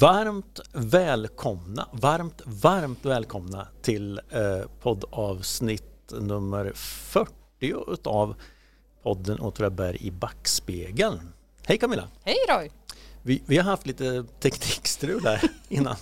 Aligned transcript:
Varmt 0.00 0.60
välkomna, 0.72 1.88
varmt, 1.92 2.42
varmt 2.44 3.04
välkomna 3.04 3.68
till 3.82 4.20
eh, 4.30 4.60
poddavsnitt 4.82 6.12
nummer 6.20 6.72
40 6.74 7.32
utav 7.88 8.34
podden 9.02 9.40
Åtvidaberg 9.40 9.96
i 10.00 10.10
backspegeln. 10.10 11.32
Hej 11.66 11.78
Camilla! 11.78 12.08
Hej 12.24 12.36
Roy! 12.48 12.70
Vi, 13.22 13.42
vi 13.46 13.56
har 13.56 13.64
haft 13.64 13.86
lite 13.86 14.24
teknikstrul 14.40 15.24
här 15.24 15.42
innan. 15.68 15.96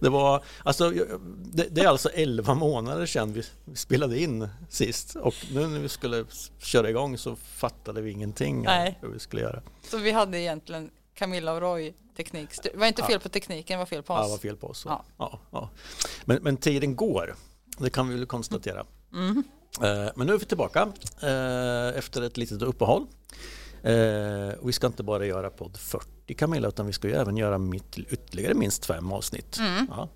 Det, 0.00 0.08
var, 0.08 0.44
alltså, 0.62 0.90
det, 1.36 1.68
det, 1.70 1.80
är 1.80 1.88
alltså 1.88 2.08
11 2.08 2.54
månader 2.54 3.06
sedan 3.06 3.32
vi 3.32 3.42
spelade 3.74 4.20
in 4.20 4.48
sist 4.68 5.16
och 5.16 5.34
nu 5.52 5.66
när 5.66 5.78
vi 5.78 5.88
skulle 5.88 6.24
köra 6.58 6.90
igång 6.90 7.18
så 7.18 7.36
fattade 7.36 8.02
vi 8.02 8.10
ingenting 8.10 8.62
Nej. 8.62 8.98
hur 9.00 9.08
vi 9.08 9.18
skulle 9.18 9.42
göra. 9.42 9.62
Så 9.82 9.98
vi 9.98 10.10
hade 10.10 10.40
egentligen 10.40 10.90
Camilla 11.14 11.52
och 11.52 11.60
Roy 11.60 11.94
teknik. 12.16 12.50
Det 12.62 12.70
var 12.74 12.86
inte 12.86 13.02
fel 13.02 13.20
på 13.20 13.28
tekniken, 13.28 13.74
det 13.74 13.78
var 13.78 13.86
fel 13.86 14.02
på 14.02 14.14
oss. 14.14 14.18
Ja, 14.18 14.24
det 14.24 14.30
var 14.30 14.38
fel 14.38 14.56
på 14.56 14.66
oss. 14.66 14.82
Ja. 14.88 15.04
Ja, 15.18 15.40
ja. 15.50 15.70
Men, 16.24 16.42
men 16.42 16.56
tiden 16.56 16.96
går, 16.96 17.34
det 17.78 17.90
kan 17.90 18.08
vi 18.08 18.14
väl 18.14 18.26
konstatera. 18.26 18.86
Mm. 19.12 19.44
Eh, 19.82 20.12
men 20.16 20.26
nu 20.26 20.34
är 20.34 20.38
vi 20.38 20.44
tillbaka 20.44 20.92
eh, 21.20 21.98
efter 21.98 22.22
ett 22.22 22.36
litet 22.36 22.62
uppehåll. 22.62 23.06
Eh, 23.82 24.58
och 24.60 24.68
vi 24.68 24.72
ska 24.72 24.86
inte 24.86 25.02
bara 25.02 25.26
göra 25.26 25.50
podd 25.50 25.76
40 25.76 26.34
Camilla 26.34 26.68
utan 26.68 26.86
vi 26.86 26.92
ska 26.92 27.08
ju 27.08 27.14
även 27.14 27.36
göra 27.36 27.58
mitt, 27.58 27.98
ytterligare 27.98 28.54
minst 28.54 28.86
fem 28.86 29.12
avsnitt. 29.12 29.58
Mm. 29.58 29.86
Ja. 29.90 30.08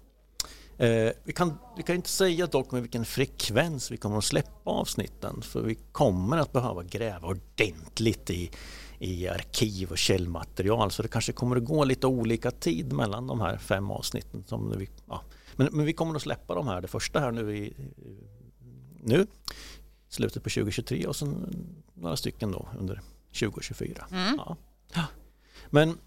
Eh, 0.84 1.12
vi, 1.24 1.32
kan, 1.32 1.58
vi 1.76 1.82
kan 1.82 1.96
inte 1.96 2.08
säga 2.08 2.46
dock 2.46 2.72
med 2.72 2.82
vilken 2.82 3.04
frekvens 3.04 3.90
vi 3.90 3.96
kommer 3.96 4.18
att 4.18 4.24
släppa 4.24 4.70
avsnitten 4.70 5.42
för 5.42 5.62
vi 5.62 5.74
kommer 5.92 6.36
att 6.36 6.52
behöva 6.52 6.82
gräva 6.82 7.28
ordentligt 7.28 8.30
i, 8.30 8.50
i 8.98 9.28
arkiv 9.28 9.90
och 9.90 9.98
källmaterial 9.98 10.90
så 10.90 11.02
det 11.02 11.08
kanske 11.08 11.32
kommer 11.32 11.56
att 11.56 11.64
gå 11.64 11.84
lite 11.84 12.06
olika 12.06 12.50
tid 12.50 12.92
mellan 12.92 13.26
de 13.26 13.40
här 13.40 13.56
fem 13.56 13.90
avsnitten. 13.90 14.44
Som 14.46 14.78
vi, 14.78 14.88
ja. 15.06 15.22
men, 15.56 15.68
men 15.72 15.86
vi 15.86 15.92
kommer 15.92 16.14
att 16.14 16.22
släppa 16.22 16.54
de 16.54 16.68
här, 16.68 16.80
det 16.80 16.88
första 16.88 17.20
här 17.20 17.32
nu 17.32 17.56
i, 17.56 17.74
nu 19.02 19.26
slutet 20.08 20.42
på 20.42 20.50
2023 20.50 21.06
och 21.06 21.16
sen 21.16 21.54
några 21.94 22.16
stycken 22.16 22.52
då 22.52 22.68
under 22.78 23.00
2024. 23.40 24.06
Mm. 24.10 24.40
Ja. 24.94 25.06
Men 25.70 25.98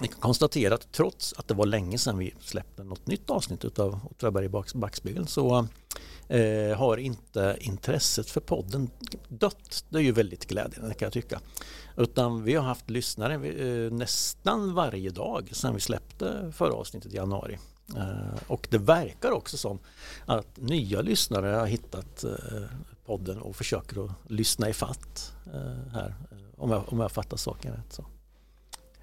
vi 0.00 0.08
kan 0.08 0.20
konstatera 0.20 0.74
att 0.74 0.92
trots 0.92 1.34
att 1.36 1.48
det 1.48 1.54
var 1.54 1.66
länge 1.66 1.98
sedan 1.98 2.18
vi 2.18 2.34
släppte 2.40 2.84
något 2.84 3.06
nytt 3.06 3.30
avsnitt 3.30 3.78
av 3.78 4.00
Åtvidaberg 4.10 4.44
i 4.46 4.78
backspegeln 4.78 5.26
så 5.26 5.68
eh, 6.28 6.76
har 6.76 6.96
inte 6.96 7.56
intresset 7.60 8.30
för 8.30 8.40
podden 8.40 8.90
dött. 9.28 9.84
Det 9.88 9.98
är 9.98 10.02
ju 10.02 10.12
väldigt 10.12 10.46
glädjande 10.46 10.94
kan 10.94 11.06
jag 11.06 11.12
tycka. 11.12 11.40
Utan 11.96 12.44
vi 12.44 12.54
har 12.54 12.62
haft 12.62 12.90
lyssnare 12.90 13.34
eh, 13.34 13.92
nästan 13.92 14.74
varje 14.74 15.10
dag 15.10 15.50
sedan 15.52 15.74
vi 15.74 15.80
släppte 15.80 16.52
förra 16.52 16.74
avsnittet 16.74 17.12
i 17.12 17.16
januari. 17.16 17.58
Eh, 17.96 18.42
och 18.46 18.68
det 18.70 18.78
verkar 18.78 19.30
också 19.30 19.56
som 19.56 19.78
att 20.26 20.56
nya 20.56 21.00
lyssnare 21.00 21.46
har 21.46 21.66
hittat 21.66 22.24
eh, 22.24 22.30
podden 23.06 23.38
och 23.38 23.56
försöker 23.56 24.04
att 24.04 24.30
lyssna 24.30 24.68
i 24.68 24.72
fatt 24.72 25.32
eh, 25.46 25.92
här. 25.92 26.14
Om 26.56 26.70
jag, 26.70 26.92
om 26.92 27.00
jag 27.00 27.12
fattar 27.12 27.36
saken 27.36 27.72
rätt. 27.72 27.92
Så. 27.92 28.04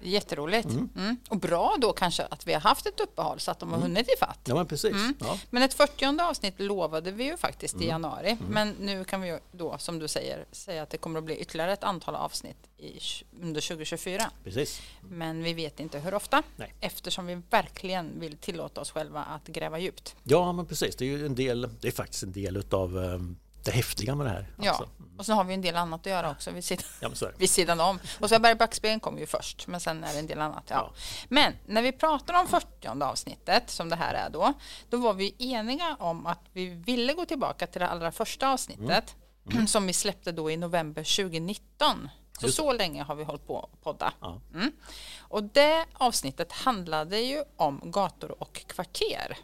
Jätteroligt. 0.02 0.68
Mm. 0.68 0.88
Mm. 0.96 1.16
Och 1.28 1.36
bra 1.36 1.76
då 1.78 1.92
kanske 1.92 2.24
att 2.24 2.46
vi 2.46 2.52
har 2.52 2.60
haft 2.60 2.86
ett 2.86 3.00
uppehåll 3.00 3.40
så 3.40 3.50
att 3.50 3.58
de 3.58 3.68
har 3.68 3.76
mm. 3.76 3.88
hunnit 3.88 4.08
ifatt. 4.16 4.40
Ja, 4.44 4.54
men 4.54 4.66
precis. 4.66 4.92
Mm. 4.92 5.14
Ja. 5.20 5.38
Men 5.50 5.62
ett 5.62 5.74
40 5.74 6.20
avsnitt 6.22 6.60
lovade 6.60 7.10
vi 7.10 7.24
ju 7.24 7.36
faktiskt 7.36 7.74
i 7.74 7.76
mm. 7.76 7.88
januari. 7.88 8.30
Mm. 8.30 8.44
Men 8.52 8.70
nu 8.80 9.04
kan 9.04 9.20
vi 9.20 9.38
då, 9.52 9.78
som 9.78 9.98
du 9.98 10.08
säger, 10.08 10.44
säga 10.52 10.82
att 10.82 10.90
det 10.90 10.98
kommer 10.98 11.18
att 11.18 11.24
bli 11.24 11.36
ytterligare 11.36 11.72
ett 11.72 11.84
antal 11.84 12.14
avsnitt 12.14 12.56
i, 12.78 12.98
under 13.42 13.60
2024. 13.60 14.30
Precis. 14.44 14.80
Men 15.00 15.42
vi 15.42 15.54
vet 15.54 15.80
inte 15.80 15.98
hur 15.98 16.14
ofta 16.14 16.42
Nej. 16.56 16.74
eftersom 16.80 17.26
vi 17.26 17.42
verkligen 17.50 18.20
vill 18.20 18.36
tillåta 18.36 18.80
oss 18.80 18.90
själva 18.90 19.22
att 19.22 19.46
gräva 19.46 19.78
djupt. 19.78 20.16
Ja, 20.22 20.52
men 20.52 20.66
precis. 20.66 20.96
Det 20.96 21.04
är 21.04 21.06
ju 21.06 21.26
en 21.26 21.34
del, 21.34 21.68
det 21.80 21.88
är 21.88 21.92
faktiskt 21.92 22.22
en 22.22 22.32
del 22.32 22.56
utav 22.56 22.96
um 22.96 23.36
det 23.64 23.70
häftiga 23.70 24.14
med 24.14 24.26
det 24.26 24.30
här. 24.30 24.46
Ja, 24.60 24.70
alltså. 24.70 24.88
och 25.18 25.26
så 25.26 25.32
har 25.32 25.44
vi 25.44 25.54
en 25.54 25.62
del 25.62 25.76
annat 25.76 26.00
att 26.00 26.06
göra 26.06 26.30
också 26.30 26.50
vid 26.50 26.64
sidan, 26.64 26.84
ja, 27.00 27.10
vid 27.36 27.50
sidan 27.50 27.80
om. 27.80 27.98
Och 28.20 28.28
så 28.28 28.38
Berg 28.38 28.54
backspegeln 28.54 29.00
kom 29.00 29.18
ju 29.18 29.26
först, 29.26 29.66
men 29.66 29.80
sen 29.80 30.04
är 30.04 30.12
det 30.12 30.18
en 30.18 30.26
del 30.26 30.40
annat. 30.40 30.64
Ja. 30.68 30.74
ja. 30.76 30.92
Men 31.28 31.52
när 31.66 31.82
vi 31.82 31.92
pratar 31.92 32.40
om 32.40 32.48
40 32.48 33.04
avsnittet, 33.04 33.70
som 33.70 33.88
det 33.88 33.96
här 33.96 34.14
är 34.14 34.30
då, 34.30 34.52
då 34.90 34.96
var 34.96 35.14
vi 35.14 35.34
eniga 35.38 35.96
om 36.00 36.26
att 36.26 36.44
vi 36.52 36.68
ville 36.68 37.12
gå 37.12 37.24
tillbaka 37.24 37.66
till 37.66 37.80
det 37.80 37.88
allra 37.88 38.12
första 38.12 38.48
avsnittet 38.48 39.14
mm. 39.46 39.56
Mm. 39.56 39.66
som 39.66 39.86
vi 39.86 39.92
släppte 39.92 40.32
då 40.32 40.50
i 40.50 40.56
november 40.56 41.02
2019. 41.02 42.08
Så 42.40 42.48
så 42.48 42.72
länge 42.72 43.02
har 43.02 43.14
vi 43.14 43.24
hållit 43.24 43.46
på 43.46 43.70
att 43.72 43.84
podda. 43.84 44.12
Ja. 44.20 44.40
Mm. 44.54 44.72
Och 45.20 45.44
det 45.44 45.86
avsnittet 45.92 46.52
handlade 46.52 47.20
ju 47.20 47.44
om 47.56 47.80
gator 47.84 48.42
och 48.42 48.66
kvarter. 48.66 49.38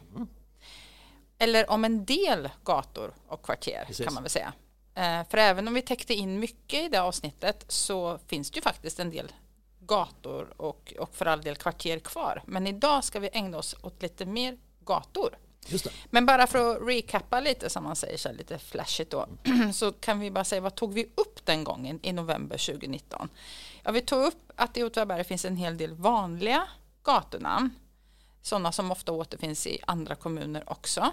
Eller 1.39 1.69
om 1.69 1.85
en 1.85 2.05
del 2.05 2.49
gator 2.63 3.13
och 3.27 3.45
kvarter 3.45 3.83
Precis. 3.87 4.05
kan 4.05 4.13
man 4.13 4.23
väl 4.23 4.29
säga. 4.29 4.53
Eh, 4.95 5.27
för 5.29 5.37
även 5.37 5.67
om 5.67 5.73
vi 5.73 5.81
täckte 5.81 6.13
in 6.13 6.39
mycket 6.39 6.79
i 6.79 6.87
det 6.89 7.01
avsnittet 7.01 7.65
så 7.67 8.19
finns 8.27 8.51
det 8.51 8.55
ju 8.55 8.61
faktiskt 8.61 8.99
en 8.99 9.09
del 9.09 9.31
gator 9.79 10.53
och, 10.57 10.93
och 10.99 11.15
för 11.15 11.25
all 11.25 11.41
del 11.41 11.55
kvarter 11.55 11.99
kvar. 11.99 12.43
Men 12.45 12.67
idag 12.67 13.03
ska 13.03 13.19
vi 13.19 13.29
ägna 13.33 13.57
oss 13.57 13.75
åt 13.81 14.01
lite 14.01 14.25
mer 14.25 14.57
gator. 14.85 15.37
Men 16.09 16.25
bara 16.25 16.47
för 16.47 16.71
att 16.71 16.87
recappa 16.87 17.39
lite 17.39 17.69
som 17.69 17.83
man 17.83 17.95
säger 17.95 18.17
så 18.17 18.31
lite 18.31 18.59
flashigt 18.59 19.11
då 19.11 19.27
så 19.73 19.91
kan 19.91 20.19
vi 20.19 20.31
bara 20.31 20.43
säga 20.43 20.61
vad 20.61 20.75
tog 20.75 20.93
vi 20.93 21.03
upp 21.15 21.45
den 21.45 21.63
gången 21.63 21.99
i 22.03 22.11
november 22.11 22.57
2019? 22.57 23.29
Ja, 23.83 23.91
vi 23.91 24.01
tog 24.01 24.23
upp 24.23 24.51
att 24.55 24.77
i 24.77 24.83
Åtvidaberg 24.83 25.23
finns 25.23 25.45
en 25.45 25.55
hel 25.55 25.77
del 25.77 25.93
vanliga 25.93 26.67
gatunamn 27.03 27.69
sådana 28.41 28.71
som 28.71 28.91
ofta 28.91 29.11
återfinns 29.11 29.67
i 29.67 29.79
andra 29.87 30.15
kommuner 30.15 30.63
också 30.69 31.11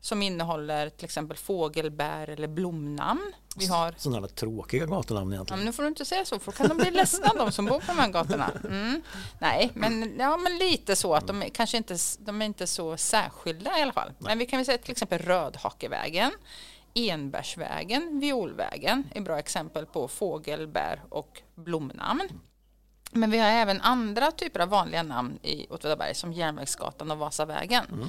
som 0.00 0.22
innehåller 0.22 0.88
till 0.90 1.04
exempel 1.04 1.36
fågelbär 1.36 2.30
eller 2.30 2.48
blomnamn. 2.48 3.32
Vi 3.56 3.66
har 3.66 3.94
sådana 3.98 4.28
tråkiga 4.28 4.86
gatunamn 4.86 5.32
egentligen. 5.32 5.60
Ja, 5.60 5.66
nu 5.66 5.72
får 5.72 5.82
du 5.82 5.88
inte 5.88 6.04
säga 6.04 6.24
så 6.24 6.38
för 6.38 6.52
då 6.52 6.56
kan 6.58 6.68
de 6.68 6.76
bli 6.76 6.90
ledsna 6.90 7.32
de 7.36 7.52
som 7.52 7.66
bor 7.66 7.80
på 7.80 7.86
de 7.86 7.98
här 7.98 8.08
gatorna. 8.08 8.50
Mm. 8.64 9.02
Nej, 9.38 9.70
men, 9.74 10.14
ja, 10.18 10.36
men 10.36 10.58
lite 10.58 10.96
så 10.96 11.14
att 11.14 11.26
de 11.26 11.42
är, 11.42 11.48
kanske 11.48 11.76
inte, 11.76 11.96
de 12.18 12.42
är 12.42 12.46
inte 12.46 12.66
så 12.66 12.96
särskilda 12.96 13.78
i 13.78 13.82
alla 13.82 13.92
fall. 13.92 14.08
Nej. 14.08 14.16
Men 14.18 14.38
vi 14.38 14.46
kan 14.46 14.58
väl 14.58 14.66
säga 14.66 14.78
till 14.78 14.92
exempel 14.92 15.18
Rödhakevägen, 15.18 16.32
Enbärsvägen, 16.94 18.20
Violvägen 18.20 19.04
är 19.14 19.20
bra 19.20 19.38
exempel 19.38 19.86
på 19.86 20.08
fågelbär 20.08 21.02
och 21.08 21.42
blomnamn. 21.54 22.28
Men 23.12 23.30
vi 23.30 23.38
har 23.38 23.48
även 23.48 23.80
andra 23.80 24.30
typer 24.30 24.60
av 24.60 24.68
vanliga 24.68 25.02
namn 25.02 25.38
i 25.42 25.66
Åtvidaberg 25.70 26.14
som 26.14 26.32
Järnvägsgatan 26.32 27.10
och 27.10 27.18
Vasavägen. 27.18 27.84
Mm. 27.92 28.08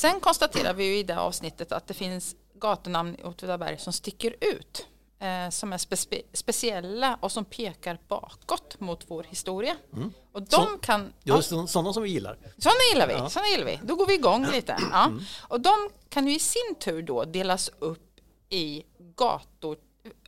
Sen 0.00 0.20
konstaterar 0.20 0.74
vi 0.74 0.98
i 0.98 1.02
det 1.02 1.18
avsnittet 1.18 1.72
att 1.72 1.86
det 1.86 1.94
finns 1.94 2.36
gatunamn 2.54 3.16
i 3.18 3.22
Åtvidaberg 3.22 3.78
som 3.78 3.92
sticker 3.92 4.34
ut. 4.40 4.86
Eh, 5.18 5.50
som 5.50 5.72
är 5.72 5.96
spe 5.96 6.22
speciella 6.32 7.18
och 7.20 7.32
som 7.32 7.44
pekar 7.44 7.98
bakåt 8.08 8.80
mot 8.80 9.04
vår 9.06 9.22
historia. 9.22 9.76
Mm. 9.92 10.12
Och 10.32 10.42
de 10.42 10.50
så, 10.50 10.66
kan... 10.82 11.12
Ja, 11.22 11.42
sådana 11.42 11.92
som 11.92 12.02
vi 12.02 12.08
gillar. 12.08 12.38
Sådana 12.58 12.78
gillar 12.92 13.06
vi. 13.06 13.12
Ja. 13.12 13.30
Såna 13.30 13.46
gillar 13.46 13.64
vi. 13.64 13.80
Då 13.82 13.94
går 13.94 14.06
vi 14.06 14.14
igång 14.14 14.46
lite. 14.46 14.76
Ja. 14.92 15.04
Mm. 15.04 15.22
Och 15.48 15.60
de 15.60 15.90
kan 16.08 16.26
ju 16.26 16.34
i 16.34 16.38
sin 16.38 16.74
tur 16.80 17.02
då 17.02 17.24
delas 17.24 17.70
upp 17.78 18.20
i 18.48 18.82
gator 19.16 19.76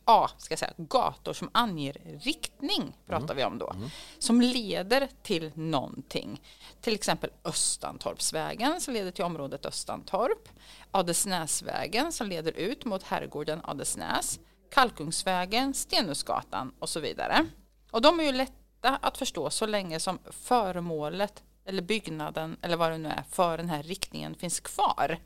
A, 0.05 0.29
ska 0.37 0.51
jag 0.51 0.59
säga, 0.59 0.73
gator 0.77 1.33
som 1.33 1.49
anger 1.51 2.19
riktning, 2.23 2.97
pratar 3.07 3.25
mm. 3.33 3.37
vi 3.37 3.43
om 3.43 3.57
då, 3.57 3.69
mm. 3.69 3.89
som 4.19 4.41
leder 4.41 5.09
till 5.23 5.51
någonting. 5.55 6.41
Till 6.81 6.93
exempel 6.93 7.29
Östantorpsvägen 7.43 8.81
som 8.81 8.93
leder 8.93 9.11
till 9.11 9.23
området 9.23 9.65
Östantorp, 9.65 10.49
Adelsnäsvägen 10.91 12.11
som 12.11 12.27
leder 12.27 12.51
ut 12.51 12.85
mot 12.85 13.03
herrgården 13.03 13.61
Adelsnäs, 13.63 14.39
Kalkungsvägen, 14.71 15.73
Stenhusgatan 15.73 16.73
och 16.79 16.89
så 16.89 16.99
vidare. 16.99 17.45
Och 17.91 18.01
de 18.01 18.19
är 18.19 18.23
ju 18.23 18.31
lätta 18.31 18.97
att 19.01 19.17
förstå 19.17 19.49
så 19.49 19.65
länge 19.65 19.99
som 19.99 20.19
föremålet 20.31 21.43
eller 21.65 21.81
byggnaden 21.81 22.57
eller 22.61 22.77
vad 22.77 22.91
det 22.91 22.97
nu 22.97 23.09
är 23.09 23.23
för 23.29 23.57
den 23.57 23.69
här 23.69 23.83
riktningen 23.83 24.35
finns 24.35 24.59
kvar. 24.59 25.17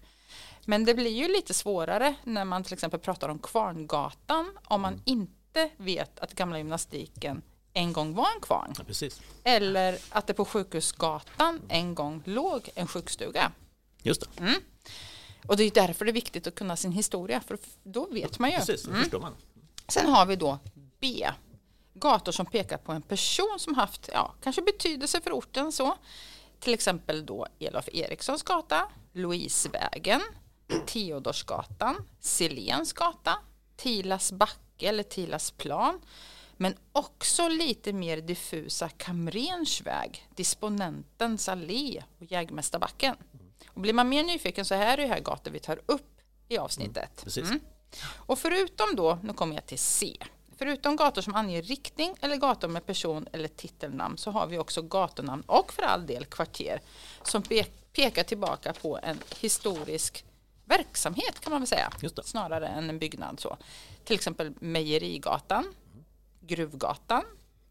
Men 0.66 0.86
det 0.86 0.94
blir 0.94 1.12
ju 1.12 1.28
lite 1.28 1.54
svårare 1.54 2.16
när 2.24 2.46
man 2.46 2.64
till 2.64 2.74
exempel 2.74 3.00
pratar 3.00 3.30
om 3.30 3.40
Kvarngatan 3.40 4.58
om 4.64 4.82
man 4.82 4.94
mm. 4.94 5.04
inte 5.06 5.70
vet 5.78 6.20
att 6.20 6.34
gamla 6.34 6.58
gymnastiken 6.58 7.42
en 7.74 7.94
gång 7.94 8.14
var 8.14 8.28
en 8.36 8.42
kvarn. 8.42 8.74
Ja, 8.78 9.10
Eller 9.44 9.98
att 10.10 10.28
det 10.28 10.34
på 10.34 10.46
Sjukhusgatan 10.46 11.62
en 11.70 11.96
gång 11.96 12.22
låg 12.26 12.70
en 12.76 12.88
sjukstuga. 12.88 13.52
Just 14.04 14.22
det. 14.22 14.42
Mm. 14.42 14.62
Och 15.48 15.58
det 15.58 15.64
är 15.64 15.72
därför 15.72 16.06
det 16.06 16.12
är 16.12 16.14
viktigt 16.14 16.48
att 16.48 16.56
kunna 16.56 16.76
sin 16.76 16.92
historia, 16.92 17.42
för 17.48 17.58
då 17.84 18.06
vet 18.06 18.40
man 18.40 18.50
ju. 18.50 18.56
Precis, 18.58 18.88
mm. 18.88 19.00
förstår 19.00 19.20
man. 19.20 19.36
Sen 19.88 20.10
har 20.10 20.26
vi 20.26 20.36
då 20.36 20.60
B. 21.00 21.28
Gator 21.94 22.32
som 22.32 22.46
pekar 22.46 22.78
på 22.78 22.92
en 22.92 23.02
person 23.02 23.56
som 23.58 23.76
haft, 23.76 24.10
ja, 24.14 24.34
kanske 24.44 24.62
betydelse 24.62 25.22
för 25.22 25.32
orten 25.32 25.72
så. 25.72 25.98
Till 26.60 26.74
exempel 26.74 27.26
då 27.26 27.48
Elof 27.60 27.90
Erikssons 27.94 28.44
gata, 28.44 28.90
Louisevägen, 29.18 30.22
Teodorsgatan, 30.86 31.96
Silens 32.20 32.94
gata, 32.94 33.40
Tilas 33.76 34.32
backe 34.32 34.88
eller 34.90 35.04
Tilas 35.04 35.52
plan, 35.52 36.00
Men 36.58 36.76
också 36.92 37.48
lite 37.48 37.94
mer 37.94 38.18
diffusa 38.18 38.90
Kamrens 38.90 39.82
väg, 39.82 40.28
Disponentens 40.36 41.50
allé 41.50 42.04
och 42.20 42.32
Jägmästarbacken. 42.32 43.16
Och 43.68 43.82
blir 43.82 43.94
man 43.94 44.10
mer 44.10 44.24
nyfiken 44.24 44.66
så 44.66 44.76
här 44.76 44.98
är 44.98 44.98
det 44.98 45.08
här 45.08 45.20
gator 45.20 45.52
vi 45.52 45.60
tar 45.60 45.80
upp 45.86 46.22
i 46.48 46.58
avsnittet. 46.58 47.38
Mm. 47.38 47.60
Och 48.16 48.40
förutom 48.40 48.96
då, 48.96 49.20
nu 49.24 49.34
kommer 49.34 49.56
jag 49.56 49.66
till 49.66 49.80
C. 49.80 50.18
Förutom 50.58 50.96
gator 50.96 51.22
som 51.22 51.36
anger 51.36 51.62
riktning 51.62 52.16
eller 52.22 52.36
gator 52.36 52.68
med 52.68 52.86
person 52.86 53.28
eller 53.32 53.48
titelnamn 53.48 54.18
så 54.18 54.32
har 54.32 54.48
vi 54.48 54.58
också 54.58 54.82
gatunamn 54.82 55.44
och 55.46 55.74
för 55.74 55.84
all 55.84 56.06
del 56.06 56.26
kvarter 56.26 56.82
som 57.24 57.42
pekar 57.42 57.87
tillbaka 58.24 58.74
på 58.74 59.00
en 59.04 59.20
historisk 59.40 60.26
verksamhet 60.66 61.40
kan 61.40 61.52
man 61.52 61.62
väl 61.62 61.68
säga. 61.68 61.92
Snarare 62.24 62.68
än 62.68 62.90
en 62.90 63.00
byggnad. 63.00 63.40
Så. 63.40 63.58
Till 64.04 64.16
exempel 64.16 64.54
Mejerigatan, 64.60 65.74
Gruvgatan, 66.42 67.24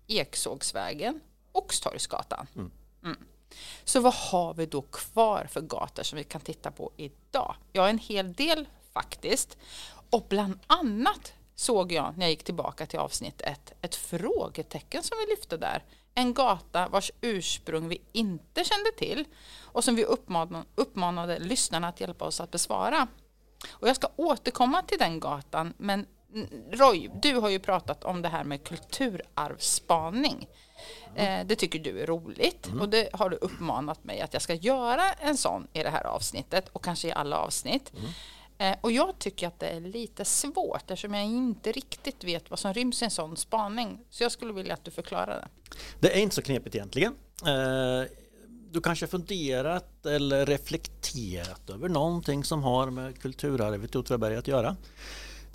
Eksågsvägen, 0.06 1.20
Oxtorgsgatan. 1.52 2.46
Mm. 2.55 2.70
Mm. 3.05 3.17
Så 3.84 4.00
vad 4.00 4.14
har 4.14 4.55
vi 4.55 4.67
då 4.67 4.82
kvar 4.82 5.49
för 5.50 5.61
gator 5.61 6.02
som 6.02 6.17
vi 6.17 6.25
kan 6.25 6.40
titta 6.40 6.70
på 6.70 6.93
idag? 6.96 7.55
Ja, 7.73 7.88
en 7.88 7.99
hel 7.99 8.32
del 8.32 8.69
faktiskt. 8.93 9.56
Och 10.11 10.26
bland 10.28 10.58
annat 10.67 11.32
såg 11.55 11.93
jag 11.93 12.19
när 12.19 12.26
jag 12.26 12.31
gick 12.31 12.44
tillbaka 12.44 12.87
till 12.87 12.99
avsnitt 12.99 13.40
ett, 13.40 13.73
ett 13.81 13.94
frågetecken 13.94 15.02
som 15.02 15.17
vi 15.19 15.34
lyfte 15.34 15.56
där. 15.56 15.84
En 16.18 16.34
gata 16.34 16.88
vars 16.88 17.10
ursprung 17.20 17.88
vi 17.88 18.02
inte 18.12 18.64
kände 18.64 18.92
till 18.98 19.24
och 19.62 19.84
som 19.84 19.94
vi 19.96 20.04
uppmanade, 20.04 20.64
uppmanade 20.74 21.38
lyssnarna 21.38 21.88
att 21.88 22.00
hjälpa 22.00 22.24
oss 22.24 22.40
att 22.40 22.50
besvara. 22.50 23.06
Och 23.70 23.88
jag 23.88 23.96
ska 23.96 24.08
återkomma 24.16 24.82
till 24.82 24.98
den 24.98 25.20
gatan, 25.20 25.74
men 25.76 26.06
Roy, 26.70 27.10
du 27.22 27.34
har 27.34 27.48
ju 27.48 27.58
pratat 27.58 28.04
om 28.04 28.22
det 28.22 28.28
här 28.28 28.44
med 28.44 28.64
kulturarvsspaning. 28.64 30.48
Eh, 31.14 31.46
det 31.46 31.56
tycker 31.56 31.78
du 31.78 32.00
är 32.00 32.06
roligt 32.06 32.66
mm. 32.66 32.80
och 32.80 32.88
det 32.88 33.08
har 33.12 33.30
du 33.30 33.36
uppmanat 33.36 34.04
mig 34.04 34.20
att 34.20 34.32
jag 34.32 34.42
ska 34.42 34.54
göra 34.54 35.12
en 35.12 35.36
sån 35.36 35.68
i 35.72 35.82
det 35.82 35.90
här 35.90 36.04
avsnittet 36.04 36.68
och 36.68 36.84
kanske 36.84 37.08
i 37.08 37.12
alla 37.12 37.38
avsnitt. 37.38 37.92
Mm. 37.92 38.10
Eh, 38.58 38.76
och 38.80 38.92
jag 38.92 39.18
tycker 39.18 39.46
att 39.46 39.60
det 39.60 39.68
är 39.68 39.80
lite 39.80 40.24
svårt 40.24 40.90
eftersom 40.90 41.14
jag 41.14 41.24
inte 41.24 41.72
riktigt 41.72 42.24
vet 42.24 42.50
vad 42.50 42.58
som 42.58 42.74
ryms 42.74 43.02
i 43.02 43.04
en 43.04 43.10
sån 43.10 43.36
spaning. 43.36 43.98
Så 44.10 44.22
jag 44.22 44.32
skulle 44.32 44.52
vilja 44.52 44.74
att 44.74 44.84
du 44.84 44.90
förklarar 44.90 45.40
det. 45.40 45.48
Det 46.00 46.16
är 46.16 46.20
inte 46.20 46.34
så 46.34 46.42
knepigt 46.42 46.74
egentligen. 46.74 47.14
Eh, 47.46 48.10
du 48.70 48.80
kanske 48.80 49.06
funderat 49.06 50.06
eller 50.06 50.46
reflekterat 50.46 51.70
över 51.70 51.88
någonting 51.88 52.44
som 52.44 52.62
har 52.62 52.90
med 52.90 53.18
kulturarvet 53.18 53.94
i 53.94 53.98
Åtvidaberg 53.98 54.36
att 54.36 54.48
göra. 54.48 54.76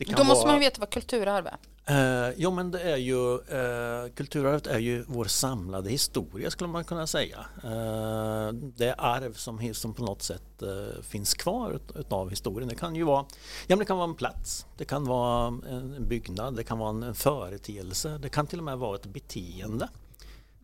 Då 0.08 0.24
måste 0.24 0.44
vara... 0.44 0.54
man 0.54 0.60
veta 0.60 0.80
vad 0.80 0.90
kulturarv 0.90 1.48
är. 1.48 1.58
Eh, 1.86 2.34
jo 2.38 2.52
men 2.52 2.72
det 2.72 2.82
är 2.82 2.98
ju 2.98 3.34
eh, 3.36 4.12
kulturarvet 4.16 4.68
är 4.68 4.80
ju 4.80 5.06
vår 5.08 5.26
samlade 5.26 5.90
historia 5.90 6.52
skulle 6.52 6.68
man 6.68 6.84
kunna 6.84 7.08
säga. 7.08 7.46
Eh, 7.64 8.54
det 8.54 8.88
är 8.88 8.96
arv 8.98 9.34
som, 9.34 9.74
som 9.74 9.94
på 9.94 10.04
något 10.04 10.22
sätt 10.22 10.62
eh, 10.62 11.02
finns 11.04 11.34
kvar 11.34 11.72
ut, 11.72 12.12
av 12.12 12.30
historien. 12.30 12.70
Det 12.70 12.76
kan 12.76 12.96
ju 12.96 13.04
vara, 13.04 13.26
ja, 13.68 13.76
det 13.76 13.86
kan 13.86 13.98
vara 13.98 14.10
en 14.10 14.16
plats, 14.16 14.66
det 14.78 14.86
kan 14.86 15.06
vara 15.06 15.48
en 15.48 16.08
byggnad, 16.08 16.56
det 16.56 16.64
kan 16.64 16.78
vara 16.78 16.90
en, 16.90 17.04
en 17.04 17.16
företeelse, 17.16 18.18
det 18.18 18.30
kan 18.30 18.48
till 18.48 18.60
och 18.60 18.66
med 18.66 18.78
vara 18.78 18.96
ett 18.96 19.06
beteende. 19.06 19.90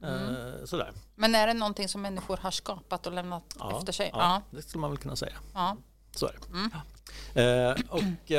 Eh, 0.04 0.22
mm. 0.22 0.68
Sådär. 0.68 0.92
Men 1.16 1.36
är 1.36 1.48
det 1.48 1.54
någonting 1.54 1.88
som 1.88 2.02
människor 2.02 2.38
har 2.38 2.52
skapat 2.52 3.08
och 3.08 3.14
lämnat 3.14 3.56
ja, 3.60 3.78
efter 3.78 3.94
sig? 3.94 4.10
Ja, 4.14 4.20
ja, 4.20 4.58
det 4.58 4.62
skulle 4.62 4.82
man 4.82 4.90
väl 4.90 5.00
kunna 5.00 5.16
säga. 5.16 5.36
Ja. 5.54 5.78
Så 6.12 6.26
är 6.26 6.36
det. 6.42 6.58
Mm. 6.58 6.72
Eh, 7.34 7.76
och 7.90 8.32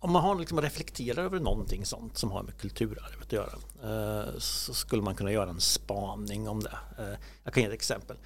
om 0.00 0.12
man 0.12 0.22
har 0.22 0.34
liksom 0.34 0.60
reflekterar 0.60 1.24
över 1.24 1.40
någonting 1.40 1.84
sånt 1.84 2.18
som 2.18 2.30
har 2.30 2.42
med 2.42 2.56
kulturarvet 2.58 3.22
att 3.22 3.32
göra 3.32 3.52
eh, 3.82 4.38
så 4.38 4.74
skulle 4.74 5.02
man 5.02 5.14
kunna 5.14 5.32
göra 5.32 5.50
en 5.50 5.60
spaning 5.60 6.48
om 6.48 6.60
det. 6.60 6.78
Eh, 6.98 7.18
jag 7.44 7.54
kan 7.54 7.62
ge 7.62 7.66
ett 7.66 7.74
exempel. 7.74 8.16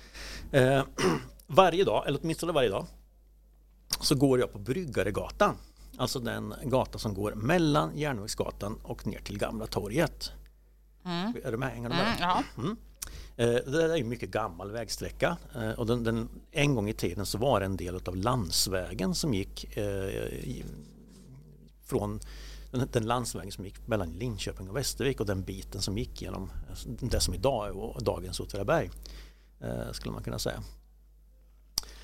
Eh, 0.53 0.83
varje 1.47 1.85
dag, 1.85 2.07
eller 2.07 2.19
åtminstone 2.23 2.53
varje 2.53 2.69
dag, 2.69 2.87
så 4.01 4.15
går 4.15 4.41
jag 4.41 4.53
på 4.53 4.59
Bryggaregatan. 4.59 5.57
Alltså 5.97 6.19
den 6.19 6.55
gata 6.65 6.99
som 6.99 7.15
går 7.15 7.35
mellan 7.35 7.99
Järnvägsgatan 7.99 8.79
och 8.83 9.07
ner 9.07 9.21
till 9.21 9.39
Gamla 9.39 9.67
torget. 9.67 10.31
Mm. 11.05 11.35
Är 11.45 11.53
du 11.53 11.57
med? 11.59 11.71
Hänger 11.71 11.89
du 11.89 11.95
med? 11.95 12.07
Mm, 12.07 12.17
ja. 12.21 12.43
Mm. 12.59 12.77
Det 13.37 13.83
är 13.83 13.97
en 13.97 14.09
mycket 14.09 14.31
gammal 14.31 14.71
vägsträcka 14.71 15.37
och 15.77 15.87
den, 15.87 16.05
den, 16.05 16.29
en 16.51 16.75
gång 16.75 16.89
i 16.89 16.93
tiden 16.93 17.27
så 17.27 17.39
var 17.39 17.61
det 17.61 17.67
en 17.67 17.77
del 17.77 18.01
av 18.07 18.17
landsvägen 18.17 19.15
som 19.15 19.35
gick 19.35 19.77
från 21.93 22.21
den 22.93 23.06
landsvägen 23.06 23.53
som 23.53 23.65
gick 23.65 23.87
mellan 23.87 24.12
Linköping 24.12 24.71
och 24.71 24.77
Västervik 24.77 25.21
och 25.21 25.27
den 25.27 25.43
biten 25.43 25.83
som 25.83 25.99
gick 25.99 26.23
genom 26.23 26.50
alltså, 26.71 26.89
det 26.89 27.21
som 27.21 27.35
idag 27.35 27.69
är 27.69 28.05
dagens 28.05 28.41
Åtvidaberg. 28.41 28.91
Eh, 29.61 29.93
skulle 29.93 30.12
man 30.12 30.23
kunna 30.23 30.39
säga. 30.39 30.62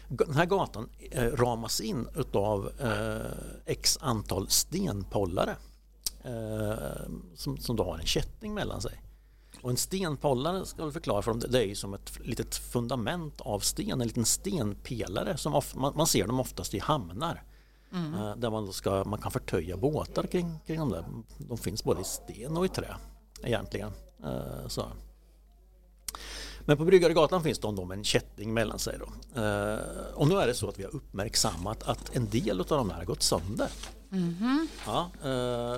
Den 0.09 0.35
här 0.35 0.47
gatan 0.47 0.89
eh, 1.11 1.25
ramas 1.25 1.81
in 1.81 2.09
utav 2.17 2.73
eh, 2.81 3.73
x 3.73 3.99
antal 4.01 4.49
stenpollare 4.49 5.57
eh, 6.25 7.09
som, 7.35 7.57
som 7.57 7.77
då 7.77 7.85
har 7.85 7.99
en 7.99 8.07
kätting 8.07 8.55
mellan 8.55 8.83
sig. 8.83 9.03
Och 9.63 9.71
en 9.71 9.77
stenpollare 9.77 10.67
ska 10.67 10.83
jag 10.83 10.93
förklara 10.93 11.23
för 11.23 11.31
dem, 11.31 11.43
det 11.49 11.59
är 11.59 11.67
ju 11.67 11.75
som 11.75 11.95
ett 11.95 12.19
litet 12.21 12.57
fundament 12.57 13.41
av 13.41 13.61
sten, 13.61 14.01
en 14.01 14.07
liten 14.07 14.25
stenpelare 14.25 15.37
som 15.37 15.55
of, 15.55 15.75
man, 15.75 15.93
man 15.97 16.07
ser 16.07 16.27
dem 16.27 16.41
oftast 16.41 16.75
i 16.75 16.79
hamnar. 16.79 17.43
Mm. 17.93 18.15
Eh, 18.15 18.37
där 18.37 18.51
man, 18.51 18.73
ska, 18.73 19.05
man 19.05 19.21
kan 19.21 19.31
förtöja 19.31 19.77
båtar 19.77 20.23
kring, 20.23 20.59
kring 20.67 20.79
dem 20.79 20.91
där. 20.91 21.05
De 21.39 21.59
finns 21.59 21.85
både 21.85 22.01
i 22.01 22.05
sten 22.05 22.57
och 22.57 22.65
i 22.65 22.69
trä 22.69 22.97
egentligen. 23.43 23.91
Eh, 24.25 24.69
så. 24.69 24.85
Men 26.61 26.77
på 26.77 26.85
Bryggaregatan 26.85 27.43
finns 27.43 27.59
de 27.59 27.77
då 27.77 27.85
med 27.85 27.99
en 27.99 28.05
kätting 28.05 28.55
mellan 28.55 28.79
sig. 28.79 28.99
Då. 28.99 29.41
Eh, 29.43 29.79
och 30.15 30.29
nu 30.29 30.35
är 30.35 30.47
det 30.47 30.55
så 30.55 30.69
att 30.69 30.79
vi 30.79 30.83
har 30.83 30.95
uppmärksammat 30.95 31.83
att 31.83 32.17
en 32.17 32.31
del 32.31 32.61
av 32.61 32.67
de 32.67 32.91
här 32.91 32.99
har 32.99 33.05
gått 33.05 33.23
sönder. 33.23 33.69
Mm. 34.13 34.69
Ja, 34.87 35.11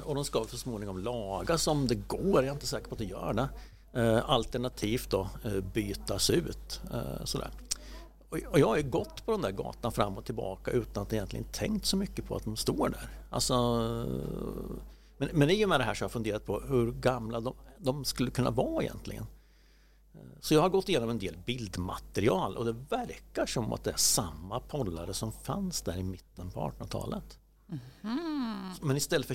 och 0.04 0.14
de 0.14 0.24
ska 0.24 0.44
så 0.44 0.56
småningom 0.56 0.98
lagas 0.98 1.66
om 1.66 1.86
det 1.86 1.94
går, 1.94 2.34
jag 2.34 2.44
är 2.44 2.52
inte 2.52 2.66
säker 2.66 2.88
på 2.88 2.94
att 2.94 2.98
det 2.98 3.04
gör 3.04 3.32
det. 3.92 4.22
Alternativt 4.22 5.10
då 5.10 5.28
bytas 5.74 6.30
ut. 6.30 6.80
Sådär. 7.24 7.50
Och 8.30 8.58
jag 8.58 8.66
har 8.66 8.80
gått 8.80 9.26
på 9.26 9.32
den 9.32 9.40
där 9.40 9.50
gatan 9.50 9.92
fram 9.92 10.18
och 10.18 10.24
tillbaka 10.24 10.70
utan 10.70 11.02
att 11.02 11.12
egentligen 11.12 11.44
tänkt 11.44 11.86
så 11.86 11.96
mycket 11.96 12.24
på 12.24 12.36
att 12.36 12.44
de 12.44 12.56
står 12.56 12.88
där. 12.88 13.10
Alltså, 13.30 13.54
men, 15.18 15.28
men 15.32 15.50
i 15.50 15.64
och 15.64 15.68
med 15.68 15.80
det 15.80 15.84
här 15.84 15.94
så 15.94 16.02
har 16.02 16.04
jag 16.04 16.12
funderat 16.12 16.46
på 16.46 16.60
hur 16.60 16.92
gamla 16.92 17.40
de, 17.40 17.54
de 17.78 18.04
skulle 18.04 18.30
kunna 18.30 18.50
vara 18.50 18.82
egentligen. 18.82 19.26
Så 20.40 20.54
jag 20.54 20.60
har 20.60 20.68
gått 20.68 20.88
igenom 20.88 21.10
en 21.10 21.18
del 21.18 21.36
bildmaterial 21.46 22.56
och 22.56 22.64
det 22.64 22.72
verkar 22.72 23.46
som 23.46 23.72
att 23.72 23.84
det 23.84 23.90
är 23.90 23.96
samma 23.96 24.60
pollare 24.60 25.14
som 25.14 25.32
fanns 25.32 25.82
där 25.82 25.96
i 25.96 26.02
mitten 26.02 26.50
på 26.50 26.60
1800-talet. 26.60 27.38
Mm. 28.02 28.70
Men 28.82 28.96
istället 28.96 29.26
för 29.26 29.34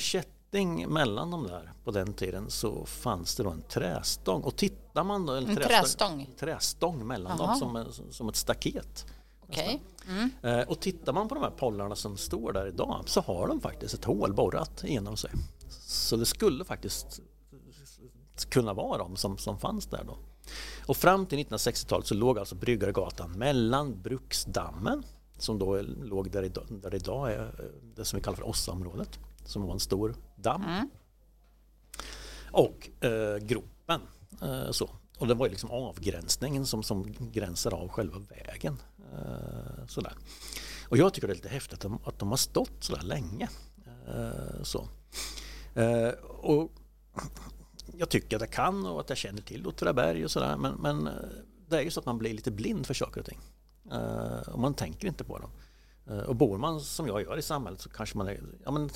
kätting 0.52 0.94
mellan 0.94 1.32
de 1.32 1.48
där 1.48 1.74
på 1.84 1.92
den 1.92 2.14
tiden 2.14 2.50
så 2.50 2.86
fanns 2.86 3.36
det 3.36 3.44
då 3.44 3.50
en 3.50 3.62
trästång. 3.62 4.42
Och 4.42 4.56
tittar 4.56 5.04
man 5.04 5.26
då, 5.26 5.34
en, 5.34 5.50
en 5.50 5.56
trästång, 5.56 6.30
trästång 6.40 7.08
mellan 7.08 7.42
Aha. 7.42 7.60
dem 7.60 7.86
som, 7.92 8.12
som 8.12 8.30
ett 8.30 8.36
staket. 8.36 9.06
Okay. 9.48 9.80
Mm. 10.08 10.30
Eh, 10.42 10.68
och 10.68 10.80
tittar 10.80 11.14
man 11.14 11.28
på 11.28 11.36
de 11.36 11.44
här 11.44 11.52
pollarna 11.52 11.96
som 11.96 12.18
står 12.18 12.54
där 12.54 12.68
idag 12.68 13.04
så 13.06 13.22
har 13.22 13.48
de 13.48 13.60
faktiskt 13.60 13.94
ett 13.94 14.06
hål 14.06 14.34
borrat 14.34 14.84
inom 14.84 15.18
sig. 15.18 15.32
Så 15.88 16.16
det 16.16 16.26
skulle 16.26 16.66
faktiskt 16.66 17.20
kunna 18.50 18.74
vara 18.74 18.98
de 18.98 19.16
som, 19.16 19.38
som 19.38 19.60
fanns 19.60 19.86
där 19.86 20.04
då. 20.04 20.18
Och 20.86 20.98
fram 20.98 21.26
till 21.26 21.40
1960-talet 21.40 22.08
så 22.08 22.14
låg 22.14 22.40
alltså 22.40 22.56
Bryggargatan 22.56 23.32
mellan 23.32 24.02
Bruksdammen 24.02 25.04
som 25.38 25.60
då 25.60 25.82
låg 25.82 26.32
där, 26.32 26.44
idag, 26.44 26.64
där 26.70 26.96
idag 26.96 27.32
är 27.32 27.42
eh, 27.42 27.66
det 27.96 28.06
som 28.06 28.18
vi 28.18 28.24
kallar 28.24 28.38
för 28.38 28.48
Ossaområdet 28.48 29.20
som 29.46 29.62
var 29.62 29.74
en 29.74 29.80
stor 29.80 30.16
damm. 30.36 30.64
Mm. 30.64 30.90
Och 32.52 33.06
eh, 33.06 33.38
gropen. 33.38 34.02
Eh, 34.42 34.72
så. 34.72 34.90
Och 35.18 35.28
det 35.28 35.34
var 35.34 35.50
liksom 35.50 35.72
avgränsningen 35.72 36.66
som, 36.66 36.84
som 36.84 37.14
gränsar 37.32 37.74
av 37.74 37.90
själva 37.90 38.20
vägen. 38.20 38.82
Eh, 39.14 39.86
sådär. 39.88 40.14
Och 40.90 40.98
jag 40.98 41.14
tycker 41.14 41.28
det 41.28 41.34
är 41.34 41.36
lite 41.36 41.50
häftigt 41.50 41.74
att 41.74 41.82
de, 41.82 42.00
att 42.06 42.20
de 42.20 42.30
har 42.30 42.38
stått 42.38 42.84
så 42.84 42.96
där 42.96 43.02
länge. 43.02 43.50
Eh, 44.08 44.64
så. 44.64 44.88
Eh, 45.74 46.10
och 46.28 46.72
jag 47.98 48.10
tycker 48.10 48.36
att 48.36 48.42
jag 48.42 48.52
kan 48.52 48.86
och 48.86 49.00
att 49.00 49.10
jag 49.10 49.18
känner 49.18 49.42
till 49.42 49.68
Åtvidaberg 49.68 50.26
och 50.26 50.32
sådär 50.32 50.58
men, 50.58 50.74
men 50.74 51.10
det 51.70 51.78
är 51.78 51.82
ju 51.82 51.92
så 51.92 52.00
att 52.00 52.06
man 52.06 52.18
blir 52.18 52.34
lite 52.34 52.52
blind 52.52 52.86
för 52.86 52.94
saker 52.94 53.20
och 53.20 53.26
ting. 53.26 53.40
Uh, 53.92 54.50
och 54.50 54.60
man 54.60 54.74
tänker 54.74 55.08
inte 55.08 55.24
på 55.24 55.40
dem. 55.40 55.50
Eh, 56.08 56.18
och 56.18 56.36
bor 56.36 56.58
man 56.58 56.82
som 56.82 57.08
jag 57.08 57.22
gör 57.22 57.38
i 57.38 57.42
samhället 57.42 57.82
så 57.82 57.90
kanske 57.90 58.18
man 58.18 58.28
är, 58.28 58.40
ja, 58.64 58.72
men 58.72 58.90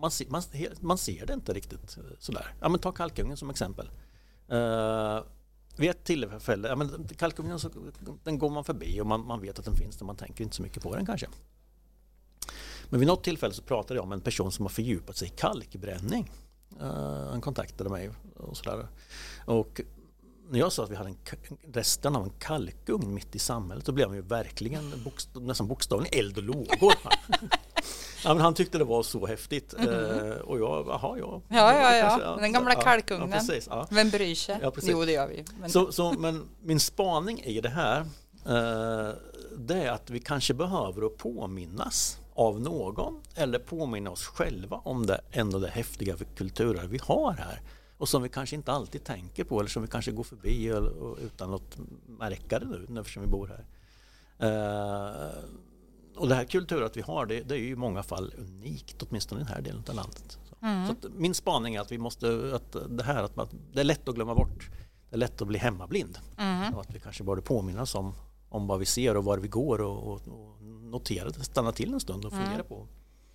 man, 0.00 0.10
ser, 0.10 0.26
man, 0.30 0.42
man 0.80 0.98
ser 0.98 1.26
det 1.26 1.32
inte 1.32 1.52
riktigt 1.52 1.96
eh, 1.96 2.04
sådär. 2.18 2.54
Ja, 2.60 2.68
men 2.68 2.80
ta 2.80 2.92
kalkungen 2.92 3.36
som 3.36 3.50
exempel. 3.50 3.90
Uh, 4.52 5.20
vid 5.76 5.90
ett 5.90 6.04
tillfälle, 6.04 6.68
ja, 6.68 6.76
men 6.76 7.08
kalkungen 7.08 7.58
så, 7.58 7.70
den 8.24 8.38
går 8.38 8.50
man 8.50 8.64
förbi 8.64 9.00
och 9.00 9.06
man, 9.06 9.26
man 9.26 9.40
vet 9.40 9.58
att 9.58 9.64
den 9.64 9.76
finns 9.76 9.96
där, 9.96 10.06
man 10.06 10.16
tänker 10.16 10.44
inte 10.44 10.56
så 10.56 10.62
mycket 10.62 10.82
på 10.82 10.96
den 10.96 11.06
kanske. 11.06 11.26
Men 12.88 13.00
vid 13.00 13.06
något 13.06 13.24
tillfälle 13.24 13.54
så 13.54 13.62
pratade 13.62 13.94
jag 13.94 14.04
om 14.04 14.12
en 14.12 14.20
person 14.20 14.52
som 14.52 14.64
har 14.64 14.70
fördjupat 14.70 15.16
sig 15.16 15.28
i 15.28 15.30
kalkbränning. 15.30 16.32
han 17.30 17.40
kontaktade 17.40 17.90
mig 17.90 18.10
och 18.36 18.56
sådär. 18.56 18.86
Och 19.44 19.80
när 20.52 20.58
jag 20.58 20.72
sa 20.72 20.84
att 20.84 20.90
vi 20.90 20.96
hade 20.96 21.08
en, 21.08 21.16
resten 21.72 22.16
av 22.16 22.24
en 22.24 22.30
kalkugn 22.30 23.14
mitt 23.14 23.36
i 23.36 23.38
samhället 23.38 23.84
då 23.84 23.92
blev 23.92 24.08
han 24.08 24.16
ju 24.16 24.22
verkligen 24.22 25.02
bokst, 25.04 25.28
nästan 25.34 25.68
bokstavligen 25.68 26.18
eld 26.18 26.38
och 26.38 26.42
lågor. 26.42 26.68
ja, 28.24 28.34
men 28.34 28.40
han 28.40 28.54
tyckte 28.54 28.78
det 28.78 28.84
var 28.84 29.02
så 29.02 29.26
häftigt 29.26 29.74
mm 29.74 29.88
-hmm. 29.88 30.38
och 30.38 30.58
jag, 30.58 30.86
jaha 30.86 31.18
ja. 31.18 31.42
Ja, 31.48 31.72
ja, 31.80 31.96
ja. 31.96 32.18
ja. 32.22 32.36
den 32.40 32.52
gamla 32.52 32.74
kalkugnen. 32.74 33.30
Ja, 33.30 33.36
precis, 33.36 33.66
ja. 33.70 33.86
Vem 33.90 34.10
bryr 34.10 34.34
sig? 34.34 34.58
Ja, 34.62 34.72
jo, 34.82 35.04
det 35.04 35.12
gör 35.12 35.28
vi. 35.28 35.44
Men... 35.60 35.70
Så, 35.70 35.92
så, 35.92 36.12
men 36.12 36.48
min 36.62 36.80
spaning 36.80 37.40
i 37.40 37.60
det 37.60 37.68
här 37.68 38.00
eh, 38.46 39.14
det 39.56 39.74
är 39.74 39.90
att 39.90 40.10
vi 40.10 40.20
kanske 40.20 40.54
behöver 40.54 41.06
att 41.06 41.16
påminnas 41.16 42.18
av 42.34 42.60
någon 42.60 43.20
eller 43.34 43.58
påminna 43.58 44.10
oss 44.10 44.26
själva 44.26 44.76
om 44.76 45.06
det 45.06 45.20
ändå 45.30 45.58
det 45.58 45.68
häftiga 45.68 46.16
kulturarv 46.36 46.90
vi 46.90 47.00
har 47.02 47.32
här 47.32 47.60
och 48.02 48.08
som 48.08 48.22
vi 48.22 48.28
kanske 48.28 48.56
inte 48.56 48.72
alltid 48.72 49.04
tänker 49.04 49.44
på 49.44 49.60
eller 49.60 49.70
som 49.70 49.82
vi 49.82 49.88
kanske 49.88 50.12
går 50.12 50.24
förbi 50.24 50.66
utan 51.20 51.54
att 51.54 51.78
märka 52.06 52.58
det 52.58 52.66
nu 52.66 53.00
eftersom 53.00 53.22
vi 53.22 53.28
bor 53.28 53.46
här. 53.46 53.64
Uh, 54.42 55.44
och 56.16 56.28
det 56.28 56.34
här 56.34 56.44
kulturarvet 56.44 56.96
vi 56.96 57.00
har 57.00 57.26
det, 57.26 57.40
det, 57.40 57.54
är 57.54 57.58
ju 57.58 57.68
i 57.68 57.76
många 57.76 58.02
fall 58.02 58.34
unikt, 58.38 59.02
åtminstone 59.02 59.40
i 59.40 59.44
den 59.44 59.54
här 59.54 59.62
delen 59.62 59.84
av 59.88 59.94
landet. 59.94 60.38
Så, 60.48 60.66
mm. 60.66 60.86
så 60.86 60.94
min 61.16 61.34
spaning 61.34 61.74
är 61.74 61.80
att 61.80 61.92
vi 61.92 61.98
måste, 61.98 62.52
att 62.54 62.76
det 62.88 63.04
här 63.04 63.22
att 63.22 63.36
man, 63.36 63.48
det 63.72 63.80
är 63.80 63.84
lätt 63.84 64.08
att 64.08 64.14
glömma 64.14 64.34
bort, 64.34 64.70
det 65.10 65.16
är 65.16 65.18
lätt 65.18 65.42
att 65.42 65.48
bli 65.48 65.58
hemmablind. 65.58 66.18
Mm. 66.38 66.74
Och 66.74 66.80
att 66.80 66.94
vi 66.94 67.00
kanske 67.00 67.24
borde 67.24 67.42
påminnas 67.42 67.94
om, 67.94 68.14
om 68.48 68.66
vad 68.66 68.78
vi 68.78 68.86
ser 68.86 69.16
och 69.16 69.24
var 69.24 69.38
vi 69.38 69.48
går 69.48 69.80
och, 69.80 70.12
och, 70.12 70.28
och 70.28 70.62
notera 70.62 71.30
det, 71.30 71.44
stanna 71.44 71.72
till 71.72 71.94
en 71.94 72.00
stund 72.00 72.24
och 72.24 72.32
fundera 72.32 72.54
mm. 72.54 72.66
på 72.66 72.88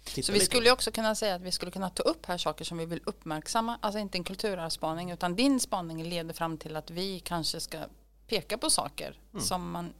så 0.07 0.31
vi 0.31 0.39
skulle 0.39 0.71
också 0.71 0.91
kunna 0.91 1.15
säga 1.15 1.35
att 1.35 1.41
vi 1.41 1.51
skulle 1.51 1.71
kunna 1.71 1.89
ta 1.89 2.03
upp 2.03 2.25
här 2.25 2.37
saker 2.37 2.65
som 2.65 2.77
vi 2.77 2.85
vill 2.85 3.01
uppmärksamma, 3.05 3.77
alltså 3.81 3.99
inte 3.99 4.17
en 4.17 4.23
kulturarvsspaning 4.23 5.11
utan 5.11 5.35
din 5.35 5.59
spaning 5.59 6.03
leder 6.03 6.33
fram 6.33 6.57
till 6.57 6.75
att 6.75 6.91
vi 6.91 7.19
kanske 7.19 7.59
ska 7.59 7.77
peka 8.27 8.57
på 8.57 8.69
saker 8.69 9.19
mm. 9.33 9.45
som 9.45 9.71
man 9.71 9.93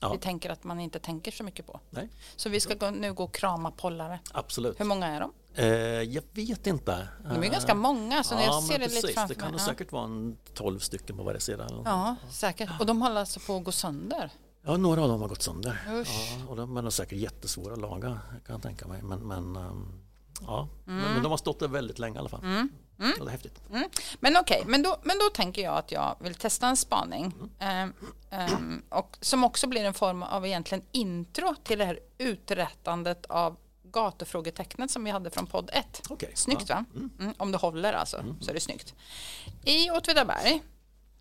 ja. 0.00 0.12
vi 0.12 0.18
tänker 0.18 0.50
att 0.50 0.64
man 0.64 0.80
inte 0.80 0.98
tänker 0.98 1.30
så 1.30 1.44
mycket 1.44 1.66
på. 1.66 1.80
Nej. 1.90 2.08
Så 2.36 2.48
vi 2.48 2.60
ska 2.60 2.74
gå, 2.74 2.90
nu 2.90 3.12
gå 3.12 3.24
och 3.24 3.34
krama 3.34 3.70
pollare. 3.70 4.18
Absolut. 4.32 4.80
Hur 4.80 4.84
många 4.84 5.06
är 5.06 5.20
de? 5.20 5.32
Eh, 5.54 5.66
jag 6.02 6.22
vet 6.32 6.66
inte. 6.66 7.08
De 7.30 7.42
är 7.44 7.48
ganska 7.48 7.74
många 7.74 8.24
så 8.24 8.34
ja, 8.34 8.42
jag 8.42 8.62
ser 8.62 8.78
det 8.78 8.84
precis, 8.84 9.02
lite 9.02 9.14
framför 9.14 9.34
Det 9.34 9.40
kan 9.40 9.50
mig. 9.50 9.60
säkert 9.60 9.92
vara 9.92 10.04
en 10.04 10.36
12 10.54 10.78
stycken 10.78 11.16
på 11.16 11.22
varje 11.22 11.40
sida. 11.40 11.68
Ja, 11.84 12.16
säkert. 12.30 12.70
Och 12.80 12.86
de 12.86 13.02
håller 13.02 13.20
alltså 13.20 13.40
på 13.40 13.56
att 13.56 13.64
gå 13.64 13.72
sönder. 13.72 14.30
Ja, 14.66 14.76
några 14.76 15.02
av 15.02 15.08
dem 15.08 15.20
har 15.20 15.28
gått 15.28 15.42
sönder. 15.42 15.82
Ja, 15.86 16.04
och 16.48 16.56
de 16.56 16.76
är 16.76 16.90
säkert 16.90 17.18
jättesvåra 17.18 17.72
att 17.72 17.80
laga 17.80 18.20
kan 18.46 18.54
jag 18.54 18.62
tänka 18.62 18.86
mig. 18.86 19.02
Men, 19.02 19.18
men 19.28 19.56
um, 19.56 19.92
ja, 20.40 20.68
mm. 20.86 21.02
men, 21.02 21.12
men, 21.12 21.22
de 21.22 21.28
har 21.28 21.36
stått 21.36 21.60
där 21.60 21.68
väldigt 21.68 21.98
länge 21.98 22.16
i 22.16 22.18
alla 22.18 22.28
fall. 22.28 22.40
Mm. 22.42 22.68
Mm. 22.98 23.12
Det 23.18 23.24
är 23.24 23.28
häftigt. 23.28 23.60
Mm. 23.70 23.88
Men 24.20 24.36
okej, 24.36 24.58
okay, 24.58 24.70
men, 24.70 24.82
då, 24.82 24.96
men 25.02 25.18
då 25.18 25.30
tänker 25.34 25.62
jag 25.62 25.78
att 25.78 25.92
jag 25.92 26.16
vill 26.20 26.34
testa 26.34 26.66
en 26.66 26.76
spaning. 26.76 27.34
Um, 27.60 27.92
um, 28.30 28.82
och 28.88 29.18
som 29.20 29.44
också 29.44 29.66
blir 29.66 29.84
en 29.84 29.94
form 29.94 30.22
av 30.22 30.46
egentligen 30.46 30.84
intro 30.92 31.54
till 31.64 31.78
det 31.78 31.84
här 31.84 31.98
uträttandet 32.18 33.26
av 33.26 33.56
gatufrågetecknet 33.82 34.90
som 34.90 35.04
vi 35.04 35.10
hade 35.10 35.30
från 35.30 35.46
podd 35.46 35.70
1. 35.72 36.10
Okay. 36.10 36.30
Snyggt 36.34 36.68
va? 36.68 36.84
Mm. 36.94 37.34
Om 37.36 37.52
det 37.52 37.58
håller 37.58 37.92
alltså, 37.92 38.24
så 38.40 38.50
är 38.50 38.54
det 38.54 38.60
snyggt. 38.60 38.94
I 39.64 39.90
Åtvidaberg 39.90 40.62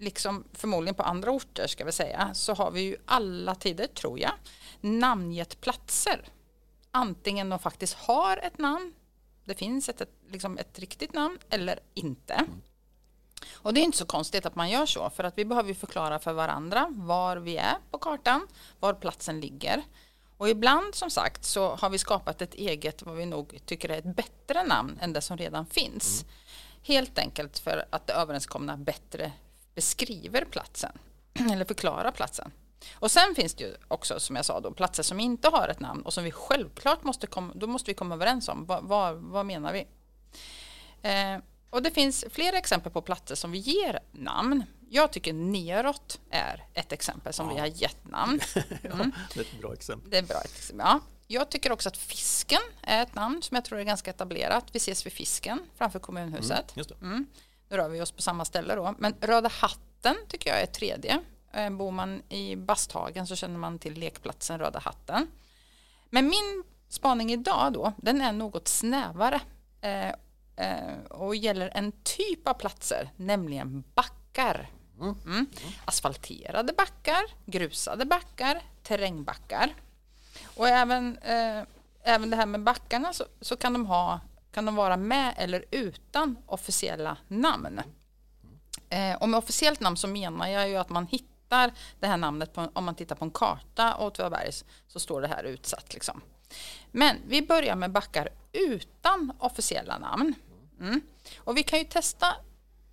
liksom 0.04 0.44
förmodligen 0.54 0.96
på 0.96 1.04
andra 1.04 1.32
orter 1.32 1.68
ska 1.68 1.86
vi 1.86 1.92
säga, 1.92 2.34
så 2.34 2.54
har 2.54 2.72
vi 2.72 2.82
ju 2.82 2.98
alla 3.06 3.56
tider, 3.56 3.88
tror 3.88 4.20
jag, 4.20 4.32
namngett 4.82 5.62
platser. 5.62 6.26
Antingen 6.92 7.50
de 7.50 7.60
faktiskt 7.60 7.94
har 7.94 8.38
ett 8.38 8.58
namn, 8.58 8.94
det 9.46 9.56
finns 9.56 9.90
ett, 9.90 10.02
ett, 10.02 10.14
liksom 10.30 10.58
ett 10.58 10.80
riktigt 10.80 11.14
namn 11.14 11.38
eller 11.50 11.80
inte. 11.94 12.46
Och 13.54 13.74
det 13.74 13.80
är 13.80 13.84
inte 13.84 13.98
så 13.98 14.06
konstigt 14.06 14.46
att 14.46 14.56
man 14.56 14.70
gör 14.70 14.86
så, 14.86 15.10
för 15.10 15.24
att 15.24 15.38
vi 15.38 15.46
behöver 15.46 15.74
förklara 15.74 16.20
för 16.20 16.34
varandra 16.34 16.88
var 16.90 17.38
vi 17.38 17.58
är 17.58 17.76
på 17.92 17.98
kartan, 17.98 18.48
var 18.80 18.94
platsen 18.94 19.40
ligger. 19.40 19.84
Och 20.38 20.50
ibland 20.50 20.96
som 20.96 21.10
sagt 21.10 21.46
så 21.46 21.76
har 21.76 21.90
vi 21.90 21.98
skapat 21.98 22.42
ett 22.42 22.54
eget, 22.54 23.02
vad 23.02 23.16
vi 23.16 23.26
nog 23.26 23.60
tycker 23.66 23.90
är 23.90 23.98
ett 23.98 24.16
bättre 24.16 24.64
namn 24.64 25.00
än 25.02 25.14
det 25.14 25.22
som 25.22 25.38
redan 25.38 25.66
finns. 25.66 26.22
Mm. 26.22 26.34
Helt 26.84 27.20
enkelt 27.20 27.60
för 27.60 27.86
att 27.90 28.08
det 28.08 28.14
överenskomna 28.14 28.78
bättre 28.78 29.32
beskriver 29.76 30.46
platsen 30.46 30.92
eller 31.52 31.66
förklarar 31.66 32.12
platsen. 32.12 32.52
Och 32.94 33.12
sen 33.12 33.36
finns 33.36 33.54
det 33.54 33.64
ju 33.64 33.76
också 33.88 34.20
som 34.20 34.36
jag 34.36 34.46
sa 34.46 34.60
då 34.60 34.72
platser 34.72 35.04
som 35.04 35.20
inte 35.20 35.48
har 35.48 35.68
ett 35.68 35.80
namn 35.80 36.02
och 36.02 36.14
som 36.14 36.24
vi 36.24 36.32
självklart 36.32 37.04
måste 37.04 37.28
komma, 37.28 37.54
då 37.56 37.68
måste 37.68 37.92
vi 37.92 37.96
komma 37.96 38.16
överens 38.16 38.50
om. 38.50 38.66
Vad, 38.66 38.84
vad, 38.84 39.16
vad 39.16 39.46
menar 39.46 39.74
vi? 39.74 39.88
Eh, 41.10 41.38
och 41.70 41.84
det 41.84 41.92
finns 41.92 42.26
flera 42.30 42.58
exempel 42.58 42.92
på 42.92 43.02
platser 43.02 43.36
som 43.36 43.52
vi 43.52 43.58
ger 43.58 44.00
namn. 44.12 44.64
Jag 44.90 45.12
tycker 45.12 45.34
neråt 45.34 46.20
är 46.30 46.64
ett 46.74 46.92
exempel 46.92 47.34
som 47.34 47.48
ja. 47.48 47.54
vi 47.54 47.60
har 47.60 47.68
gett 47.68 48.08
namn. 48.08 48.40
Mm. 48.84 49.12
det 49.34 49.40
är 49.40 49.44
ett 49.44 49.62
bra 49.62 49.74
exempel. 49.74 50.12
Det 50.12 50.18
är 50.18 50.24
bra 50.24 50.42
exempel, 50.42 50.86
ja. 50.88 51.00
Jag 51.28 51.50
tycker 51.50 51.72
också 51.72 51.90
att 51.90 51.98
Fisken 51.98 52.62
är 52.82 53.04
ett 53.04 53.16
namn 53.16 53.42
som 53.42 53.56
jag 53.56 53.66
tror 53.66 53.80
är 53.80 53.84
ganska 53.84 54.12
etablerat. 54.12 54.66
Vi 54.72 54.78
ses 54.78 55.06
vid 55.06 55.14
Fisken 55.14 55.60
framför 55.76 56.00
kommunhuset. 56.00 56.76
Mm, 56.76 56.88
mm. 57.02 57.26
Rör 57.74 57.90
vi 57.90 58.02
oss 58.02 58.12
på 58.12 58.22
samma 58.22 58.46
ställe 58.46 58.76
då. 58.76 58.96
Men 58.98 59.16
Röda 59.22 59.50
hatten 59.50 60.16
tycker 60.28 60.50
jag 60.50 60.62
är 60.62 60.66
tredje. 60.66 61.20
Eh, 61.54 61.70
bor 61.70 61.92
man 61.92 62.22
i 62.30 62.56
Basthagen 62.56 63.28
så 63.28 63.36
känner 63.36 63.58
man 63.58 63.80
till 63.80 63.94
lekplatsen 63.94 64.60
Röda 64.60 64.80
hatten. 64.80 65.28
Men 66.10 66.26
min 66.26 66.64
spaning 66.90 67.32
idag 67.32 67.74
då, 67.74 67.94
den 67.98 68.22
är 68.22 68.32
något 68.32 68.68
snävare 68.68 69.42
eh, 69.82 70.10
eh, 70.56 70.98
och 71.10 71.36
gäller 71.36 71.72
en 71.74 71.92
typ 71.92 72.48
av 72.48 72.54
platser, 72.54 73.10
nämligen 73.16 73.84
backar. 73.96 74.70
Mm. 75.00 75.16
mm. 75.26 75.46
Asfalterade 75.86 76.74
backar, 76.74 77.24
grusade 77.46 78.06
backar, 78.06 78.62
terrängbackar. 78.84 79.74
Och 80.56 80.68
även, 80.68 81.18
eh, 81.18 81.64
även 82.04 82.30
det 82.30 82.36
här 82.36 82.46
med 82.46 82.64
backarna 82.64 83.14
så, 83.14 83.26
så 83.42 83.56
kan 83.56 83.74
de 83.74 83.86
ha 83.86 84.20
kan 84.54 84.66
de 84.66 84.76
vara 84.76 84.98
med 84.98 85.34
eller 85.38 85.66
utan 85.72 86.38
officiella 86.46 87.18
namn. 87.28 87.82
Eh, 88.90 89.16
och 89.16 89.30
med 89.30 89.38
officiellt 89.38 89.80
namn 89.80 89.98
så 89.98 90.08
menar 90.08 90.48
jag 90.48 90.70
ju 90.70 90.76
att 90.76 90.90
man 90.90 91.08
hittar 91.08 91.72
det 92.00 92.08
här 92.08 92.18
namnet 92.18 92.54
på, 92.54 92.70
om 92.74 92.86
man 92.86 92.96
tittar 92.96 93.16
på 93.16 93.26
en 93.26 93.32
karta 93.32 93.96
och 93.96 94.08
Åtvidabergs 94.08 94.66
så 94.88 95.00
står 95.00 95.22
det 95.22 95.28
här 95.28 95.44
utsatt. 95.44 95.94
Liksom. 95.94 96.22
Men 96.92 97.18
vi 97.28 97.42
börjar 97.42 97.76
med 97.76 97.92
backar 97.92 98.30
utan 98.52 99.34
officiella 99.40 99.98
namn. 99.98 100.36
Mm. 100.80 101.02
Och 101.38 101.58
vi 101.58 101.64
kan 101.64 101.80
ju 101.80 101.86
testa, 101.86 102.36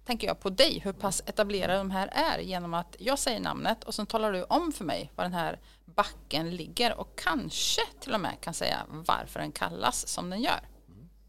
tänker 0.05 0.26
jag, 0.26 0.40
på 0.40 0.50
dig 0.50 0.81
hur 0.85 0.93
pass 0.93 1.23
etablerade 1.26 1.79
de 1.79 1.90
här 1.90 2.09
är 2.12 2.38
genom 2.38 2.75
att 2.75 2.97
jag 2.99 3.19
säger 3.19 3.40
namnet 3.40 3.85
och 3.85 3.95
sen 3.95 4.07
talar 4.07 4.33
du 4.33 4.45
om 4.45 4.73
för 4.73 4.85
mig 4.85 5.12
var 5.17 5.25
den 5.25 5.35
här 5.35 5.59
backen 5.85 6.57
ligger 6.57 6.95
och 6.95 7.19
kanske 7.19 7.81
till 8.00 8.14
och 8.14 8.21
med 8.21 8.40
kan 8.40 8.55
säga 8.55 8.79
varför 8.88 9.40
den 9.40 9.52
kallas 9.52 10.07
som 10.07 10.31
den 10.31 10.40
gör. 10.40 10.61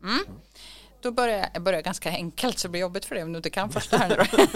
Mm. 0.04 0.20
Då 1.02 1.12
börjar 1.12 1.50
jag 1.54 1.64
börjar 1.64 1.82
ganska 1.82 2.10
enkelt 2.10 2.60
så 2.60 2.68
det 2.68 2.72
blir 2.72 2.82
jobbigt 2.82 3.06
för 3.06 3.16
dig 3.16 3.24
om 3.24 3.32
du 3.32 3.38
inte 3.38 3.50
kan 3.50 3.70
första 3.70 3.98
här 3.98 4.10
nu 4.10 4.46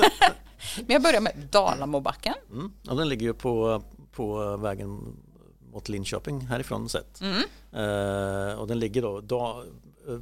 Men 0.77 0.93
jag 0.93 1.01
börjar 1.01 1.21
med 1.21 1.47
Dalamobacken. 1.51 2.33
Mm. 2.51 2.71
Ja, 2.83 2.93
den 2.93 3.09
ligger 3.09 3.25
ju 3.25 3.33
på, 3.33 3.83
på 4.11 4.57
vägen 4.57 5.17
mot 5.71 5.89
Linköping 5.89 6.41
härifrån 6.41 6.89
sett. 6.89 7.21
Mm. 7.21 7.37
Uh, 7.87 8.59
och 8.59 8.67
den 8.67 8.79
ligger 8.79 9.01
då, 9.01 9.21
då 9.21 9.63
uh, 10.09 10.19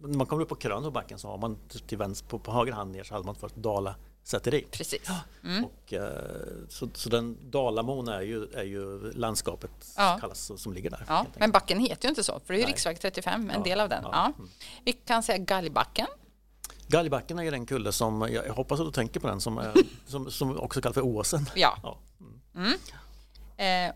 när 0.00 0.16
man 0.16 0.26
kommer 0.26 0.42
upp 0.42 0.48
på 0.48 0.54
Krönhobacken 0.54 1.18
så 1.18 1.28
har 1.28 1.38
man 1.38 1.58
till 1.86 1.98
vänster 1.98 2.28
på, 2.28 2.38
på 2.38 2.52
höger 2.52 2.72
hand 2.72 2.92
ner 2.92 3.04
så 3.04 3.14
hade 3.14 3.26
man 3.26 3.34
först 3.34 3.56
Dala 3.56 3.94
säteri. 4.22 4.66
Precis. 4.70 5.10
Mm. 5.44 5.64
Och, 5.64 5.92
eh, 5.92 6.10
så, 6.68 6.88
så 6.94 7.08
den 7.08 7.50
Dalamon 7.50 8.08
är 8.08 8.20
ju, 8.20 8.44
är 8.52 8.64
ju 8.64 9.12
landskapet 9.12 9.70
ja. 9.96 10.18
kallas, 10.20 10.52
som 10.56 10.72
ligger 10.72 10.90
där. 10.90 11.04
Ja. 11.08 11.26
Men 11.36 11.50
backen 11.50 11.80
heter 11.80 12.04
ju 12.04 12.08
inte 12.08 12.24
så, 12.24 12.40
för 12.46 12.54
det 12.54 12.58
är 12.58 12.60
ju 12.60 12.66
riksväg 12.66 13.00
35, 13.00 13.50
en 13.50 13.56
ja. 13.56 13.62
del 13.62 13.80
av 13.80 13.88
den. 13.88 14.02
Ja. 14.02 14.32
Mm. 14.38 14.50
Vi 14.84 14.92
kan 14.92 15.22
säga 15.22 15.38
Galgbacken. 15.38 16.06
Galgbacken 16.86 17.38
är 17.38 17.42
ju 17.42 17.50
den 17.50 17.66
kulle 17.66 17.92
som, 17.92 18.28
jag 18.32 18.54
hoppas 18.54 18.80
att 18.80 18.86
du 18.86 18.92
tänker 18.92 19.20
på 19.20 19.26
den, 19.26 19.40
som, 19.40 19.72
som, 20.06 20.30
som 20.30 20.60
också 20.60 20.80
kallas 20.80 20.94
för 20.94 21.04
Åsen. 21.04 21.46
Ja. 21.54 21.98
Mm. 22.54 22.78
Eh, 23.56 23.94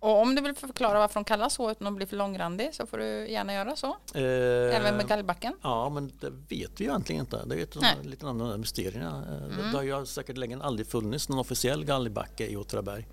och 0.00 0.22
om 0.22 0.34
du 0.34 0.42
vill 0.42 0.54
förklara 0.54 0.98
varför 0.98 1.14
de 1.14 1.24
kallas 1.24 1.54
så 1.54 1.70
utan 1.70 1.86
att 1.86 1.94
bli 1.94 2.06
för 2.06 2.16
långrandig 2.16 2.74
så 2.74 2.86
får 2.86 2.98
du 2.98 3.28
gärna 3.28 3.54
göra 3.54 3.76
så. 3.76 3.96
Eh, 4.14 4.76
Även 4.76 4.96
med 4.96 5.08
Gallbacken. 5.08 5.54
Ja, 5.62 5.88
men 5.88 6.12
det 6.20 6.30
vet 6.30 6.80
vi 6.80 6.84
ju 6.84 6.90
egentligen 6.90 7.20
inte. 7.20 7.44
Det 7.46 7.54
är 7.54 7.62
ett 7.62 8.06
lite 8.06 8.26
av 8.26 8.38
de 8.38 8.60
mysterierna. 8.60 9.24
Eh, 9.28 9.58
mm. 9.58 9.72
Det 9.72 9.76
har 9.76 9.82
ju 9.82 10.06
säkert 10.06 10.36
länge 10.36 10.62
aldrig 10.62 10.88
funnits 10.88 11.28
någon 11.28 11.38
officiell 11.38 11.84
gallbacke 11.84 12.46
i 12.46 12.56
Åtvidaberg. 12.56 13.06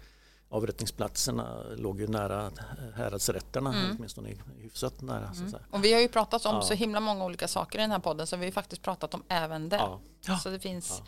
Avrättningsplatserna 0.50 1.64
låg 1.78 2.00
ju 2.00 2.08
nära 2.08 2.52
häradsrätterna, 2.96 3.74
mm. 3.74 3.96
åtminstone 3.98 4.30
hyfsat 4.58 5.02
nära. 5.02 5.32
Mm. 5.36 5.52
Så 5.52 5.58
och 5.70 5.84
vi 5.84 5.94
har 5.94 6.02
ju 6.02 6.08
pratat 6.08 6.46
om 6.46 6.56
ja. 6.56 6.62
så 6.62 6.74
himla 6.74 7.00
många 7.00 7.26
olika 7.26 7.48
saker 7.48 7.80
i 7.80 7.82
den 7.82 7.92
här 7.92 8.00
podden 8.00 8.28
så 8.28 8.38
vi 8.38 8.46
har 8.46 8.52
faktiskt 8.52 8.82
pratat 8.82 9.14
om 9.14 9.24
även 9.28 9.70
det. 9.70 9.82
Ja. 10.26 10.38
Så 10.44 10.50
det 10.50 10.60
finns 10.60 11.02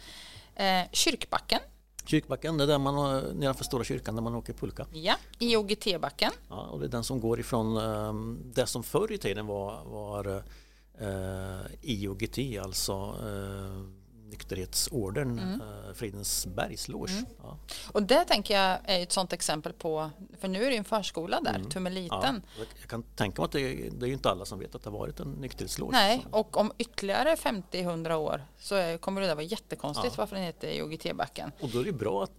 ja. 0.55 0.63
eh, 0.63 0.88
Kyrkbacken 0.91 1.60
Kyrkbacken, 2.05 2.57
det 2.57 2.63
är 2.63 2.67
där 2.67 2.77
man, 2.77 3.21
nedanför 3.21 3.63
Stora 3.63 3.83
kyrkan 3.83 4.15
där 4.15 4.21
man 4.21 4.35
åker 4.35 4.53
pulka. 4.53 4.85
Ja, 4.91 5.15
IOGT-backen. 5.39 6.31
Ja, 6.50 6.62
och 6.62 6.79
det 6.79 6.85
är 6.85 6.89
den 6.89 7.03
som 7.03 7.19
går 7.19 7.39
ifrån 7.39 7.77
um, 7.77 8.39
det 8.55 8.67
som 8.67 8.83
förr 8.83 9.12
i 9.12 9.17
tiden 9.17 9.47
var, 9.47 9.83
var 9.85 10.43
eh, 11.00 11.65
IOGT, 11.81 12.63
alltså 12.63 12.93
eh, 12.93 14.04
nykterhetsorden, 14.29 15.39
mm. 15.39 15.62
eh, 15.62 15.94
Fridens 15.94 16.46
bergsloge. 16.46 17.12
Mm. 17.12 17.25
Ja. 17.41 17.58
Och 17.91 18.03
det 18.03 18.25
tänker 18.25 18.53
jag 18.53 18.79
är 18.84 19.03
ett 19.03 19.12
sådant 19.12 19.34
exempel 19.34 19.74
på, 19.74 20.10
för 20.39 20.48
nu 20.48 20.63
är 20.65 20.70
det 20.70 20.77
en 20.77 20.84
förskola 20.84 21.41
där, 21.41 21.55
mm. 21.55 21.70
Tummeliten. 21.70 22.41
Ja, 22.58 22.63
jag 22.79 22.89
kan 22.89 23.03
tänka 23.03 23.41
mig 23.41 23.46
att 23.46 23.51
det, 23.51 23.89
det 23.89 24.10
är 24.10 24.12
inte 24.12 24.29
alla 24.29 24.46
som 24.46 24.60
vet 24.60 24.75
att 24.75 24.84
det 24.84 24.89
har 24.89 24.98
varit 24.98 25.20
en 25.20 25.32
nykterhetsloge. 25.32 25.91
Nej, 25.91 26.25
och 26.32 26.58
om 26.58 26.72
ytterligare 26.77 27.36
50-100 27.36 28.13
år 28.13 28.46
så 28.60 28.98
kommer 28.98 29.22
det 29.22 29.27
där 29.27 29.36
vara 29.36 29.46
jättekonstigt 29.46 30.13
ja. 30.17 30.22
varför 30.22 30.36
den 30.36 30.46
heter 30.46 30.67
IOGT-backen. 30.67 31.51
Och 31.60 31.70
då 31.70 31.79
är 31.79 31.84
det 31.84 31.94
bra 31.94 32.24
att 32.24 32.32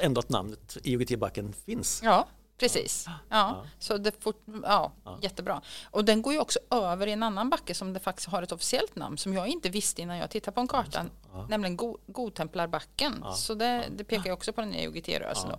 ändå 0.00 0.18
att 0.18 0.28
namnet 0.28 0.76
IOGT-backen 0.82 1.52
finns. 1.52 2.00
Ja, 2.04 2.28
Precis. 2.58 3.04
Ja, 3.06 3.12
ja. 3.28 3.64
Så 3.78 3.98
det 3.98 4.22
fort, 4.22 4.42
ja, 4.62 4.92
ja, 5.04 5.18
jättebra. 5.22 5.62
Och 5.90 6.04
den 6.04 6.22
går 6.22 6.32
ju 6.32 6.40
också 6.40 6.58
över 6.70 7.06
i 7.06 7.12
en 7.12 7.22
annan 7.22 7.50
backe 7.50 7.74
som 7.74 7.92
det 7.92 8.00
faktiskt 8.00 8.28
har 8.28 8.42
ett 8.42 8.52
officiellt 8.52 8.96
namn 8.96 9.18
som 9.18 9.34
jag 9.34 9.48
inte 9.48 9.68
visste 9.68 10.02
innan 10.02 10.16
jag 10.16 10.30
tittade 10.30 10.54
på 10.54 10.60
en 10.60 10.68
karta. 10.68 11.04
Ja. 11.32 11.46
Nämligen 11.48 11.76
Go 11.76 11.98
Godtemplarbacken. 12.06 13.24
Så 13.36 13.54
det, 13.54 13.84
det 13.96 14.04
pekar 14.04 14.24
ju 14.24 14.32
också 14.32 14.52
på 14.52 14.60
den 14.60 14.74
EOGT-rörelsen. 14.74 15.50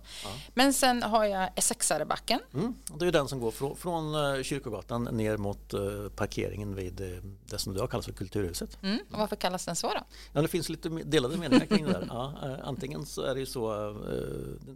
Men 0.54 0.72
sen 0.72 1.02
har 1.02 1.24
jag 1.24 1.50
Essexarebacken. 1.56 2.40
Mm. 2.54 2.74
Det 2.98 3.06
är 3.06 3.12
den 3.12 3.28
som 3.28 3.40
går 3.40 3.50
från, 3.50 3.76
från 3.76 4.14
uh, 4.14 4.42
Kyrkogatan 4.42 5.04
ner 5.04 5.36
mot 5.36 5.74
uh, 5.74 6.08
parkeringen 6.08 6.74
vid 6.74 7.00
uh, 7.00 7.22
det 7.44 7.58
som 7.58 7.74
du 7.74 7.80
har 7.80 7.86
kallat 7.86 8.04
för 8.04 8.12
Kulturhuset. 8.12 8.78
Mm. 8.82 8.98
Och 9.12 9.18
varför 9.18 9.36
kallas 9.36 9.64
den 9.64 9.76
så 9.76 9.86
då? 9.86 10.00
Ja, 10.32 10.42
det 10.42 10.48
finns 10.48 10.68
lite 10.68 10.88
delade 10.88 11.36
meningar 11.36 11.66
kring 11.66 11.84
det 11.84 11.92
där. 11.92 12.04
Ja, 12.08 12.32
antingen 12.64 13.06
så 13.06 13.22
är 13.22 13.34
det 13.34 13.40
ju 13.40 13.46
så, 13.46 13.92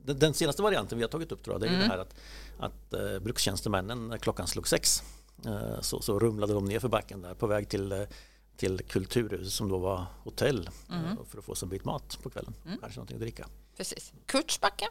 den, 0.04 0.18
den, 0.18 0.34
senaste 0.34 0.62
varianten 0.62 0.98
vi 0.98 1.04
har 1.04 1.08
tagit 1.08 1.32
upp 1.32 1.44
tror 1.44 1.54
jag, 1.54 1.60
det 1.60 1.66
är 1.66 1.68
mm. 1.68 1.80
det 1.80 1.88
här 1.88 1.98
att 1.98 2.11
att 2.58 2.94
eh, 2.94 3.18
brukstjänstemännen 3.18 4.18
klockan 4.20 4.46
slog 4.46 4.68
sex 4.68 5.02
eh, 5.46 5.80
så, 5.80 6.02
så 6.02 6.18
rumlade 6.18 6.52
de 6.52 6.64
ner 6.64 6.80
för 6.80 6.88
backen 6.88 7.22
där 7.22 7.34
på 7.34 7.46
väg 7.46 7.68
till, 7.68 7.92
eh, 7.92 8.02
till 8.56 8.78
Kulturhuset 8.78 9.52
som 9.52 9.68
då 9.68 9.78
var 9.78 10.06
hotell 10.24 10.70
mm. 10.90 11.04
eh, 11.04 11.24
för 11.28 11.38
att 11.38 11.44
få 11.44 11.54
sig 11.54 11.66
en 11.66 11.70
bit 11.70 11.84
mat 11.84 12.18
på 12.22 12.30
kvällen. 12.30 12.54
Mm. 12.66 12.78
Kanske 12.78 12.98
någonting 12.98 13.16
att 13.16 13.20
dricka. 13.20 13.46
Precis. 13.76 14.12
Kurtsbacke? 14.26 14.88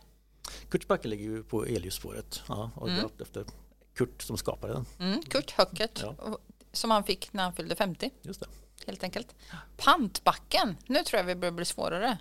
Kurtsbacke 0.70 1.08
ligger 1.08 1.24
ju 1.24 1.44
på 1.44 1.66
elljusspåret 1.66 2.42
ja, 2.48 2.72
och 2.75 2.90
mm. 2.90 3.10
efter 3.22 3.46
Kurt 3.94 4.22
som 4.22 4.38
skapade 4.38 4.74
den. 4.74 4.86
Mm. 5.00 5.22
Kurt 5.22 5.51
Höckert 5.51 6.04
ja. 6.04 6.40
som 6.72 6.92
han 6.92 7.04
fick 7.04 7.34
när 7.34 7.44
han 7.44 7.54
fyllde 7.54 7.75
50. 7.75 8.12
Just 8.22 8.40
det. 8.40 8.48
Helt 8.86 9.04
enkelt. 9.04 9.36
Pantbacken, 9.78 10.78
nu 10.88 11.04
tror 11.04 11.18
jag 11.18 11.25
vi 11.25 11.36
börjar 11.36 11.51
bli 11.51 11.66
svårare. 11.66 12.18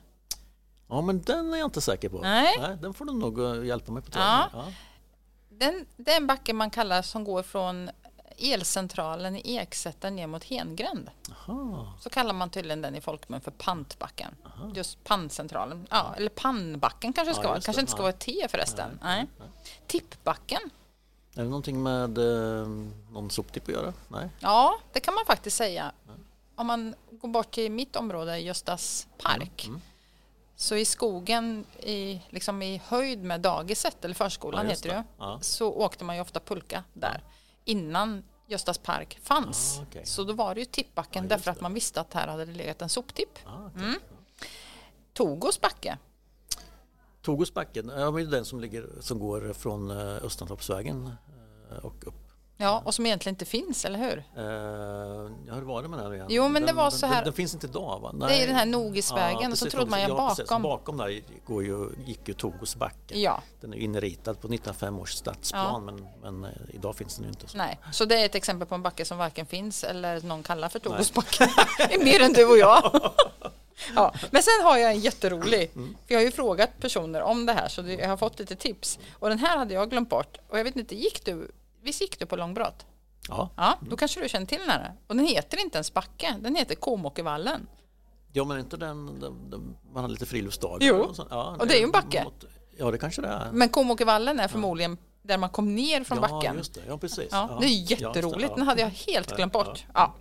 Ja 0.88 1.00
men 1.00 1.22
den 1.22 1.52
är 1.52 1.58
jag 1.58 1.66
inte 1.66 1.80
säker 1.80 2.08
på. 2.08 2.20
Nej. 2.20 2.56
Nej 2.60 2.76
den 2.82 2.94
får 2.94 3.04
du 3.04 3.12
nog 3.12 3.40
eh, 3.40 3.64
hjälpa 3.64 3.92
mig 3.92 4.02
på 4.02 4.08
ja. 4.14 4.48
ja 4.52 4.72
den, 5.60 5.86
det 5.96 6.12
är 6.12 6.16
en 6.16 6.26
backe 6.26 6.52
man 6.52 6.70
kallar 6.70 7.02
som 7.02 7.24
går 7.24 7.42
från 7.42 7.90
elcentralen 8.38 9.36
i 9.36 9.56
Eksätta 9.56 10.10
ner 10.10 10.26
mot 10.26 10.44
Hengränd. 10.44 11.10
Aha. 11.30 11.92
Så 12.00 12.10
kallar 12.10 12.32
man 12.32 12.50
tydligen 12.50 12.82
den 12.82 12.94
i 12.94 13.00
folkmun 13.00 13.40
för 13.40 13.50
pantbacken. 13.50 14.34
Aha. 14.46 14.70
Just 14.74 15.04
panncentralen. 15.04 15.86
Ja, 15.90 16.14
eller 16.16 16.30
pannbacken 16.30 17.12
kanske 17.12 17.34
ska 17.34 17.42
ja, 17.42 17.48
vara. 17.48 17.60
Kanske 17.60 17.80
inte 17.80 17.92
ska 17.92 18.02
vara 18.02 18.10
ett 18.10 18.18
T 18.18 18.46
förresten. 18.48 18.98
Nej, 19.02 19.26
nej. 19.38 19.48
Tippbacken. 19.86 20.60
Är 21.34 21.42
det 21.42 21.48
någonting 21.48 21.82
med 21.82 22.18
eh, 22.18 22.68
någon 23.10 23.30
soptipp 23.30 23.62
att 23.62 23.74
göra? 23.74 23.92
Nej. 24.08 24.28
Ja, 24.38 24.78
det 24.92 25.00
kan 25.00 25.14
man 25.14 25.24
faktiskt 25.26 25.56
säga. 25.56 25.92
Om 26.54 26.66
man 26.66 26.94
går 27.10 27.28
bort 27.28 27.50
till 27.50 27.72
mitt 27.72 27.96
område, 27.96 28.38
Göstas 28.38 29.06
park, 29.22 29.64
mm. 29.64 29.74
Mm. 29.74 29.82
Så 30.60 30.76
i 30.76 30.84
skogen, 30.84 31.66
i, 31.78 32.22
liksom 32.28 32.62
i 32.62 32.82
höjd 32.84 33.24
med 33.24 33.40
dagiset, 33.40 34.04
eller 34.04 34.14
förskolan 34.14 34.64
ja, 34.64 34.70
heter 34.70 34.88
det, 34.88 35.04
ja. 35.18 35.38
så 35.42 35.72
åkte 35.72 36.04
man 36.04 36.16
ju 36.16 36.22
ofta 36.22 36.40
pulka 36.40 36.84
där 36.92 37.24
innan 37.64 38.24
Göstas 38.46 38.78
park 38.78 39.18
fanns. 39.22 39.78
Ah, 39.78 39.82
okay. 39.82 40.04
Så 40.04 40.24
då 40.24 40.32
var 40.32 40.54
det 40.54 40.60
ju 40.60 40.64
tippbacken 40.64 41.22
ja, 41.24 41.28
därför 41.28 41.50
att 41.50 41.60
man 41.60 41.74
visste 41.74 42.00
att 42.00 42.14
här 42.14 42.28
hade 42.28 42.44
det 42.44 42.52
legat 42.52 42.82
en 42.82 42.88
soptipp. 42.88 43.38
Ah, 43.44 43.66
okay. 43.66 43.82
mm. 43.82 44.00
Togos 45.12 45.60
backe. 45.60 45.98
Togos 47.22 47.54
backen, 47.54 47.92
ja, 47.96 48.10
det 48.10 48.22
är 48.22 48.26
den 48.26 48.44
som, 48.44 48.60
ligger, 48.60 48.88
som 49.00 49.18
går 49.18 49.52
från 49.52 49.90
eh, 49.90 50.24
Östantorpsvägen 50.24 51.10
eh, 51.70 51.84
och 51.84 52.06
upp 52.06 52.19
Ja, 52.62 52.82
och 52.84 52.94
som 52.94 53.06
egentligen 53.06 53.34
inte 53.34 53.44
finns, 53.44 53.84
eller 53.84 53.98
hur? 53.98 54.16
Uh, 54.16 55.32
ja, 55.46 55.54
hur 55.54 55.62
var 55.62 55.82
det 55.82 55.88
med 55.88 55.98
den 55.98 56.14
igen? 56.14 56.26
Jo, 56.30 56.42
men 56.42 56.54
den, 56.54 56.66
det 56.66 56.72
var 56.72 56.90
så 56.90 57.06
här. 57.06 57.14
Den, 57.14 57.24
den, 57.24 57.32
finns 57.32 57.54
inte 57.54 57.66
idag, 57.66 58.00
va? 58.00 58.12
Nej. 58.14 58.28
Det 58.28 58.42
är 58.42 58.46
den 58.46 58.56
här 58.56 58.66
Nogisvägen 58.66 59.40
ja, 59.42 59.50
och 59.50 59.58
så 59.58 59.70
trodde 59.70 59.90
man 59.90 60.00
ju 60.00 60.08
ja, 60.08 60.14
bakom. 60.14 60.62
Bakom 60.62 60.96
där 60.96 61.20
går 61.46 61.64
ju, 61.64 61.88
gick 62.06 62.28
ju 62.28 62.34
Togosbacken. 62.34 63.20
Ja. 63.20 63.42
Den 63.60 63.74
är 63.74 63.78
inritad 63.78 64.40
på 64.40 64.46
1905 64.46 64.98
års 64.98 65.12
stadsplan, 65.12 65.66
ja. 65.72 65.78
men, 65.78 66.06
men 66.22 66.44
uh, 66.44 66.50
idag 66.74 66.96
finns 66.96 67.16
den 67.16 67.24
ju 67.24 67.30
inte. 67.30 67.48
Så. 67.48 67.58
Nej, 67.58 67.78
så 67.92 68.04
det 68.04 68.20
är 68.20 68.26
ett 68.26 68.34
exempel 68.34 68.68
på 68.68 68.74
en 68.74 68.82
backe 68.82 69.04
som 69.04 69.18
varken 69.18 69.46
finns 69.46 69.84
eller 69.84 70.20
någon 70.20 70.42
kallar 70.42 70.68
för 70.68 70.78
Togosbacken. 70.78 71.48
mer 72.04 72.22
än 72.22 72.32
du 72.32 72.44
och 72.44 72.58
jag. 72.58 73.12
Ja, 73.94 74.14
men 74.30 74.42
sen 74.42 74.62
har 74.62 74.78
jag 74.78 74.90
en 74.90 75.00
jätterolig, 75.00 75.70
mm. 75.74 75.96
för 76.06 76.14
jag 76.14 76.20
har 76.20 76.24
ju 76.24 76.30
frågat 76.30 76.70
personer 76.80 77.22
om 77.22 77.46
det 77.46 77.52
här 77.52 77.68
så 77.68 77.82
jag 77.82 78.08
har 78.08 78.16
fått 78.16 78.38
lite 78.38 78.56
tips. 78.56 78.98
Och 79.12 79.28
den 79.28 79.38
här 79.38 79.58
hade 79.58 79.74
jag 79.74 79.90
glömt 79.90 80.08
bort 80.08 80.38
och 80.48 80.58
jag 80.58 80.64
vet 80.64 80.76
inte, 80.76 80.94
gick 80.94 81.24
du, 81.24 81.50
visst 81.82 82.00
gick 82.00 82.18
du 82.18 82.26
på 82.26 82.36
långbrott? 82.36 82.86
Ja. 83.28 83.50
ja. 83.56 83.78
Då 83.80 83.96
kanske 83.96 84.20
du 84.20 84.28
känner 84.28 84.46
till 84.46 84.58
den 84.58 84.70
här. 84.70 84.94
Och 85.06 85.16
den 85.16 85.26
heter 85.26 85.60
inte 85.60 85.76
ens 85.76 85.94
Backe, 85.94 86.36
den 86.40 86.56
heter 86.56 86.74
Komåkervallen. 86.74 87.66
Ja, 88.32 88.44
men 88.44 88.58
inte 88.58 88.76
den, 88.76 89.20
den, 89.20 89.50
den 89.50 89.76
man 89.92 90.04
har 90.04 90.10
lite 90.10 90.26
friluftsdagar? 90.26 90.88
Jo, 90.88 90.96
och, 90.96 91.26
ja, 91.30 91.56
och 91.58 91.66
det 91.66 91.74
är 91.74 91.78
ju 91.78 91.84
en 91.84 91.90
backe. 91.90 92.26
Ja, 92.76 92.90
det 92.90 92.98
kanske 92.98 93.22
det 93.22 93.28
är. 93.28 93.52
Men 93.52 93.68
Komåkervallen 93.68 94.40
är 94.40 94.48
förmodligen 94.48 94.98
där 95.22 95.38
man 95.38 95.50
kom 95.50 95.74
ner 95.74 96.04
från 96.04 96.18
ja, 96.22 96.28
backen. 96.28 96.56
Just 96.56 96.74
det. 96.74 96.80
Ja, 96.88 96.98
precis. 96.98 97.28
Ja, 97.30 97.58
det 97.60 97.66
är 97.66 97.90
jätteroligt, 97.90 98.54
den 98.54 98.66
hade 98.66 98.80
jag 98.80 98.88
helt 98.88 99.36
glömt 99.36 99.52
bort. 99.52 99.84
Ja. 99.94 100.14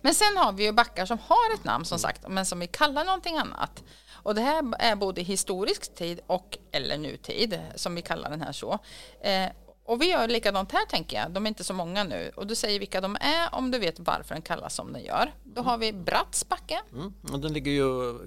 Men 0.00 0.14
sen 0.14 0.36
har 0.36 0.52
vi 0.52 0.64
ju 0.64 0.72
backar 0.72 1.06
som 1.06 1.18
har 1.18 1.54
ett 1.54 1.64
namn 1.64 1.84
som 1.84 1.98
sagt, 1.98 2.28
men 2.28 2.46
som 2.46 2.60
vi 2.60 2.66
kallar 2.66 3.04
någonting 3.04 3.36
annat. 3.36 3.84
Och 4.22 4.34
det 4.34 4.40
här 4.40 4.74
är 4.78 4.96
både 4.96 5.22
historisk 5.22 5.94
tid 5.94 6.20
och 6.26 6.58
eller 6.72 6.98
nutid, 6.98 7.60
som 7.74 7.94
vi 7.94 8.02
kallar 8.02 8.30
den 8.30 8.40
här 8.40 8.52
så. 8.52 8.78
Eh, 9.22 9.48
och 9.90 10.02
vi 10.02 10.10
gör 10.10 10.28
likadant 10.28 10.72
här 10.72 10.86
tänker 10.86 11.16
jag. 11.16 11.30
De 11.30 11.46
är 11.46 11.48
inte 11.48 11.64
så 11.64 11.74
många 11.74 12.04
nu. 12.04 12.32
Och 12.36 12.46
du 12.46 12.54
säger 12.54 12.78
vilka 12.78 13.00
de 13.00 13.16
är 13.20 13.54
om 13.54 13.70
du 13.70 13.78
vet 13.78 14.00
varför 14.00 14.34
den 14.34 14.42
kallas 14.42 14.74
som 14.74 14.92
den 14.92 15.04
gör. 15.04 15.34
Då 15.44 15.62
har 15.62 15.78
vi 15.78 15.92
Brattsbacke. 15.92 16.80
Mm. 16.92 17.12
Och 17.32 17.40
den, 17.40 17.52
ligger 17.52 17.72
ju, 17.72 18.18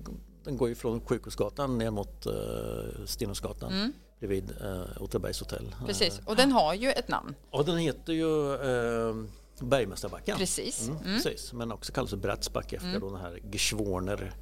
den 0.43 0.57
går 0.57 0.69
ju 0.69 0.75
från 0.75 1.01
Sjukhusgatan 1.01 1.77
ner 1.77 1.91
mot 1.91 2.27
uh, 2.27 3.05
Stenungsgatan. 3.05 3.73
Mm. 3.73 3.93
Bredvid 4.19 4.51
uh, 4.61 4.83
Åtvidabergs 4.99 5.39
hotell. 5.39 5.75
Precis, 5.85 6.21
och 6.25 6.35
den 6.35 6.51
har 6.51 6.73
ju 6.73 6.91
ett 6.91 7.07
namn. 7.07 7.35
Och 7.49 7.65
den 7.65 7.77
heter 7.77 8.13
ju 8.13 8.25
uh, 8.25 9.25
Bergmästarbacken. 9.59 10.37
Precis. 10.37 10.87
Mm, 10.87 10.97
mm. 10.97 11.13
Precis. 11.15 11.53
Men 11.53 11.71
också 11.71 11.93
kallas 11.93 12.13
Brattsbacke 12.13 12.75
efter 12.75 12.89
mm. 12.89 13.01
den 13.01 13.15
här 13.15 13.39
Geschworner 13.51 14.33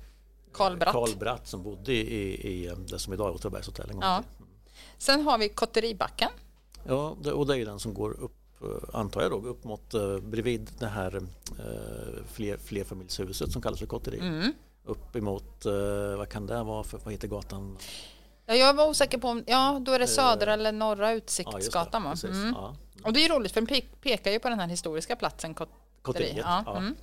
Karl 0.54 0.78
Bratt. 0.78 0.94
Karl 0.94 1.16
Bratt 1.18 1.48
som 1.48 1.64
bodde 1.64 1.94
i, 1.94 2.34
i 2.64 2.72
det 2.88 3.00
som 3.00 3.14
idag 3.14 3.30
är 3.30 3.36
Åtvidabergs 3.36 3.68
hotell. 3.68 3.90
En 3.90 3.96
gång 3.96 4.04
ja. 4.04 4.24
Sen 4.98 5.22
har 5.22 5.38
vi 5.38 5.50
Kotteribacken. 5.50 6.30
Ja, 6.88 7.16
och 7.34 7.48
det 7.48 7.54
är 7.54 7.58
ju 7.58 7.66
den 7.66 7.80
som 7.80 7.94
går 7.94 8.20
upp 8.20 8.62
eh, 8.62 9.00
antar 9.00 9.22
jag 9.22 9.32
då, 9.32 9.38
upp 9.38 9.64
mot 9.64 9.94
uh, 9.94 10.20
bredvid 10.20 10.70
det 10.80 10.88
här 10.88 11.16
uh, 11.16 11.24
fler, 12.32 12.58
flerfamiljshuset 12.58 13.52
som 13.52 13.62
kallas 13.62 13.80
för 13.80 13.86
kotteri. 13.86 14.20
Mm. 14.20 14.54
Upp 14.86 15.16
emot, 15.16 15.66
vad 16.18 16.30
kan 16.30 16.48
det 16.48 16.64
vara 16.64 16.84
för, 16.84 16.98
vad 17.04 17.14
heter 17.14 17.28
gatan? 17.28 17.78
Ja, 18.46 18.56
jag 18.56 18.74
var 18.74 18.90
osäker 18.90 19.18
på 19.18 19.28
om, 19.28 19.44
ja 19.48 19.82
då 19.82 19.92
är 19.92 20.00
det 20.00 20.08
södra 20.08 20.54
eller 20.54 20.72
norra 20.72 21.12
Utsiktsgatan 21.12 22.18
ja, 22.22 22.28
mm. 22.28 22.54
ja. 22.58 22.76
Och 23.04 23.14
det 23.14 23.26
är 23.26 23.30
roligt 23.30 23.52
för 23.52 23.62
den 23.62 23.82
pekar 24.02 24.32
ju 24.32 24.40
på 24.40 24.50
den 24.50 24.60
här 24.60 24.68
historiska 24.68 25.16
platsen 25.16 25.54
kotteri. 25.54 25.76
Kotteriet, 26.02 26.38
ja. 26.38 26.78
Mm. 26.78 26.96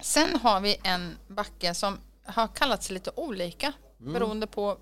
Sen 0.00 0.38
har 0.42 0.60
vi 0.60 0.76
en 0.82 1.16
backe 1.28 1.74
som 1.74 1.98
har 2.24 2.46
kallats 2.46 2.90
lite 2.90 3.10
olika 3.14 3.72
mm. 4.00 4.12
beroende 4.12 4.46
på 4.46 4.78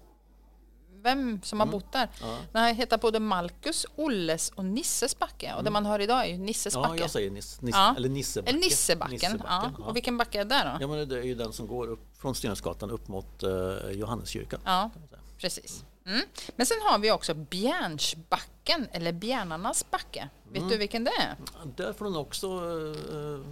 vem 1.03 1.43
som 1.43 1.61
har 1.61 1.67
mm. 1.67 1.73
bott 1.73 1.93
där. 1.93 2.09
Ja. 2.21 2.39
Den 2.53 2.75
heter 2.75 2.99
både 2.99 3.21
Malkus, 3.21 3.87
Olles 3.97 4.51
och 4.51 4.65
Nisses 4.65 5.19
backe. 5.19 5.47
Och 5.47 5.53
mm. 5.53 5.65
det 5.65 5.71
man 5.71 5.87
hör 5.87 5.99
idag 5.99 6.25
är 6.25 6.31
ju 6.31 6.39
Nisses 6.39 6.75
backe. 6.75 6.95
Ja, 6.97 7.01
jag 7.01 7.11
säger 7.11 7.31
Niss, 7.31 7.61
Niss, 7.61 7.75
ja. 7.75 7.95
eller 7.97 8.09
Nissebacke. 8.09 8.51
Eller 8.51 8.61
Nissebacken. 8.61 9.13
Nissebacken. 9.13 9.75
Ja. 9.79 9.85
Och 9.85 9.97
vilken 9.97 10.19
backe 10.19 10.41
är 10.41 10.45
det 10.45 10.63
då? 10.65 10.83
Ja, 10.85 10.87
men 10.89 11.09
det 11.09 11.19
är 11.19 11.23
ju 11.23 11.35
den 11.35 11.53
som 11.53 11.67
går 11.67 11.87
upp 11.87 12.17
från 12.19 12.35
Stenungsgatan 12.35 12.91
upp 12.91 13.09
mot 13.09 13.43
uh, 13.45 13.91
Johanneskyrkan. 13.91 14.61
Ja, 14.65 14.91
precis. 15.39 15.85
Mm. 16.07 16.23
Men 16.57 16.67
sen 16.67 16.77
har 16.83 16.99
vi 16.99 17.11
också 17.11 17.35
Bjärnsbacken 17.35 18.89
eller 18.93 19.13
Bjärnarnas 19.13 19.91
backe. 19.91 20.29
Vet 20.49 20.57
mm. 20.57 20.69
du 20.69 20.77
vilken 20.77 21.05
det 21.05 21.11
är? 21.11 21.37
Där 21.77 21.93
får 21.93 22.05
du 22.05 22.17
också 22.17 22.61
uh, 22.61 23.45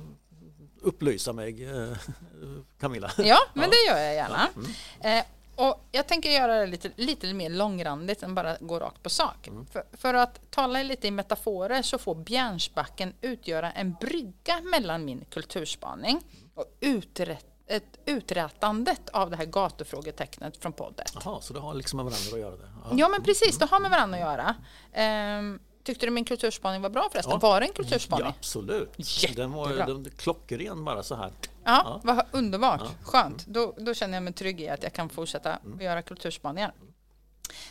upplysa 0.81 1.33
mig, 1.33 1.67
uh, 1.67 1.97
Camilla. 2.81 3.11
Ja, 3.19 3.39
men 3.55 3.71
det 3.71 3.77
gör 3.87 3.99
jag 3.99 4.15
gärna. 4.15 4.49
Mm. 4.57 5.25
Och 5.61 5.89
jag 5.93 6.07
tänker 6.07 6.31
göra 6.31 6.61
det 6.61 6.67
lite, 6.67 6.91
lite 6.97 7.35
mer 7.35 7.51
långrandigt 7.51 8.23
än 8.23 8.35
bara 8.35 8.57
gå 8.61 8.79
rakt 8.79 9.03
på 9.03 9.11
sak. 9.11 9.49
Mm. 9.49 9.67
För, 9.67 9.85
för, 9.93 10.15
att 10.15 10.51
tala 10.51 10.83
lite 10.83 11.07
i 11.07 11.11
metaforer 11.11 11.83
så 11.83 11.99
får 11.99 12.15
Bjärnsbacken 12.15 13.15
utgöra 13.21 13.73
en 13.73 13.93
brygga 14.01 14.61
mellan 14.61 15.05
min 15.05 15.25
kulturspaning 15.31 16.21
och 16.55 16.65
uträtt, 16.81 17.47
ett 17.67 17.99
uträtandet 18.05 19.09
av 19.09 19.31
det 19.31 19.37
här 19.37 19.45
gatufrågetecknet 19.45 20.57
från 20.57 20.73
podden. 20.73 21.07
Jaha, 21.25 21.41
så 21.41 21.53
det 21.53 21.61
har 21.61 21.75
liksom 21.75 21.97
med 21.97 22.05
varandra 22.05 22.33
att 22.33 22.41
göra? 22.41 22.57
Det. 22.57 22.71
Ja. 22.85 22.91
ja, 22.97 23.09
men 23.09 23.23
precis, 23.23 23.59
det 23.59 23.67
har 23.71 23.81
med 23.81 23.91
varandra 23.91 24.19
att 24.19 24.55
göra. 24.95 25.39
Um, 25.39 25.61
Tyckte 25.83 26.07
du 26.07 26.11
min 26.11 26.25
kulturspaning 26.25 26.83
var 26.83 26.91
bra 26.91 27.09
förresten? 27.13 27.33
Ja. 27.33 27.39
Var 27.39 27.61
det 27.61 27.67
en 27.67 27.73
kulturspaning? 27.73 28.27
Ja, 28.27 28.35
absolut. 28.39 28.93
Jättebra. 28.97 29.43
Den 29.43 29.53
var 29.53 29.69
den, 29.69 30.11
klockren 30.17 30.85
bara 30.85 31.03
så 31.03 31.15
här. 31.15 31.33
Ja, 31.65 31.83
ja. 31.85 32.01
vad 32.05 32.27
underbart. 32.31 32.81
Ja. 32.85 32.91
Skönt. 33.03 33.47
Då, 33.47 33.75
då 33.79 33.95
känner 33.95 34.15
jag 34.15 34.23
mig 34.23 34.33
trygg 34.33 34.61
i 34.61 34.69
att 34.69 34.83
jag 34.83 34.93
kan 34.93 35.09
fortsätta 35.09 35.57
mm. 35.57 35.81
göra 35.81 36.03
kulturspaningar. 36.03 36.73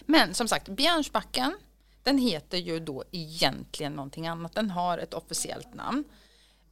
Men 0.02 0.34
som 0.34 0.48
sagt, 0.48 0.70
Björnsbacken, 0.70 1.58
den 2.04 2.18
heter 2.18 2.58
ju 2.58 2.80
då 2.80 3.04
egentligen 3.12 3.94
någonting 3.94 4.28
annat. 4.28 4.56
Den 4.56 4.70
har 4.70 4.98
ett 4.98 5.14
officiellt 5.14 5.74
namn. 5.74 6.04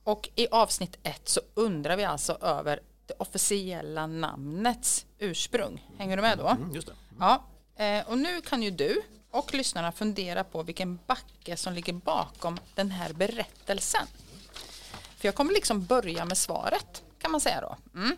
Och 0.04 0.30
i 0.36 0.48
avsnitt 0.52 0.98
ett 1.04 1.30
så 1.30 1.42
undrar 1.54 1.98
vi 1.98 2.04
alltså 2.04 2.38
över 2.42 2.80
det 3.06 3.14
officiella 3.20 4.08
namnets 4.08 5.06
ursprung. 5.20 5.88
Hänger 5.98 6.16
du 6.16 6.22
med 6.22 6.38
då? 6.38 6.48
Mm, 6.48 6.76
just 6.76 6.88
det. 6.88 6.94
Mm. 6.94 7.18
Ja, 7.20 7.46
eh, 7.86 8.10
och 8.10 8.18
nu 8.18 8.42
kan 8.42 8.64
ju 8.64 8.72
du 8.72 9.02
och 9.32 9.54
lyssnarna 9.54 9.92
fundera 9.92 10.44
på 10.44 10.64
vilken 10.64 11.00
backe 11.08 11.58
som 11.58 11.74
ligger 11.74 11.94
bakom 11.94 12.58
den 12.76 12.92
här 12.92 13.14
berättelsen. 13.14 14.08
För 15.18 15.28
jag 15.28 15.36
kommer 15.36 15.54
liksom 15.54 15.86
börja 15.86 16.26
med 16.26 16.38
svaret 16.38 17.04
kan 17.20 17.32
man 17.32 17.42
säga 17.42 17.62
då. 17.62 18.00
Mm. 18.00 18.16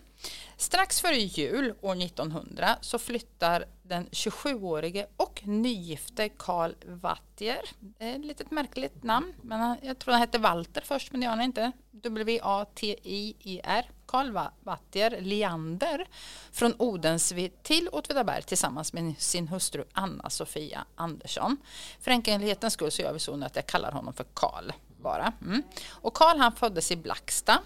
Strax 0.57 1.01
före 1.01 1.15
jul 1.15 1.73
år 1.81 1.95
1900 1.95 2.77
så 2.81 2.99
flyttar 2.99 3.65
den 3.83 4.07
27-årige 4.07 5.07
och 5.17 5.41
nygifte 5.45 6.29
Karl 6.29 6.73
Wattier, 6.85 7.62
ett 7.99 8.25
litet 8.25 8.51
märkligt 8.51 9.03
namn, 9.03 9.33
men 9.41 9.77
jag 9.81 9.99
tror 9.99 10.12
han 10.12 10.21
hette 10.21 10.38
Walter 10.38 10.81
först, 10.85 11.12
men 11.12 11.21
det 11.21 11.25
gör 11.25 11.31
han 11.31 11.41
inte. 11.41 11.71
W-A-T-I-E-R, 11.91 13.91
Karl 14.05 14.38
Wattier 14.63 15.21
Leander 15.21 16.07
från 16.51 16.73
Odensvi 16.77 17.51
till 17.62 17.89
Åtvidaberg 17.91 18.43
tillsammans 18.43 18.93
med 18.93 19.13
sin 19.17 19.47
hustru 19.47 19.83
Anna-Sofia 19.93 20.85
Andersson. 20.95 21.57
För 21.99 22.12
enkelhetens 22.12 22.73
skull 22.73 22.91
så 22.91 23.01
gör 23.01 23.13
vi 23.13 23.19
så 23.19 23.35
nu 23.35 23.45
att 23.45 23.55
jag 23.55 23.65
kallar 23.65 23.91
honom 23.91 24.13
för 24.13 24.25
Karl 24.33 24.71
bara. 25.01 25.33
Mm. 25.41 25.63
Och 25.89 26.13
Karl 26.13 26.38
han 26.38 26.51
föddes 26.51 26.91
i 26.91 26.95
Blacksta 26.95 27.59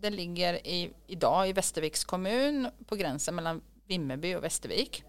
den 0.00 0.16
ligger 0.16 0.66
i, 0.66 0.90
idag 1.06 1.48
i 1.48 1.52
Västerviks 1.52 2.04
kommun 2.04 2.68
på 2.86 2.96
gränsen 2.96 3.34
mellan 3.34 3.60
Vimmerby 3.86 4.34
och 4.34 4.44
Västervik. 4.44 5.04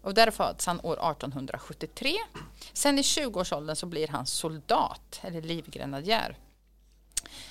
Och 0.00 0.14
där 0.14 0.30
föds 0.30 0.66
han 0.66 0.80
år 0.80 0.92
1873. 0.92 2.14
Sen 2.72 2.98
i 2.98 3.02
20-årsåldern 3.02 3.76
så 3.76 3.86
blir 3.86 4.08
han 4.08 4.26
soldat 4.26 5.20
eller 5.22 5.42
livgrenadjär. 5.42 6.36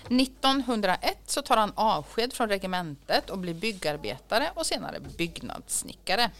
1901 0.09 1.17
så 1.25 1.41
tar 1.41 1.57
han 1.57 1.73
avsked 1.75 2.33
från 2.33 2.49
regementet 2.49 3.29
och 3.29 3.37
blir 3.37 3.53
byggarbetare 3.53 4.51
och 4.55 4.65
senare 4.65 4.99
byggnadssnickare. 4.99 6.31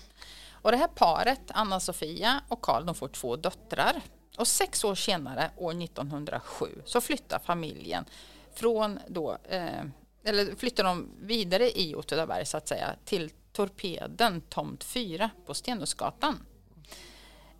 Och 0.51 0.71
det 0.71 0.77
här 0.77 0.87
paret, 0.87 1.41
Anna-Sofia 1.47 2.41
och 2.47 2.61
Karl, 2.61 2.85
de 2.85 2.95
får 2.95 3.07
två 3.07 3.35
döttrar. 3.35 4.01
Och 4.37 4.47
sex 4.47 4.83
år 4.83 4.95
senare, 4.95 5.51
år 5.57 5.83
1907, 5.83 6.81
så 6.85 7.01
flyttar 7.01 7.39
familjen 7.39 8.05
från 8.53 8.99
då, 9.07 9.37
eh, 9.49 9.83
eller 10.23 10.55
flyttar 10.55 10.83
de 10.83 11.09
vidare 11.19 11.79
i 11.79 11.95
Åtvidaberg 11.95 12.45
så 12.45 12.57
att 12.57 12.67
säga 12.67 12.95
till 13.05 13.31
Torpeden 13.51 14.41
tomt 14.41 14.83
4 14.83 15.29
på 15.45 15.53
Stenhusgatan. 15.53 16.45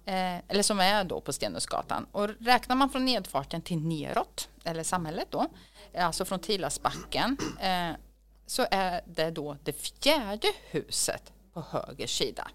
Eh, 0.06 0.38
eller 0.48 0.64
som 0.64 0.80
är 0.80 1.04
då 1.04 1.22
på 1.22 1.34
Stenhusgatan. 1.34 2.06
Och 2.12 2.30
räknar 2.40 2.76
man 2.76 2.90
från 2.90 3.06
nedfarten 3.06 3.62
till 3.62 3.78
neråt, 3.78 4.50
eller 4.64 4.84
samhället 4.84 5.28
då, 5.32 5.48
eh, 5.94 6.06
alltså 6.06 6.26
från 6.26 6.40
Tilasbacken, 6.40 7.38
eh, 7.60 7.92
så 8.46 8.68
är 8.72 9.02
det 9.06 9.32
då 9.32 9.58
det 9.64 9.74
fjärde 9.74 10.48
huset 10.70 11.34
på 11.54 11.64
höger 11.70 12.08
sida. 12.08 12.48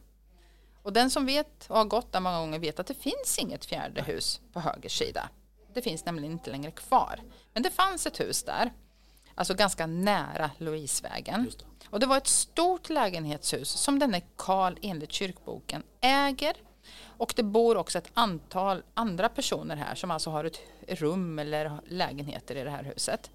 Och 0.83 0.93
den 0.93 1.11
som 1.11 1.27
vet 1.27 1.67
och 1.69 1.77
har 1.77 1.85
gått 1.85 2.13
där 2.13 2.21
många 2.21 2.39
gånger 2.39 2.59
vet 2.59 2.81
att 2.81 2.87
det 2.87 2.95
finns 2.95 3.39
inget 3.39 3.65
fjärde 3.65 4.03
hus 4.03 4.41
på 4.53 4.61
höger 4.61 4.89
sida. 4.89 5.29
Det 5.75 5.83
finns 5.83 6.05
nämligen 6.05 6.33
inte 6.33 6.51
längre 6.51 6.71
kvar. 6.71 7.21
Men 7.53 7.63
det 7.63 7.71
fanns 7.71 8.07
ett 8.07 8.21
hus 8.21 8.43
där 8.43 8.73
Alltså 9.39 9.55
ganska 9.55 9.87
nära 9.87 10.51
Louisevägen. 10.59 11.45
Det. 11.59 11.65
Och 11.91 12.01
det 12.01 12.07
var 12.07 12.17
ett 12.17 12.27
stort 12.27 12.91
lägenhetshus 12.91 13.69
som 13.69 13.99
denne 13.99 14.21
Karl 14.37 14.77
enligt 14.83 15.13
kyrkboken 15.13 15.83
äger. 16.01 16.57
Och 17.19 17.33
det 17.37 17.43
bor 17.43 17.77
också 17.77 17.99
ett 17.99 18.11
antal 18.15 18.83
andra 18.95 19.29
personer 19.29 19.77
här 19.77 19.95
som 19.95 20.11
alltså 20.11 20.31
har 20.31 20.45
ett 20.45 20.61
rum 20.89 21.39
eller 21.39 21.81
lägenheter 21.87 22.57
i 22.57 22.65
det 22.65 22.71
här 22.71 22.83
huset. 22.83 23.31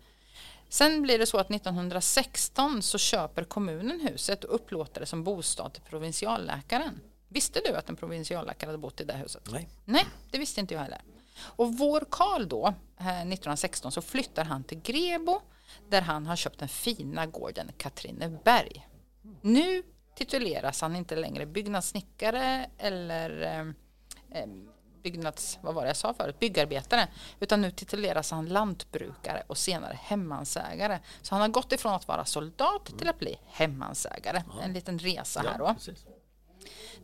Sen 0.69 1.01
blir 1.01 1.19
det 1.19 1.25
så 1.25 1.37
att 1.37 1.51
1916 1.51 2.81
så 2.81 2.97
köper 2.97 3.43
kommunen 3.43 3.99
huset 3.99 4.43
och 4.43 4.55
upplåter 4.55 4.99
det 4.99 5.05
som 5.05 5.23
bostad 5.23 5.73
till 5.73 5.81
provinsialläkaren. 5.81 6.99
Visste 7.27 7.61
du 7.65 7.75
att 7.75 7.89
en 7.89 7.95
provinsialläkare 7.95 8.67
hade 8.67 8.77
bott 8.77 9.01
i 9.01 9.03
det 9.03 9.13
huset? 9.13 9.51
Nej. 9.51 9.69
Nej, 9.85 10.05
det 10.31 10.37
visste 10.37 10.59
inte 10.59 10.73
jag 10.73 10.81
heller. 10.81 11.01
Och 11.39 11.77
vår 11.77 12.05
Karl 12.09 12.47
då, 12.47 12.73
1916, 12.97 13.91
så 13.91 14.01
flyttar 14.01 14.45
han 14.45 14.63
till 14.63 14.81
Grebo 14.81 15.41
där 15.89 16.01
han 16.01 16.25
har 16.25 16.35
köpt 16.35 16.59
den 16.59 16.67
fina 16.67 17.25
gården 17.25 17.71
Katrineberg. 17.77 18.87
Nu 19.41 19.83
tituleras 20.15 20.81
han 20.81 20.95
inte 20.95 21.15
längre 21.15 21.45
byggnadssnickare 21.45 22.69
eller 22.77 23.41
eh, 23.41 23.59
eh, 24.39 24.47
byggnads, 25.03 25.59
vad 25.61 25.75
var 25.75 25.81
det 25.81 25.87
jag 25.87 25.97
sa 25.97 26.13
förut, 26.13 26.39
byggarbetare, 26.39 27.07
utan 27.39 27.61
nu 27.61 27.71
tituleras 27.71 28.31
han 28.31 28.45
lantbrukare 28.45 29.43
och 29.47 29.57
senare 29.57 29.99
hemmansägare. 30.01 30.99
Så 31.21 31.35
han 31.35 31.41
har 31.41 31.47
gått 31.47 31.71
ifrån 31.71 31.93
att 31.93 32.07
vara 32.07 32.25
soldat 32.25 32.85
till 32.97 33.09
att 33.09 33.19
bli 33.19 33.39
hemmansägare. 33.47 34.43
Ja. 34.47 34.61
En 34.61 34.73
liten 34.73 34.99
resa 34.99 35.41
här 35.41 35.57
då. 35.57 35.65
Ja, 35.65 35.91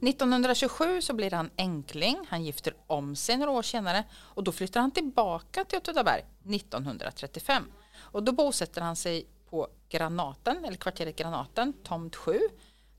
1927 0.01 1.01
så 1.01 1.13
blir 1.13 1.31
han 1.31 1.49
enkling. 1.57 2.25
Han 2.29 2.43
gifter 2.43 2.73
om 2.87 3.15
sig 3.15 3.37
några 3.37 3.51
år 3.51 3.61
senare 3.61 4.03
och 4.13 4.43
då 4.43 4.51
flyttar 4.51 4.81
han 4.81 4.91
tillbaka 4.91 5.63
till 5.63 5.77
Åtvidaberg 5.77 6.25
1935. 6.55 7.63
Och 8.11 8.23
då 8.23 8.31
bosätter 8.31 8.81
han 8.81 8.95
sig 8.95 9.27
på 9.49 9.67
Granaten, 9.89 10.65
eller 10.65 10.77
kvarteret 10.77 11.15
Granaten, 11.15 11.73
tomt 11.83 12.15
7. 12.15 12.39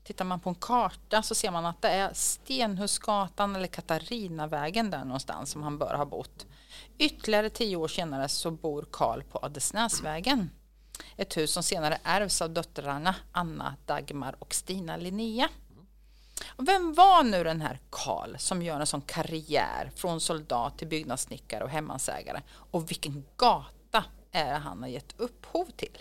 Tittar 0.03 0.25
man 0.25 0.39
på 0.39 0.49
en 0.49 0.55
karta 0.55 1.21
så 1.21 1.35
ser 1.35 1.51
man 1.51 1.65
att 1.65 1.81
det 1.81 1.89
är 1.89 2.13
Stenhusgatan 2.13 3.55
eller 3.55 3.67
Katarinavägen 3.67 4.89
där 4.89 5.05
någonstans 5.05 5.51
som 5.51 5.63
han 5.63 5.77
bör 5.77 5.93
ha 5.93 6.05
bott. 6.05 6.45
Ytterligare 6.97 7.49
tio 7.49 7.75
år 7.75 7.87
senare 7.87 8.29
så 8.29 8.51
bor 8.51 8.85
Karl 8.91 9.23
på 9.23 9.39
Adelsnäsvägen. 9.41 10.49
Ett 11.17 11.37
hus 11.37 11.51
som 11.51 11.63
senare 11.63 11.97
ärvs 12.03 12.41
av 12.41 12.49
döttrarna 12.49 13.15
Anna, 13.31 13.75
Dagmar 13.85 14.35
och 14.39 14.53
Stina 14.53 14.97
Linnea. 14.97 15.49
Och 16.47 16.67
vem 16.67 16.93
var 16.93 17.23
nu 17.23 17.43
den 17.43 17.61
här 17.61 17.79
Karl 17.89 18.37
som 18.37 18.61
gör 18.61 18.79
en 18.79 18.87
sån 18.87 19.01
karriär 19.01 19.91
från 19.95 20.21
soldat 20.21 20.77
till 20.77 20.87
byggnadssnickare 20.87 21.63
och 21.63 21.69
hemmansägare? 21.69 22.41
Och 22.71 22.91
vilken 22.91 23.25
gata 23.37 23.78
är 24.31 24.53
det 24.53 24.59
han 24.59 24.81
har 24.81 24.89
gett 24.89 25.13
upphov 25.17 25.65
till? 25.65 25.97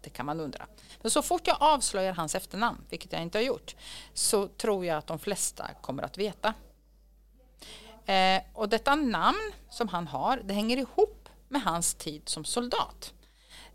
Det 0.00 0.10
kan 0.10 0.26
man 0.26 0.40
undra. 0.40 0.66
Men 1.02 1.10
så 1.10 1.22
fort 1.22 1.46
jag 1.46 1.56
avslöjar 1.60 2.12
hans 2.12 2.34
efternamn, 2.34 2.84
vilket 2.88 3.12
jag 3.12 3.22
inte 3.22 3.38
har 3.38 3.42
gjort, 3.42 3.76
så 4.14 4.48
tror 4.48 4.86
jag 4.86 4.98
att 4.98 5.06
de 5.06 5.18
flesta 5.18 5.70
kommer 5.80 6.02
att 6.02 6.18
veta. 6.18 6.54
Eh, 8.06 8.42
och 8.52 8.68
detta 8.68 8.94
namn 8.94 9.52
som 9.70 9.88
han 9.88 10.06
har, 10.06 10.36
det 10.36 10.54
hänger 10.54 10.76
ihop 10.76 11.28
med 11.48 11.62
hans 11.62 11.94
tid 11.94 12.22
som 12.28 12.44
soldat. 12.44 13.12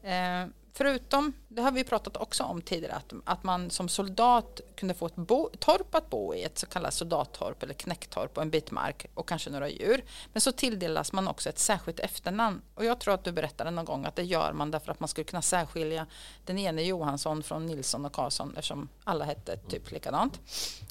Eh, 0.04 0.46
Förutom, 0.78 1.34
det 1.48 1.62
har 1.62 1.72
vi 1.72 1.84
pratat 1.84 2.18
också 2.18 2.44
om 2.44 2.62
tidigare, 2.62 2.94
att, 2.94 3.14
att 3.26 3.44
man 3.44 3.70
som 3.70 3.90
soldat 3.90 4.62
kunde 4.76 4.94
få 4.94 5.06
ett 5.06 5.16
bo, 5.16 5.50
torp 5.60 5.96
att 5.96 6.10
bo 6.10 6.36
i, 6.36 6.44
ett 6.44 6.58
så 6.58 6.66
kallat 6.66 6.94
soldattorp 6.94 7.64
eller 7.64 7.74
knäcktorp 7.74 8.38
och 8.38 8.44
en 8.44 8.50
bit 8.50 8.72
mark 8.72 9.06
och 9.14 9.28
kanske 9.28 9.50
några 9.50 9.70
djur. 9.70 10.04
Men 10.34 10.42
så 10.42 10.52
tilldelas 10.52 11.14
man 11.14 11.28
också 11.28 11.50
ett 11.50 11.60
särskilt 11.60 12.00
efternamn. 12.00 12.62
Och 12.76 12.86
jag 12.86 13.00
tror 13.00 13.14
att 13.14 13.24
du 13.24 13.32
berättade 13.32 13.72
någon 13.72 13.86
gång 13.86 14.06
att 14.06 14.16
det 14.16 14.24
gör 14.24 14.54
man 14.54 14.72
därför 14.72 14.92
att 14.92 15.00
man 15.00 15.10
skulle 15.10 15.26
kunna 15.26 15.42
särskilja 15.42 16.06
den 16.46 16.58
ene 16.58 16.84
Johansson 16.84 17.44
från 17.44 17.66
Nilsson 17.66 18.06
och 18.06 18.14
Karlsson 18.14 18.50
eftersom 18.50 18.90
alla 19.04 19.26
hette 19.26 19.58
typ 19.58 19.92
likadant. 19.92 20.40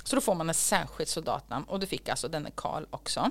Så 0.04 0.16
då 0.16 0.20
får 0.20 0.34
man 0.34 0.50
ett 0.50 0.56
särskilt 0.56 1.10
soldatnamn 1.10 1.64
och 1.64 1.80
du 1.80 1.86
fick 1.86 2.08
alltså 2.08 2.28
denne 2.28 2.50
Karl 2.54 2.86
också. 2.90 3.30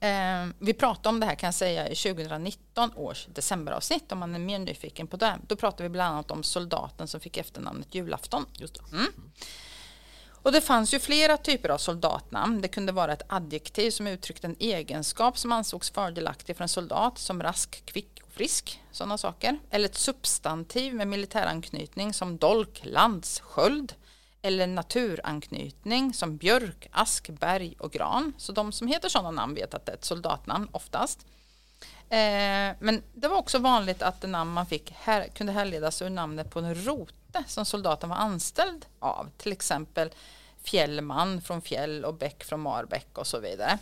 Eh, 0.00 0.46
vi 0.58 0.74
pratade 0.74 1.08
om 1.08 1.20
det 1.20 1.26
här 1.26 1.34
kan 1.34 1.46
jag 1.46 1.54
säga 1.54 1.88
i 1.88 1.94
2019 1.94 2.92
års 2.96 3.26
decemberavsnitt 3.26 4.12
om 4.12 4.18
man 4.18 4.34
är 4.34 4.38
mer 4.38 4.58
nyfiken 4.58 5.06
på 5.06 5.16
det. 5.16 5.38
Då 5.46 5.56
pratade 5.56 5.82
vi 5.82 5.88
bland 5.88 6.14
annat 6.14 6.30
om 6.30 6.42
soldaten 6.42 7.08
som 7.08 7.20
fick 7.20 7.36
efternamnet 7.36 7.94
julafton. 7.94 8.46
Just 8.52 8.74
det. 8.74 8.96
Mm. 8.96 9.12
Och 10.42 10.52
det 10.52 10.60
fanns 10.60 10.94
ju 10.94 10.98
flera 10.98 11.36
typer 11.36 11.68
av 11.68 11.78
soldatnamn. 11.78 12.60
Det 12.60 12.68
kunde 12.68 12.92
vara 12.92 13.12
ett 13.12 13.22
adjektiv 13.28 13.90
som 13.90 14.06
uttryckte 14.06 14.46
en 14.46 14.56
egenskap 14.58 15.38
som 15.38 15.52
ansågs 15.52 15.90
fördelaktig 15.90 16.56
för 16.56 16.64
en 16.64 16.68
soldat 16.68 17.18
som 17.18 17.42
rask, 17.42 17.86
kvick 17.86 18.20
och 18.24 18.32
frisk. 18.32 18.80
Sådana 18.92 19.18
saker. 19.18 19.58
Eller 19.70 19.88
ett 19.88 19.98
substantiv 19.98 20.94
med 20.94 21.08
militäranknytning 21.08 22.12
som 22.12 22.38
dolk, 22.38 22.80
lands, 22.84 23.40
sköld 23.40 23.94
eller 24.42 24.66
naturanknytning 24.66 26.14
som 26.14 26.36
björk, 26.36 26.88
ask, 26.90 27.30
berg 27.30 27.74
och 27.78 27.92
gran. 27.92 28.32
Så 28.36 28.52
de 28.52 28.72
som 28.72 28.86
heter 28.86 29.08
sådana 29.08 29.30
namn 29.30 29.54
vet 29.54 29.74
att 29.74 29.86
det 29.86 29.92
är 29.92 29.96
ett 29.96 30.04
soldatnamn 30.04 30.68
oftast. 30.72 31.26
Eh, 32.08 32.76
men 32.80 33.02
det 33.14 33.28
var 33.28 33.36
också 33.36 33.58
vanligt 33.58 34.02
att 34.02 34.20
det 34.20 34.28
namn 34.28 34.52
man 34.52 34.66
fick 34.66 34.92
här, 34.96 35.28
kunde 35.28 35.52
härledas 35.52 36.02
ur 36.02 36.10
namnet 36.10 36.50
på 36.50 36.58
en 36.58 36.84
rote 36.84 37.44
som 37.46 37.64
soldaten 37.64 38.08
var 38.08 38.16
anställd 38.16 38.86
av. 38.98 39.30
Till 39.36 39.52
exempel 39.52 40.10
Fjällman 40.62 41.42
från 41.42 41.62
Fjäll 41.62 42.04
och 42.04 42.14
Bäck 42.14 42.44
från 42.44 42.60
Marbäck 42.60 43.18
och 43.18 43.26
så 43.26 43.38
vidare. 43.38 43.78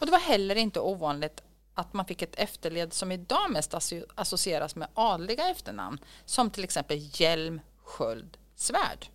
Och 0.00 0.06
det 0.06 0.12
var 0.12 0.18
heller 0.18 0.56
inte 0.56 0.80
ovanligt 0.80 1.42
att 1.74 1.92
man 1.92 2.04
fick 2.04 2.22
ett 2.22 2.38
efterled 2.38 2.92
som 2.92 3.12
idag 3.12 3.50
mest 3.50 3.74
associeras 4.14 4.76
med 4.76 4.88
adliga 4.94 5.48
efternamn 5.48 5.98
som 6.24 6.50
till 6.50 6.64
exempel 6.64 6.98
Hjälm, 7.20 7.60
Sköld, 7.84 8.36
Svärd. 8.56 9.08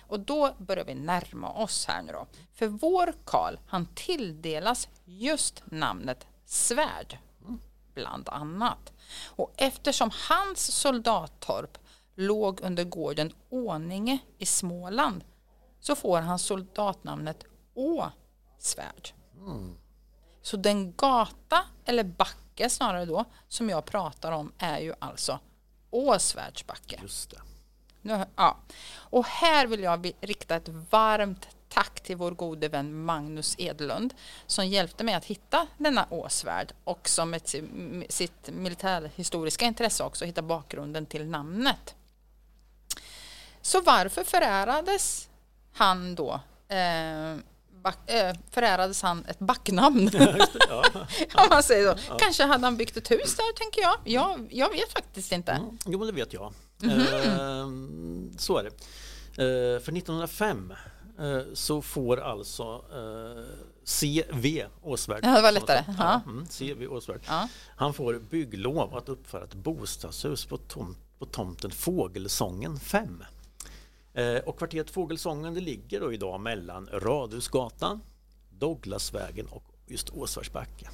Och 0.00 0.20
då 0.20 0.54
börjar 0.58 0.84
vi 0.84 0.94
närma 0.94 1.52
oss 1.52 1.86
här 1.86 2.02
nu 2.02 2.12
då. 2.12 2.26
För 2.52 2.66
vår 2.66 3.14
Karl, 3.24 3.56
han 3.66 3.86
tilldelas 3.86 4.88
just 5.04 5.62
namnet 5.64 6.26
Svärd, 6.44 7.18
bland 7.94 8.28
annat. 8.28 8.92
Och 9.26 9.52
eftersom 9.56 10.10
hans 10.28 10.72
soldattorp 10.72 11.78
låg 12.14 12.60
under 12.60 12.84
gården 12.84 13.32
Åninge 13.50 14.18
i 14.38 14.46
Småland 14.46 15.24
så 15.80 15.94
får 15.94 16.20
han 16.20 16.38
soldatnamnet 16.38 17.44
Åsvärd. 17.74 19.14
Mm. 19.36 19.78
Så 20.42 20.56
den 20.56 20.92
gata, 20.92 21.64
eller 21.84 22.04
backe 22.04 22.70
snarare 22.70 23.04
då, 23.04 23.24
som 23.48 23.70
jag 23.70 23.84
pratar 23.84 24.32
om 24.32 24.52
är 24.58 24.78
ju 24.78 24.94
alltså 24.98 25.38
Åsvärdsbacke. 25.90 26.98
Just 27.02 27.30
det. 27.30 27.40
Nu, 28.06 28.24
ja. 28.36 28.56
Och 28.94 29.26
här 29.26 29.66
vill 29.66 29.82
jag 29.82 30.12
rikta 30.20 30.56
ett 30.56 30.68
varmt 30.90 31.48
tack 31.68 32.00
till 32.00 32.16
vår 32.16 32.30
gode 32.30 32.68
vän 32.68 33.04
Magnus 33.04 33.54
Edlund 33.58 34.14
som 34.46 34.66
hjälpte 34.66 35.04
mig 35.04 35.14
att 35.14 35.24
hitta 35.24 35.66
denna 35.78 36.06
åsvärd 36.10 36.72
och 36.84 37.08
som 37.08 37.34
ett, 37.34 37.54
sitt 38.08 38.50
militärhistoriska 38.50 39.64
intresse 39.64 40.04
också 40.04 40.24
hitta 40.24 40.42
bakgrunden 40.42 41.06
till 41.06 41.26
namnet. 41.26 41.94
Så 43.60 43.80
varför 43.80 44.24
förärades 44.24 45.28
han 45.72 46.14
då 46.14 46.40
eh, 46.68 47.36
back, 47.86 48.10
äh, 48.10 48.36
förärades 48.50 49.02
han 49.02 49.24
ett 49.28 49.38
backnamn. 49.38 50.10
Ja, 50.68 50.84
Om 51.34 51.48
man 51.50 51.62
säger 51.62 51.94
så. 51.94 51.98
Ja. 52.08 52.16
Kanske 52.18 52.44
hade 52.44 52.64
han 52.66 52.76
byggt 52.76 52.96
ett 52.96 53.10
hus 53.10 53.36
där, 53.36 53.56
tänker 53.56 53.80
jag. 53.80 53.96
Jag, 54.04 54.48
jag 54.50 54.70
vet 54.70 54.92
faktiskt 54.92 55.32
inte. 55.32 55.52
Mm. 55.52 55.78
Jo, 55.86 55.98
men 55.98 56.08
det 56.08 56.14
vet 56.14 56.32
jag. 56.32 56.52
Mm 56.82 56.98
-hmm. 56.98 58.30
eh, 58.30 58.38
så 58.38 58.58
är 58.58 58.62
det. 58.62 58.70
Eh, 59.38 59.80
för 59.80 59.96
1905 59.96 60.72
eh, 61.18 61.40
så 61.54 61.82
får 61.82 62.20
alltså 62.20 62.84
eh, 62.92 63.44
CV 63.84 64.62
Åsvärd. 64.82 65.20
Ja, 65.22 65.36
det 65.36 65.42
var 65.42 65.52
lättare. 65.52 65.84
Ja, 65.98 66.20
mm, 66.26 66.46
CV 66.46 66.86
Åsvärd. 66.92 67.20
Ja. 67.26 67.48
Han 67.76 67.94
får 67.94 68.14
bygglov 68.14 68.96
att 68.96 69.08
uppföra 69.08 69.44
ett 69.44 69.54
bostadshus 69.54 70.46
på, 70.46 70.56
tom, 70.56 70.96
på 71.18 71.26
tomten 71.26 71.70
Fågelsången 71.70 72.80
5. 72.80 73.24
Eh, 74.16 74.38
och 74.38 74.58
kvarteret 74.58 74.90
Fågelsången 74.90 75.54
det 75.54 75.60
ligger 75.60 76.00
då 76.00 76.12
idag 76.12 76.40
mellan 76.40 76.88
Radhusgatan, 76.92 78.00
Douglasvägen 78.50 79.46
och 79.46 79.64
just 79.86 80.10
Åsvarsbacke. 80.10 80.90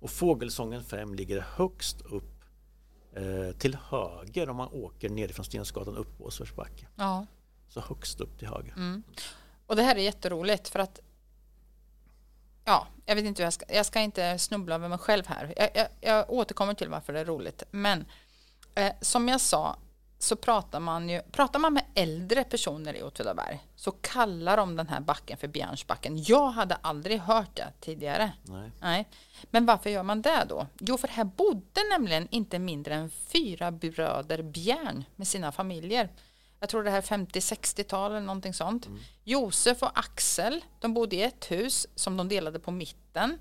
Och 0.00 0.10
Fågelsången 0.10 0.84
5 0.84 1.14
ligger 1.14 1.40
högst 1.40 2.00
upp 2.00 2.44
eh, 3.16 3.56
till 3.58 3.78
höger 3.90 4.48
om 4.48 4.56
man 4.56 4.68
åker 4.68 5.08
nerifrån 5.08 5.44
Stensgatan 5.44 5.96
upp 5.96 6.18
på 6.18 6.24
Åsvarsbacke. 6.24 6.86
Ja. 6.96 7.26
Så 7.68 7.80
högst 7.80 8.20
upp 8.20 8.38
till 8.38 8.48
höger. 8.48 8.72
Mm. 8.72 9.02
Och 9.66 9.76
det 9.76 9.82
här 9.82 9.96
är 9.96 10.00
jätteroligt 10.00 10.68
för 10.68 10.78
att 10.78 11.00
Ja, 12.64 12.86
jag 13.06 13.14
vet 13.14 13.24
inte 13.24 13.42
hur 13.42 13.46
jag 13.46 13.52
ska, 13.52 13.64
jag 13.74 13.86
ska 13.86 14.00
inte 14.00 14.38
snubbla 14.38 14.74
över 14.74 14.88
mig 14.88 14.98
själv 14.98 15.26
här. 15.26 15.54
Jag, 15.56 15.70
jag, 15.74 15.86
jag 16.00 16.30
återkommer 16.30 16.74
till 16.74 16.88
varför 16.88 17.12
det 17.12 17.20
är 17.20 17.24
roligt. 17.24 17.62
Men 17.70 18.04
eh, 18.74 18.92
som 19.00 19.28
jag 19.28 19.40
sa 19.40 19.76
så 20.22 20.36
pratar 20.36 20.80
man 20.80 21.08
ju, 21.08 21.22
pratar 21.22 21.58
man 21.58 21.72
med 21.72 21.84
äldre 21.94 22.44
personer 22.44 22.96
i 22.96 23.02
Åtvidaberg 23.02 23.66
så 23.76 23.90
kallar 23.90 24.56
de 24.56 24.76
den 24.76 24.88
här 24.88 25.00
backen 25.00 25.36
för 25.36 25.48
Bjärnsbacken. 25.48 26.22
Jag 26.22 26.50
hade 26.50 26.74
aldrig 26.74 27.18
hört 27.20 27.56
det 27.56 27.72
tidigare. 27.80 28.32
Nej. 28.42 28.70
Nej. 28.80 29.08
Men 29.50 29.66
varför 29.66 29.90
gör 29.90 30.02
man 30.02 30.22
det 30.22 30.46
då? 30.48 30.66
Jo, 30.78 30.98
för 30.98 31.08
här 31.08 31.24
bodde 31.24 31.80
nämligen 31.90 32.28
inte 32.30 32.58
mindre 32.58 32.94
än 32.94 33.10
fyra 33.10 33.70
bröder 33.70 34.42
Bjärn 34.42 35.04
med 35.16 35.28
sina 35.28 35.52
familjer. 35.52 36.08
Jag 36.60 36.68
tror 36.68 36.84
det 36.84 36.90
här 36.90 37.00
50-60-tal 37.00 38.10
eller 38.10 38.20
någonting 38.20 38.54
sånt. 38.54 38.86
Mm. 38.86 38.98
Josef 39.24 39.82
och 39.82 39.98
Axel, 39.98 40.64
de 40.80 40.94
bodde 40.94 41.16
i 41.16 41.22
ett 41.22 41.50
hus 41.50 41.86
som 41.94 42.16
de 42.16 42.28
delade 42.28 42.60
på 42.60 42.70
mitten. 42.70 43.38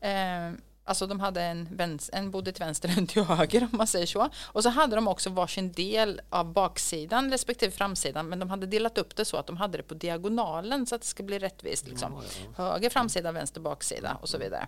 Eh, 0.00 0.52
Alltså 0.88 1.06
de 1.06 1.20
hade 1.20 1.42
en, 1.42 1.68
vänster, 1.70 2.18
en 2.18 2.30
bodde 2.30 2.52
till 2.52 2.64
vänster 2.64 2.88
och 2.88 2.98
en 2.98 3.06
till 3.06 3.22
höger 3.22 3.68
om 3.72 3.78
man 3.78 3.86
säger 3.86 4.06
så. 4.06 4.28
Och 4.44 4.62
så 4.62 4.68
hade 4.68 4.96
de 4.96 5.08
också 5.08 5.30
varsin 5.30 5.72
del 5.72 6.20
av 6.30 6.52
baksidan 6.52 7.30
respektive 7.30 7.72
framsidan 7.72 8.28
men 8.28 8.38
de 8.38 8.50
hade 8.50 8.66
delat 8.66 8.98
upp 8.98 9.16
det 9.16 9.24
så 9.24 9.36
att 9.36 9.46
de 9.46 9.56
hade 9.56 9.78
det 9.78 9.82
på 9.82 9.94
diagonalen 9.94 10.86
så 10.86 10.94
att 10.94 11.00
det 11.00 11.06
ska 11.06 11.22
bli 11.22 11.38
rättvist. 11.38 11.88
Liksom. 11.88 12.12
Ja, 12.12 12.22
ja. 12.56 12.64
Höger 12.64 12.90
framsida, 12.90 13.32
vänster 13.32 13.60
baksida 13.60 14.18
och 14.22 14.28
så 14.28 14.38
vidare. 14.38 14.66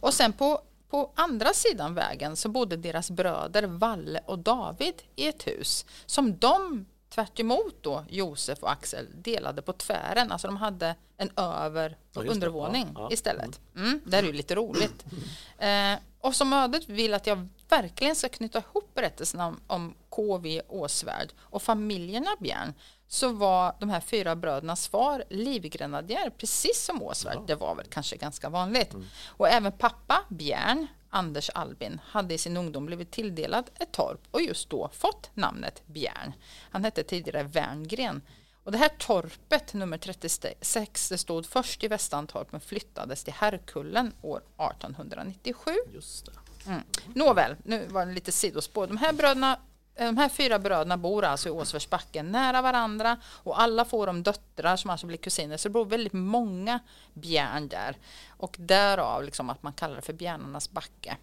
Och 0.00 0.14
sen 0.14 0.32
på, 0.32 0.60
på 0.90 1.12
andra 1.14 1.52
sidan 1.52 1.94
vägen 1.94 2.36
så 2.36 2.48
bodde 2.48 2.76
deras 2.76 3.10
bröder 3.10 3.62
Valle 3.62 4.20
och 4.26 4.38
David 4.38 4.94
i 5.16 5.26
ett 5.26 5.46
hus 5.46 5.86
som 6.06 6.38
de 6.38 6.86
Tvärt 7.14 7.40
då 7.82 8.04
Josef 8.08 8.62
och 8.62 8.70
Axel 8.70 9.08
delade 9.14 9.62
på 9.62 9.72
tvären, 9.72 10.32
alltså 10.32 10.48
de 10.48 10.56
hade 10.56 10.94
en 11.16 11.30
över 11.36 11.96
och 12.14 12.26
ja, 12.26 12.30
undervåning 12.30 12.88
ja, 12.94 13.00
ja. 13.00 13.08
istället. 13.12 13.60
Mm. 13.76 13.86
mm, 13.86 14.00
det 14.04 14.16
är 14.16 14.22
ju 14.22 14.32
lite 14.32 14.54
roligt. 14.54 15.04
Eh, 15.58 15.98
och 16.20 16.36
som 16.36 16.52
ödet 16.52 16.88
vill 16.88 17.14
att 17.14 17.26
jag 17.26 17.48
verkligen 17.68 18.16
ska 18.16 18.28
knyta 18.28 18.58
ihop 18.58 18.94
berättelsen 18.94 19.40
om, 19.40 19.60
om 19.66 19.94
KV 20.08 20.62
Åsvärd 20.68 21.32
och 21.40 21.62
familjerna 21.62 22.30
Bjärn 22.40 22.74
så 23.08 23.32
var 23.32 23.74
de 23.80 23.90
här 23.90 24.00
fyra 24.00 24.36
brödernas 24.36 24.88
far 24.88 25.24
livgrenadjär 25.30 26.30
precis 26.30 26.84
som 26.84 27.02
Åsvärd. 27.02 27.38
Det 27.46 27.54
var 27.54 27.74
väl 27.74 27.86
kanske 27.86 28.16
ganska 28.16 28.48
vanligt. 28.48 28.94
Mm. 28.94 29.06
Och 29.26 29.48
även 29.48 29.72
pappa 29.72 30.24
Bjärn 30.28 30.86
Anders 31.14 31.50
Albin 31.54 32.00
hade 32.04 32.34
i 32.34 32.38
sin 32.38 32.56
ungdom 32.56 32.86
blivit 32.86 33.10
tilldelad 33.10 33.70
ett 33.74 33.92
torp 33.92 34.20
och 34.30 34.42
just 34.42 34.70
då 34.70 34.90
fått 34.92 35.30
namnet 35.34 35.82
Bjärn. 35.86 36.32
Han 36.70 36.84
hette 36.84 37.02
tidigare 37.02 37.42
Werngren. 37.42 38.22
Och 38.64 38.72
det 38.72 38.78
här 38.78 38.88
torpet, 38.98 39.74
nummer 39.74 39.98
36, 39.98 41.08
det 41.08 41.18
stod 41.18 41.46
först 41.46 41.84
i 41.84 41.88
Västantorp 41.88 42.52
men 42.52 42.60
flyttades 42.60 43.24
till 43.24 43.32
Herkullen 43.32 44.12
år 44.22 44.38
1897. 44.38 45.70
Just 45.94 46.26
det. 46.26 46.32
Mm. 46.66 46.82
Nåväl, 47.14 47.56
nu 47.64 47.86
var 47.86 48.06
det 48.06 48.12
lite 48.12 48.32
sidospår. 48.32 48.86
De 48.86 48.96
här 48.96 49.12
bröderna 49.12 49.58
de 50.04 50.16
här 50.16 50.28
fyra 50.28 50.58
bröderna 50.58 50.96
bor 50.96 51.24
alltså 51.24 51.48
i 51.48 51.52
Åsversbacken 51.52 52.32
nära 52.32 52.62
varandra 52.62 53.16
och 53.24 53.60
alla 53.60 53.84
får 53.84 54.06
de 54.06 54.22
döttrar 54.22 54.76
som 54.76 54.90
alltså 54.90 55.06
blir 55.06 55.18
kusiner 55.18 55.56
så 55.56 55.68
det 55.68 55.72
bor 55.72 55.84
väldigt 55.84 56.12
många 56.12 56.80
bjärn 57.14 57.68
där 57.68 57.96
och 58.28 58.56
därav 58.58 59.24
liksom 59.24 59.50
att 59.50 59.62
man 59.62 59.72
kallar 59.72 59.96
det 59.96 60.02
för 60.02 60.12
bjärnarnas 60.12 60.70
backe. 60.70 61.16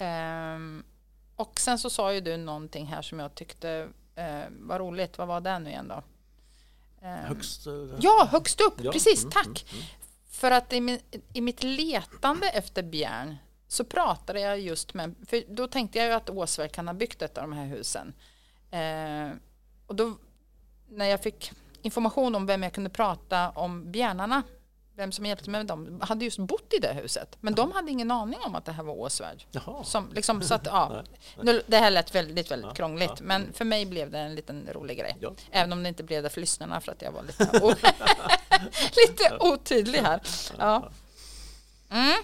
Um, 0.00 0.84
och 1.36 1.60
sen 1.60 1.78
så 1.78 1.90
sa 1.90 2.12
ju 2.12 2.20
du 2.20 2.36
någonting 2.36 2.86
här 2.86 3.02
som 3.02 3.18
jag 3.18 3.34
tyckte 3.34 3.88
uh, 4.18 4.44
var 4.50 4.78
roligt. 4.78 5.18
Vad 5.18 5.28
var 5.28 5.40
det 5.40 5.58
nu 5.58 5.70
igen 5.70 5.88
då? 5.88 6.02
Um, 7.02 7.08
högst, 7.08 7.66
uh, 7.66 7.94
ja, 8.00 8.28
högst 8.30 8.60
upp, 8.60 8.80
ja. 8.82 8.92
precis, 8.92 9.22
mm, 9.22 9.30
tack. 9.30 9.46
Mm, 9.46 9.56
mm. 9.72 9.86
För 10.30 10.50
att 10.50 10.72
i, 10.72 10.80
min, 10.80 11.00
i 11.32 11.40
mitt 11.40 11.62
letande 11.62 12.48
efter 12.48 12.82
bjärn 12.82 13.36
så 13.68 13.84
pratade 13.84 14.40
jag 14.40 14.60
just 14.60 14.94
med, 14.94 15.14
för 15.26 15.44
då 15.48 15.66
tänkte 15.66 15.98
jag 15.98 16.06
ju 16.06 16.12
att 16.12 16.30
Åsverk 16.30 16.72
kan 16.72 16.88
ha 16.88 16.94
byggt 16.94 17.22
ett 17.22 17.38
av 17.38 17.42
de 17.42 17.52
här 17.52 17.66
husen. 17.66 18.14
Eh, 18.70 19.36
och 19.86 19.94
då 19.94 20.18
när 20.88 21.06
jag 21.06 21.22
fick 21.22 21.52
information 21.82 22.34
om 22.34 22.46
vem 22.46 22.62
jag 22.62 22.72
kunde 22.72 22.90
prata 22.90 23.50
om 23.50 23.92
bjärnarna, 23.92 24.42
vem 24.96 25.12
som 25.12 25.26
hjälpte 25.26 25.50
mig 25.50 25.60
med 25.60 25.66
dem, 25.66 26.00
hade 26.02 26.24
just 26.24 26.38
bott 26.38 26.72
i 26.72 26.78
det 26.78 26.92
huset. 26.92 27.36
Men 27.40 27.54
de 27.54 27.72
hade 27.72 27.90
ingen 27.90 28.10
aning 28.10 28.38
om 28.46 28.54
att 28.54 28.64
det 28.64 28.72
här 28.72 28.82
var 28.82 28.94
Åsvärd. 28.94 29.44
Som, 29.84 30.12
liksom, 30.12 30.42
så 30.42 30.54
att, 30.54 30.66
ja, 30.66 31.02
nu, 31.42 31.62
det 31.66 31.76
här 31.76 31.90
lät 31.90 32.14
väldigt, 32.14 32.50
väldigt 32.50 32.68
ja, 32.68 32.74
krångligt. 32.74 33.12
Ja. 33.16 33.24
Men 33.24 33.52
för 33.52 33.64
mig 33.64 33.86
blev 33.86 34.10
det 34.10 34.18
en 34.18 34.34
liten 34.34 34.68
rolig 34.72 34.98
grej. 34.98 35.16
Ja. 35.20 35.32
Även 35.50 35.72
om 35.72 35.82
det 35.82 35.88
inte 35.88 36.02
blev 36.02 36.22
det 36.22 36.30
för 36.30 36.40
lyssnarna 36.40 36.80
för 36.80 36.92
att 36.92 37.02
jag 37.02 37.12
var 37.12 37.22
lite, 37.22 37.44
lite 39.08 39.36
otydlig 39.40 39.98
här. 39.98 40.20
Ja. 40.58 40.90
Mm. 41.90 42.16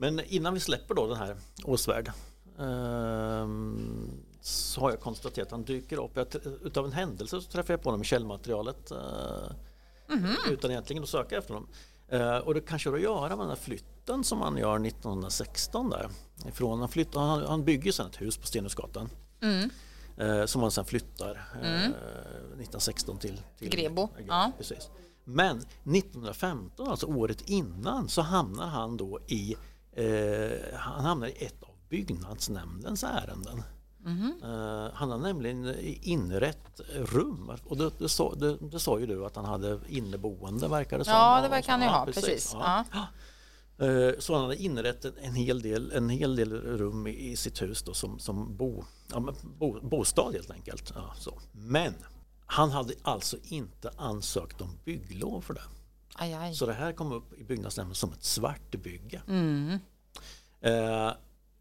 Men 0.00 0.20
innan 0.20 0.54
vi 0.54 0.60
släpper 0.60 0.94
då 0.94 1.06
den 1.06 1.16
här 1.16 1.36
Åsvärd 1.64 2.12
ehm, 2.58 4.10
så 4.40 4.80
har 4.80 4.90
jag 4.90 5.00
konstaterat 5.00 5.46
att 5.46 5.52
han 5.52 5.64
dyker 5.64 6.04
upp. 6.04 6.10
Jag, 6.14 6.26
utav 6.62 6.84
en 6.84 6.92
händelse 6.92 7.40
så 7.40 7.50
träffar 7.50 7.74
jag 7.74 7.82
på 7.82 7.88
honom 7.88 8.02
i 8.02 8.04
källmaterialet 8.04 8.90
mm 8.90 10.24
-hmm. 10.24 10.52
utan 10.52 10.70
egentligen 10.70 11.02
att 11.02 11.08
söka 11.08 11.38
efter 11.38 11.54
honom. 11.54 11.68
Uh, 12.12 12.36
och 12.36 12.54
det 12.54 12.60
kanske 12.60 12.88
har 12.88 12.96
att 12.96 13.02
göra 13.02 13.28
med 13.28 13.38
den 13.38 13.48
här 13.48 13.56
flytten 13.56 14.24
som 14.24 14.40
han 14.40 14.56
gör 14.56 14.86
1916 14.86 15.90
där. 15.90 16.10
Ifrån, 16.48 16.80
han, 16.80 16.88
flyttar, 16.88 17.20
han, 17.20 17.42
han 17.46 17.64
bygger 17.64 17.92
sen 17.92 18.06
ett 18.06 18.20
hus 18.20 18.36
på 18.36 18.46
Stenhusgatan. 18.46 19.08
Mm. 19.42 19.70
Uh, 20.20 20.46
som 20.46 20.62
han 20.62 20.70
sen 20.70 20.84
flyttar 20.84 21.48
mm. 21.54 21.82
1916 21.82 23.18
till, 23.18 23.40
till 23.58 23.68
Grebo. 23.68 24.08
Ja. 24.28 24.52
Precis. 24.58 24.90
Men 25.24 25.58
1915, 25.58 26.88
alltså 26.88 27.06
året 27.06 27.40
innan, 27.40 28.08
så 28.08 28.22
hamnar 28.22 28.66
han 28.66 28.96
då 28.96 29.20
i 29.26 29.56
Eh, 29.98 30.78
han 30.78 31.04
hamnar 31.04 31.26
i 31.26 31.44
ett 31.44 31.62
av 31.62 31.74
byggnadsnämndens 31.88 33.04
ärenden. 33.04 33.62
Mm. 34.06 34.42
Uh, 34.44 34.90
han 34.94 35.10
har 35.10 35.18
nämligen 35.18 35.74
inrett 36.02 36.80
rum 36.94 37.52
och 37.64 37.76
det, 37.76 37.90
det, 37.98 38.08
sa, 38.08 38.34
det, 38.34 38.56
det 38.56 38.80
sa 38.80 38.98
ju 38.98 39.06
du 39.06 39.26
att 39.26 39.36
han 39.36 39.44
hade 39.44 39.80
inneboende 39.88 40.68
verkar 40.68 40.98
det 40.98 41.04
som. 41.04 41.14
Ja 41.14 41.40
det 41.42 41.48
verkar 41.48 41.72
han 41.72 41.82
ju 41.82 41.88
ha, 41.88 42.04
precis. 42.04 42.24
precis. 42.24 42.50
Ja. 42.54 42.84
Ja. 42.92 43.06
Eh, 43.86 44.12
så 44.18 44.34
han 44.34 44.42
hade 44.42 44.56
inrett 44.56 45.04
en 45.04 45.34
hel 45.34 45.62
del, 45.62 45.92
en 45.92 46.08
hel 46.08 46.36
del 46.36 46.52
rum 46.52 47.06
i, 47.06 47.36
sitt 47.36 47.62
hus 47.62 47.82
då, 47.82 47.94
som, 47.94 48.18
som 48.18 48.56
bo, 48.56 48.84
ja, 49.12 49.34
bo, 49.42 49.80
bostad 49.80 50.34
helt 50.34 50.50
enkelt. 50.50 50.92
Ja, 50.94 51.14
så. 51.18 51.40
Men 51.52 51.94
han 52.46 52.70
hade 52.70 52.94
alltså 53.02 53.36
inte 53.42 53.90
ansökt 53.96 54.60
om 54.60 54.78
bygglov 54.84 55.40
för 55.40 55.54
det. 55.54 55.62
Aj, 56.20 56.34
aj. 56.34 56.54
Så 56.54 56.66
det 56.66 56.72
här 56.72 56.92
kom 56.92 57.12
upp 57.12 57.32
i 57.32 57.44
byggnadsnämnden 57.44 57.94
som 57.94 58.12
ett 58.12 58.24
svartbygge. 58.24 59.22
Mm. 59.28 59.78
Eh, 60.60 61.12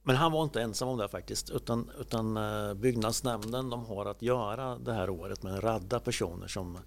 men 0.04 0.16
han 0.16 0.32
var 0.32 0.44
inte 0.44 0.62
ensam 0.62 0.88
om 0.88 0.98
det 0.98 1.08
faktiskt 1.08 1.50
utan, 1.50 1.92
utan 2.00 2.38
eh, 2.38 2.74
byggnadsnämnden 2.74 3.70
de 3.70 3.86
har 3.86 4.06
att 4.06 4.22
göra 4.22 4.78
det 4.78 4.94
här 4.94 5.10
året 5.10 5.44
med 5.44 5.54
en 5.54 5.62
radda 5.62 6.00
personer 6.00 6.48
som, 6.48 6.78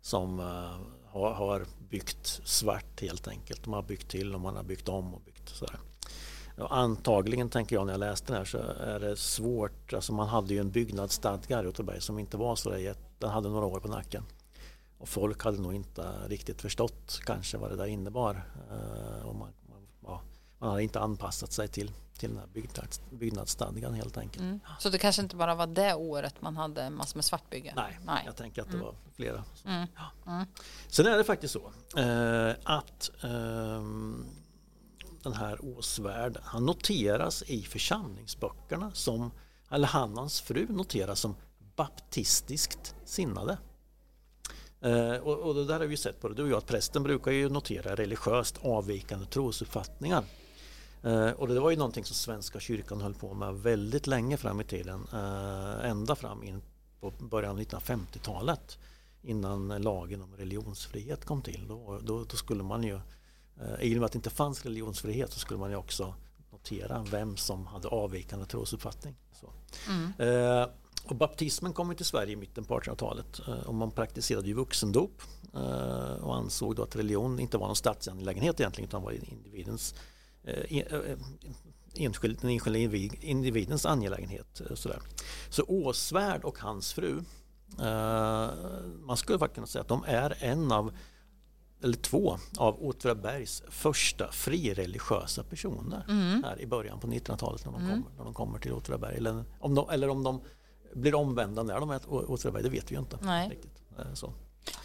som 0.00 0.40
uh, 0.40 0.80
har, 1.06 1.32
har, 1.32 1.66
byggt 1.90 2.40
svart 2.44 3.00
helt 3.00 3.28
enkelt. 3.28 3.64
De 3.64 3.72
har 3.72 3.82
byggt 3.82 4.10
till 4.10 4.34
och 4.34 4.40
man 4.40 4.56
har 4.56 4.62
byggt 4.62 4.88
om 4.88 5.14
och 5.14 5.20
byggt 5.20 5.48
sådär. 5.48 5.78
Antagligen 6.70 7.48
tänker 7.48 7.76
jag 7.76 7.86
när 7.86 7.92
jag 7.92 8.00
läste 8.00 8.32
det 8.32 8.38
här 8.38 8.44
så 8.44 8.58
är 8.58 9.00
det 9.00 9.16
svårt. 9.16 9.92
Alltså 9.92 10.12
man 10.12 10.28
hade 10.28 10.54
ju 10.54 10.60
en 10.60 10.70
byggnadsstadga 10.70 11.62
i 11.62 11.64
Göteborg 11.64 12.00
som 12.00 12.18
inte 12.18 12.36
var 12.36 12.56
så 12.56 12.70
där, 12.70 12.94
den 13.18 13.30
hade 13.30 13.48
några 13.48 13.66
år 13.66 13.80
på 13.80 13.88
nacken. 13.88 14.24
Och 15.00 15.08
folk 15.08 15.44
hade 15.44 15.58
nog 15.58 15.74
inte 15.74 16.28
riktigt 16.28 16.62
förstått 16.62 17.20
kanske 17.24 17.58
vad 17.58 17.70
det 17.70 17.76
där 17.76 17.86
innebar. 17.86 18.42
Uh, 18.70 19.26
och 19.26 19.36
man, 19.36 19.52
man, 19.68 19.88
ja, 20.02 20.22
man 20.58 20.70
hade 20.70 20.82
inte 20.82 21.00
anpassat 21.00 21.52
sig 21.52 21.68
till 21.68 21.92
till 22.20 22.28
den 22.28 22.38
här 22.38 22.46
byggnads, 22.46 23.00
byggnadsstadgan 23.10 23.94
helt 23.94 24.16
enkelt. 24.18 24.42
Mm. 24.42 24.60
Så 24.78 24.88
det 24.90 24.98
kanske 24.98 25.22
inte 25.22 25.36
bara 25.36 25.54
var 25.54 25.66
det 25.66 25.94
året 25.94 26.42
man 26.42 26.56
hade 26.56 26.90
massor 26.90 27.16
med 27.16 27.24
svartbygge? 27.24 27.72
Nej, 27.76 27.98
Nej. 28.04 28.22
jag 28.26 28.36
tänker 28.36 28.62
att 28.62 28.68
det 28.68 28.74
mm. 28.74 28.86
var 28.86 28.94
flera. 29.14 29.44
Mm. 29.66 29.86
Ja. 29.96 30.32
Mm. 30.32 30.46
Sen 30.88 31.06
är 31.06 31.16
det 31.16 31.24
faktiskt 31.24 31.52
så 31.54 31.72
eh, 32.00 32.54
att 32.64 33.10
eh, 33.22 33.82
den 35.22 35.32
här 35.32 35.64
Åsvärd, 35.64 36.38
han 36.42 36.66
noteras 36.66 37.42
i 37.42 37.62
församlingsböckerna 37.62 38.90
som, 38.94 39.30
eller 39.70 39.88
han 39.88 40.16
hans 40.16 40.40
fru 40.40 40.66
noteras 40.68 41.20
som 41.20 41.36
baptistiskt 41.76 42.94
sinnade. 43.04 43.58
Eh, 44.80 45.14
och, 45.14 45.38
och, 45.38 45.54
det 45.54 45.64
där 45.64 45.80
har 45.80 45.86
vi 45.86 45.96
sett 45.96 46.20
på 46.20 46.28
det, 46.28 46.34
du 46.34 46.42
och 46.42 46.48
jag, 46.48 46.58
att 46.58 46.66
prästen 46.66 47.02
brukar 47.02 47.30
ju 47.30 47.48
notera 47.48 47.94
religiöst 47.94 48.58
avvikande 48.62 49.26
trosuppfattningar. 49.26 50.24
Eh, 51.02 51.30
och 51.30 51.48
det 51.48 51.60
var 51.60 51.70
ju 51.70 51.76
någonting 51.76 52.04
som 52.04 52.14
Svenska 52.14 52.60
kyrkan 52.60 53.00
höll 53.00 53.14
på 53.14 53.34
med 53.34 53.54
väldigt 53.54 54.06
länge 54.06 54.36
fram 54.36 54.60
i 54.60 54.64
tiden. 54.64 55.06
Eh, 55.12 55.90
ända 55.90 56.16
fram 56.16 56.42
in 56.42 56.62
på 57.00 57.10
början 57.10 57.50
av 57.50 57.60
1950-talet 57.60 58.78
innan 59.22 59.68
lagen 59.68 60.22
om 60.22 60.36
religionsfrihet 60.36 61.24
kom 61.24 61.42
till. 61.42 61.68
Då, 61.68 62.00
då, 62.02 62.24
då 62.24 62.36
skulle 62.36 62.62
man 62.62 62.82
ju, 62.82 63.00
eh, 63.60 63.80
i 63.80 63.94
och 63.94 63.98
med 63.98 64.04
att 64.04 64.12
det 64.12 64.16
inte 64.16 64.30
fanns 64.30 64.64
religionsfrihet 64.64 65.32
så 65.32 65.38
skulle 65.38 65.60
man 65.60 65.70
ju 65.70 65.76
också 65.76 66.14
notera 66.52 67.06
vem 67.10 67.36
som 67.36 67.66
hade 67.66 67.88
avvikande 67.88 68.46
trosuppfattning. 68.46 69.16
Mm. 69.88 70.12
Och 71.04 71.16
baptismen 71.16 71.72
kom 71.72 71.94
till 71.94 72.06
Sverige 72.06 72.32
i 72.32 72.36
mitten 72.36 72.64
på 72.64 72.80
1800-talet 72.80 73.40
eh, 73.48 73.54
och 73.54 73.74
man 73.74 73.90
praktiserade 73.90 74.48
ju 74.48 74.54
vuxendop 74.54 75.22
eh, 75.54 76.14
och 76.14 76.36
ansåg 76.36 76.76
då 76.76 76.82
att 76.82 76.96
religion 76.96 77.40
inte 77.40 77.58
var 77.58 77.66
någon 77.66 77.76
statsangelägenhet 77.76 78.60
egentligen 78.60 78.88
utan 78.88 79.02
var 79.02 79.12
individens 79.12 79.94
Eh, 80.44 81.16
enskild, 81.94 82.38
den 82.40 82.50
enskilda 82.50 82.78
individens 83.20 83.86
angelägenhet. 83.86 84.60
Sådär. 84.74 84.98
Så 85.48 85.64
Åsvärd 85.68 86.44
och 86.44 86.58
hans 86.58 86.92
fru, 86.92 87.22
man 89.00 89.16
skulle 89.16 89.38
faktiskt 89.38 89.54
kunna 89.54 89.66
säga 89.66 89.82
att 89.82 89.88
de 89.88 90.04
är 90.06 90.36
en 90.40 90.72
av 90.72 90.92
eller 91.82 91.96
två 91.96 92.38
av 92.56 92.82
Åtvidabergs 92.82 93.62
första 93.68 94.32
frireligiösa 94.32 95.44
personer 95.44 96.04
mm. 96.08 96.44
här 96.44 96.60
i 96.60 96.66
början 96.66 97.00
på 97.00 97.06
1900-talet 97.06 97.64
när, 97.64 97.72
de 97.72 97.82
mm. 97.82 97.90
kommer, 97.90 98.16
när 98.16 98.24
de 98.24 98.34
kommer 98.34 98.58
till 98.58 98.72
Åtvidaberg. 98.72 99.16
Eller 99.16 99.44
om 99.60 99.74
de, 99.74 99.90
eller 99.90 100.08
om 100.08 100.22
de 100.22 100.40
blir 100.92 101.14
omvända 101.14 101.62
när 101.62 101.80
de 101.80 101.90
är 101.90 102.00
Åtvidaberg, 102.08 102.62
det 102.62 102.68
vet 102.68 102.90
vi 102.90 102.94
ju 102.94 103.00
inte. 103.00 103.18
Nej. 103.22 103.48
Riktigt. 103.48 103.82
Så. 104.14 104.32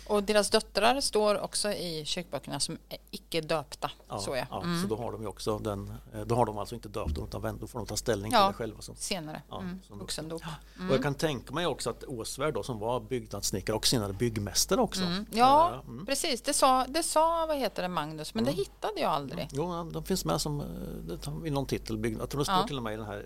Och 0.07 0.23
deras 0.23 0.49
döttrar 0.49 1.01
står 1.01 1.39
också 1.39 1.71
i 1.71 2.05
kyrkböckerna 2.05 2.59
som 2.59 2.77
är 2.89 2.97
icke 3.11 3.41
döpta. 3.41 3.91
Ja, 4.09 4.19
så, 4.19 4.35
ja. 4.35 4.63
Mm. 4.63 4.81
så 4.81 4.87
då 4.87 4.95
har 4.95 5.11
de 5.11 5.21
ju 5.21 5.27
också 5.27 5.59
den, 5.59 5.93
eh, 6.13 6.21
då 6.21 6.35
har 6.35 6.45
de 6.45 6.57
alltså 6.57 6.75
inte 6.75 6.89
döpt 6.89 7.15
dem 7.15 7.27
utan 7.27 7.57
då 7.59 7.67
får 7.67 7.79
de 7.79 7.85
ta 7.85 7.97
ställning 7.97 8.31
ja, 8.31 8.39
till 8.39 8.47
det 8.47 8.57
själva. 8.57 8.81
Som, 8.81 8.95
senare, 8.95 9.41
ja, 9.49 9.59
mm. 9.59 9.79
vuxendop. 9.89 10.41
Ja. 10.45 10.49
Mm. 10.75 10.89
Och 10.89 10.95
jag 10.95 11.03
kan 11.03 11.15
tänka 11.15 11.53
mig 11.53 11.65
också 11.65 11.89
att 11.89 12.03
Åsvärd 12.03 12.53
då 12.53 12.63
som 12.63 12.79
var 12.79 12.99
byggnadssnickare 12.99 13.75
och 13.75 13.87
senare 13.87 14.13
byggmästare 14.13 14.81
också. 14.81 15.03
Mm. 15.03 15.25
Ja, 15.31 15.81
mm. 15.87 16.05
precis. 16.05 16.41
Det 16.41 16.53
sa, 16.53 16.85
det 16.87 17.03
sa, 17.03 17.45
vad 17.45 17.57
heter 17.57 17.81
det, 17.81 17.89
Magnus, 17.89 18.33
men 18.33 18.43
det 18.43 18.51
mm. 18.51 18.59
hittade 18.59 18.99
jag 19.01 19.11
aldrig. 19.11 19.49
Jo, 19.51 19.89
de 19.93 20.03
finns 20.03 20.25
med 20.25 20.41
som, 20.41 20.61
eh, 20.61 21.47
i 21.47 21.49
någon 21.49 21.65
titel, 21.65 22.17
jag 22.19 22.29
tror 22.29 22.39
det 22.39 22.45
står 22.45 22.67
till 22.67 22.77
och 22.77 22.83
med 22.83 22.93
i 22.93 22.97
den 22.97 23.05
här 23.05 23.25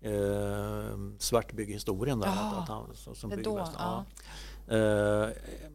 eh, 0.00 0.98
svartbyggehistorien 1.18 2.20
där. 2.20 2.26
Ja, 2.26 2.56
att 2.62 2.68
han, 2.68 3.14
som 3.14 3.30
det 3.30 3.36
då, 3.36 3.68
ja. 3.78 4.04
Eh, 4.68 5.28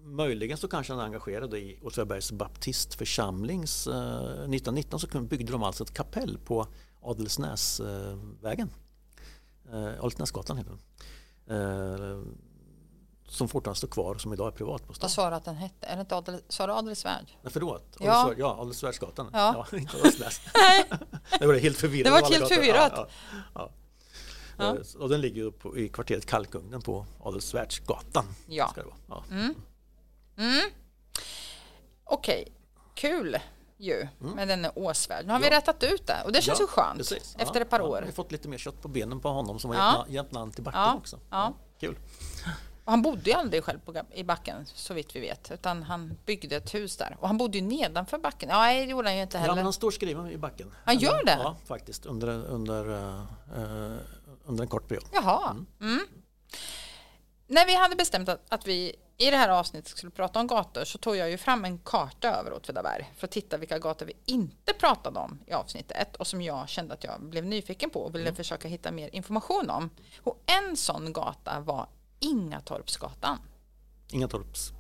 möjligen 0.04 0.58
så 0.58 0.68
kanske 0.68 0.94
han 0.94 1.00
är 1.00 1.06
engagerad 1.06 1.54
i 1.54 1.80
Åtvidabergs 1.84 2.32
baptistförsamlings... 2.32 3.88
Eh, 3.88 3.94
1919 3.94 5.00
så 5.00 5.08
byggde 5.22 5.52
de 5.52 5.64
alltså 5.64 5.84
ett 5.84 5.94
kapell 5.94 6.38
på 6.46 6.68
Adelsnäsvägen. 7.02 8.70
Eh, 9.72 10.00
Adelsnäsgatan 10.00 10.58
heter 10.58 10.72
den. 10.72 10.82
Eh, 11.48 12.24
som 13.28 13.48
fortfarande 13.48 13.78
står 13.78 13.88
kvar 13.88 14.16
och 14.16 14.22
som 14.22 14.34
idag 14.34 14.48
är 14.48 14.52
privatbostad. 14.52 15.04
Vad 15.04 15.12
sa 15.12 15.30
du 15.30 15.36
att 15.36 15.46
den 15.46 15.56
hette? 15.56 15.88
Är 15.88 15.96
det 15.96 16.02
inte 16.02 16.16
Adel, 16.16 16.42
sa 16.48 16.68
du 16.68 16.74
Adelsvärd? 16.74 17.26
Nej, 17.42 17.54
förlåt. 17.54 17.98
Ja, 18.00 18.34
ja 18.38 18.58
Adelsvärdsgatan. 18.60 19.30
Ja. 19.34 19.66
ja 19.72 19.78
inte 19.78 19.98
Adelsnäs. 19.98 20.42
det 21.40 21.48
var 21.48 21.54
helt 21.54 21.78
förvirrat. 21.78 22.06
Det 22.06 22.22
var 22.22 22.32
helt 22.32 22.48
förvirrat. 22.48 23.10
Ja, 23.54 23.70
ja. 24.58 24.76
Eh, 24.76 25.02
och 25.02 25.10
den 25.10 25.22
ligger 25.22 25.52
på, 25.52 25.78
i 25.78 25.90
kvarteret 25.90 26.26
Kalkugnen 26.26 26.82
på 26.82 27.06
Adelsvärdsgatan. 27.20 28.26
Ja. 28.48 28.68
Ska 28.68 28.82
det 28.82 28.88
vara. 28.88 28.98
ja. 29.08 29.24
Mm. 29.32 29.56
Mm. 30.38 30.70
Okej, 32.04 32.42
okay. 32.42 32.54
kul 32.96 33.38
ju 33.78 34.08
mm. 34.22 34.36
med 34.36 34.48
den 34.48 34.68
Åsvärd. 34.76 35.26
Nu 35.26 35.32
har 35.32 35.40
ja. 35.40 35.44
vi 35.50 35.56
rättat 35.56 35.84
ut 35.84 36.08
det 36.08 36.22
och 36.26 36.32
det 36.32 36.42
känns 36.42 36.60
ja, 36.60 36.64
ju 36.64 36.68
skönt 36.68 36.98
precis. 36.98 37.36
efter 37.40 37.62
ett 37.62 37.70
par 37.70 37.82
år. 37.82 38.00
Vi 38.00 38.06
har 38.06 38.12
fått 38.12 38.32
lite 38.32 38.48
mer 38.48 38.58
kött 38.58 38.82
på 38.82 38.88
benen 38.88 39.20
på 39.20 39.30
honom 39.30 39.60
som 39.60 39.72
har 39.72 40.06
gett 40.08 40.32
namn 40.32 40.52
till 40.52 40.64
backen 40.64 40.98
också. 40.98 41.20
Ja. 41.30 41.54
Kul. 41.80 41.96
Och 42.86 42.92
han 42.92 43.02
bodde 43.02 43.30
ju 43.30 43.36
aldrig 43.36 43.64
själv 43.64 43.80
på, 43.80 43.94
i 44.14 44.24
backen 44.24 44.66
så 44.66 44.94
vitt 44.94 45.16
vi 45.16 45.20
vet 45.20 45.52
utan 45.52 45.84
han 45.84 46.18
byggde 46.26 46.56
ett 46.56 46.74
hus 46.74 46.98
där 46.98 47.18
och 47.20 47.28
han 47.28 47.38
bodde 47.38 47.58
ju 47.58 47.64
nedanför 47.64 48.18
backen. 48.18 48.50
Ja, 48.50 48.74
det 48.74 48.84
gjorde 48.84 49.08
han 49.08 49.16
ju 49.16 49.22
inte 49.22 49.38
heller. 49.38 49.52
Ja, 49.52 49.56
men 49.56 49.64
han 49.64 49.74
står 49.74 49.92
skriven 49.92 50.32
i 50.32 50.38
backen. 50.38 50.72
Han 50.86 50.98
gör 50.98 51.26
det? 51.26 51.40
Ja, 51.44 51.56
faktiskt 51.66 52.06
under, 52.06 52.46
under 52.46 52.90
uh, 52.90 53.24
under 54.46 54.64
en 54.64 54.70
kort 54.70 54.88
period. 54.88 55.06
Jaha. 55.14 55.52
Mm. 55.52 55.66
Mm. 55.82 56.08
När 57.48 57.66
vi 57.66 57.76
hade 57.76 57.96
bestämt 57.96 58.30
att, 58.30 58.42
att, 58.50 58.68
vi 58.68 58.96
i 59.18 59.32
det 59.32 59.38
här 59.38 59.50
avsnittet 59.50 59.98
skulle 59.98 60.12
prata 60.12 60.40
om 60.40 60.48
gator 60.48 60.84
så 60.84 60.98
tog 60.98 61.16
jag 61.16 61.30
ju 61.30 61.38
fram 61.38 61.66
en 61.66 61.80
karta 61.80 62.36
över 62.36 62.54
Åtvidaberg 62.54 63.12
för 63.18 63.28
att 63.28 63.32
titta 63.32 63.58
vilka 63.58 63.80
gator 63.80 64.06
vi 64.06 64.14
inte 64.26 64.74
pratade 64.74 65.20
om 65.20 65.40
i 65.48 65.54
avsnittet 65.54 66.16
och 66.16 66.28
som 66.28 66.42
jag 66.42 66.70
kände 66.70 66.94
att 66.94 67.04
jag 67.04 67.22
blev 67.22 67.46
nyfiken 67.46 67.90
på 67.90 68.00
och 68.00 68.16
ville 68.16 68.28
mm. 68.28 68.36
försöka 68.36 68.68
hitta 68.68 68.92
mer 68.92 69.16
information 69.16 69.70
om. 69.70 69.90
Och 70.24 70.44
en 70.46 70.78
sån 70.78 71.14
gata 71.14 71.60
var 71.60 71.88
Ingatorpsgatan. 72.20 73.38
Ingatorps 74.10 74.74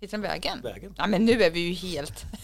Heter 0.00 0.12
den 0.12 0.22
Vägen? 0.22 0.62
Vägen. 0.62 0.94
Ja, 0.98 1.06
men 1.06 1.24
nu 1.24 1.42
är 1.42 1.50
vi 1.50 1.60
ju 1.60 1.72
helt... 1.72 2.24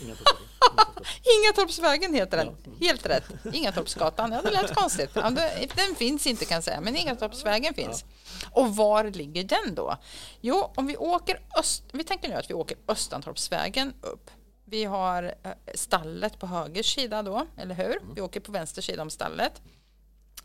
Ingatorpsvägen 1.39 2.15
heter 2.15 2.37
den. 2.37 2.77
Helt 2.81 3.07
rätt. 3.07 3.25
Ingatorpsgatan. 3.53 4.33
Ja, 4.33 4.43
det 4.43 4.51
lät 4.51 4.75
konstigt. 4.75 5.11
Ja, 5.15 5.31
den 5.77 5.95
finns 5.97 6.27
inte 6.27 6.45
kan 6.45 6.55
jag 6.55 6.65
säga, 6.65 6.81
men 6.81 6.97
Ingatorpsvägen 6.97 7.75
finns. 7.75 8.05
Och 8.51 8.77
var 8.77 9.05
ligger 9.05 9.45
den 9.45 9.75
då? 9.75 9.97
Jo, 10.41 10.73
om 10.77 10.87
vi 10.87 10.97
åker 10.97 11.41
öst... 11.59 11.85
Vi 11.93 12.05
tänker 12.05 12.29
nu 12.29 12.35
att 12.35 12.51
vi 12.51 12.55
åker 12.55 12.77
Östantorpsvägen 12.89 13.95
upp. 14.01 14.31
Vi 14.65 14.85
har 14.85 15.35
eh, 15.43 15.53
stallet 15.75 16.39
på 16.39 16.47
höger 16.47 16.83
sida 16.83 17.23
då, 17.23 17.47
eller 17.57 17.75
hur? 17.75 18.15
Vi 18.15 18.21
åker 18.21 18.41
på 18.41 18.53
vänster 18.53 18.83
sida 18.83 19.03
om 19.03 19.11
stallet. 19.11 19.63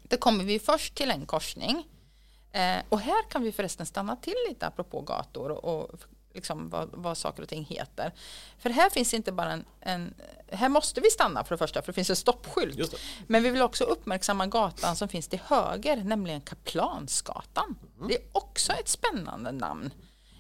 Då 0.03 0.17
kommer 0.17 0.43
vi 0.43 0.59
först 0.59 0.95
till 0.95 1.11
en 1.11 1.25
korsning. 1.25 1.87
Eh, 2.51 2.77
och 2.89 2.99
här 2.99 3.29
kan 3.29 3.43
vi 3.43 3.51
förresten 3.51 3.85
stanna 3.85 4.15
till 4.15 4.35
lite 4.49 4.67
apropå 4.67 5.01
gator 5.01 5.51
och, 5.51 5.83
och 5.83 5.99
liksom 6.34 6.69
vad, 6.69 6.90
vad 6.94 7.17
saker 7.17 7.44
och 7.44 7.50
ting 7.50 7.65
heter. 7.65 8.13
För 8.60 8.69
här 8.69 8.90
finns 8.90 9.13
inte 9.13 9.32
bara 9.32 9.52
en, 9.52 9.65
en, 9.82 10.13
Här 10.52 10.69
måste 10.69 11.02
vi 11.02 11.10
stanna 11.10 11.44
för 11.44 11.56
det 11.56 11.58
första, 11.58 11.82
för 11.82 11.88
det 11.88 11.94
finns 11.94 12.10
en 12.10 12.15
stoppskylt. 12.15 12.96
Men 13.28 13.44
vi 13.44 13.50
vill 13.50 13.62
också 13.62 13.84
uppmärksamma 13.84 14.48
gatan 14.48 14.96
som 14.96 15.08
finns 15.08 15.28
till 15.28 15.42
höger, 15.46 15.98
nämligen 15.98 16.42
Kaplansgatan. 16.42 17.75
Mm. 17.98 18.08
Det 18.08 18.15
är 18.15 18.21
också 18.32 18.73
ett 18.73 18.88
spännande 18.88 19.52
namn. 19.52 19.92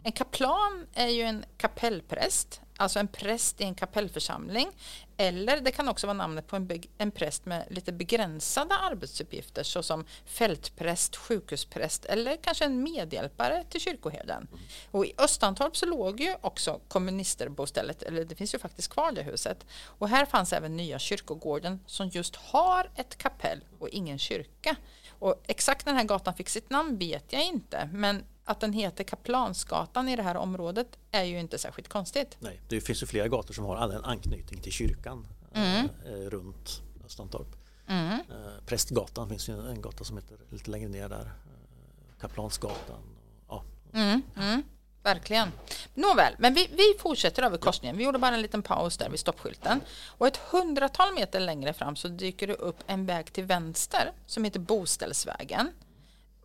En 0.03 0.11
kaplan 0.11 0.87
är 0.93 1.07
ju 1.07 1.21
en 1.21 1.45
kapellpräst 1.57 2.61
alltså 2.77 2.99
en 2.99 3.07
präst 3.07 3.61
i 3.61 3.63
en 3.63 3.75
kapellförsamling. 3.75 4.71
Eller 5.17 5.61
det 5.61 5.71
kan 5.71 5.87
också 5.87 6.07
vara 6.07 6.17
namnet 6.17 6.47
på 6.47 6.55
en, 6.55 6.83
en 6.97 7.11
präst 7.11 7.45
med 7.45 7.67
lite 7.69 7.91
begränsade 7.91 8.75
arbetsuppgifter 8.75 9.63
såsom 9.63 10.05
fältpräst, 10.25 11.15
sjukhuspräst 11.15 12.05
eller 12.05 12.35
kanske 12.35 12.65
en 12.65 12.83
medhjälpare 12.83 13.63
till 13.69 13.81
kyrkoherden. 13.81 14.47
Och 14.91 15.05
i 15.05 15.13
Östantorp 15.17 15.77
så 15.77 15.85
låg 15.85 16.19
ju 16.19 16.35
också 16.41 16.79
kommunisterbostället, 16.87 18.03
eller 18.03 18.25
det 18.25 18.35
finns 18.35 18.55
ju 18.55 18.59
faktiskt 18.59 18.93
kvar 18.93 19.11
det 19.11 19.23
huset. 19.23 19.65
Och 19.85 20.09
här 20.09 20.25
fanns 20.25 20.53
även 20.53 20.77
nya 20.77 20.99
kyrkogården 20.99 21.79
som 21.85 22.07
just 22.07 22.35
har 22.35 22.91
ett 22.95 23.17
kapell 23.17 23.63
och 23.79 23.89
ingen 23.89 24.19
kyrka. 24.19 24.75
Och 25.19 25.43
exakt 25.47 25.85
när 25.85 25.93
den 25.93 25.99
här 25.99 26.07
gatan 26.07 26.33
fick 26.33 26.49
sitt 26.49 26.69
namn 26.69 26.97
vet 26.97 27.33
jag 27.33 27.43
inte, 27.43 27.89
men 27.93 28.23
att 28.47 28.59
den 28.59 28.73
heter 28.73 29.03
Kaplansgatan 29.03 30.09
i 30.09 30.15
det 30.15 30.23
här 30.23 30.37
området 30.37 30.87
är 31.11 31.23
ju 31.23 31.39
inte 31.39 31.57
särskilt 31.57 31.87
konstigt. 31.87 32.37
Nej, 32.39 32.61
det 32.67 32.81
finns 32.81 33.03
ju 33.03 33.05
flera 33.05 33.27
gator 33.27 33.53
som 33.53 33.65
har 33.65 33.91
en 33.91 34.05
anknytning 34.05 34.61
till 34.61 34.71
kyrkan 34.71 35.27
mm. 35.53 35.89
eh, 36.05 36.11
runt 36.11 36.81
Östantorp. 37.05 37.55
Mm. 37.87 38.11
Eh, 38.11 38.65
Prästgatan 38.65 39.29
finns 39.29 39.49
ju 39.49 39.69
en 39.69 39.81
gata 39.81 40.03
som 40.03 40.17
heter 40.17 40.37
lite 40.49 40.71
längre 40.71 40.89
ner 40.89 41.09
där. 41.09 41.25
Eh, 41.25 42.19
Kaplansgatan. 42.19 43.01
Ja. 43.47 43.63
Mm. 43.93 44.21
Mm. 44.37 44.63
Verkligen. 45.03 45.51
Nåväl, 45.93 46.35
men 46.37 46.53
vi, 46.53 46.67
vi 46.71 46.99
fortsätter 46.99 47.43
över 47.43 47.57
korsningen. 47.57 47.97
Vi 47.97 48.03
gjorde 48.03 48.19
bara 48.19 48.35
en 48.35 48.41
liten 48.41 48.61
paus 48.61 48.97
där 48.97 49.09
vid 49.09 49.19
stoppskylten. 49.19 49.81
Och 50.07 50.27
ett 50.27 50.37
hundratal 50.37 51.13
meter 51.13 51.39
längre 51.39 51.73
fram 51.73 51.95
så 51.95 52.07
dyker 52.07 52.47
det 52.47 52.53
upp 52.53 52.83
en 52.87 53.05
väg 53.05 53.33
till 53.33 53.43
vänster 53.43 54.11
som 54.25 54.43
heter 54.43 54.59
Boställsvägen. 54.59 55.71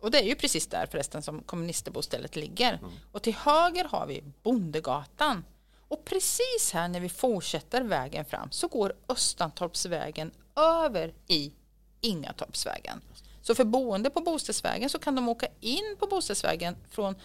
Och 0.03 0.11
det 0.11 0.19
är 0.21 0.25
ju 0.25 0.35
precis 0.35 0.67
där 0.67 0.85
förresten 0.85 1.21
som 1.21 1.43
kommunisterbostället 1.43 2.35
ligger. 2.35 2.73
Mm. 2.73 2.91
Och 3.11 3.21
till 3.21 3.35
höger 3.35 3.83
har 3.83 4.05
vi 4.07 4.23
Bondegatan. 4.43 5.45
Och 5.87 6.05
precis 6.05 6.71
här 6.73 6.87
när 6.87 6.99
vi 6.99 7.09
fortsätter 7.09 7.81
vägen 7.81 8.25
fram 8.25 8.51
så 8.51 8.67
går 8.67 8.93
Östantorpsvägen 9.07 10.31
över 10.55 11.13
i 11.27 11.53
Ingatorpsvägen. 12.01 13.01
Så 13.41 13.55
för 13.55 13.63
boende 13.63 14.09
på 14.09 14.19
Boställsvägen 14.19 14.89
så 14.89 14.99
kan 14.99 15.15
de 15.15 15.29
åka 15.29 15.47
in 15.59 15.95
på 15.99 16.07
Boställsvägen 16.07 16.75
från 16.89 17.15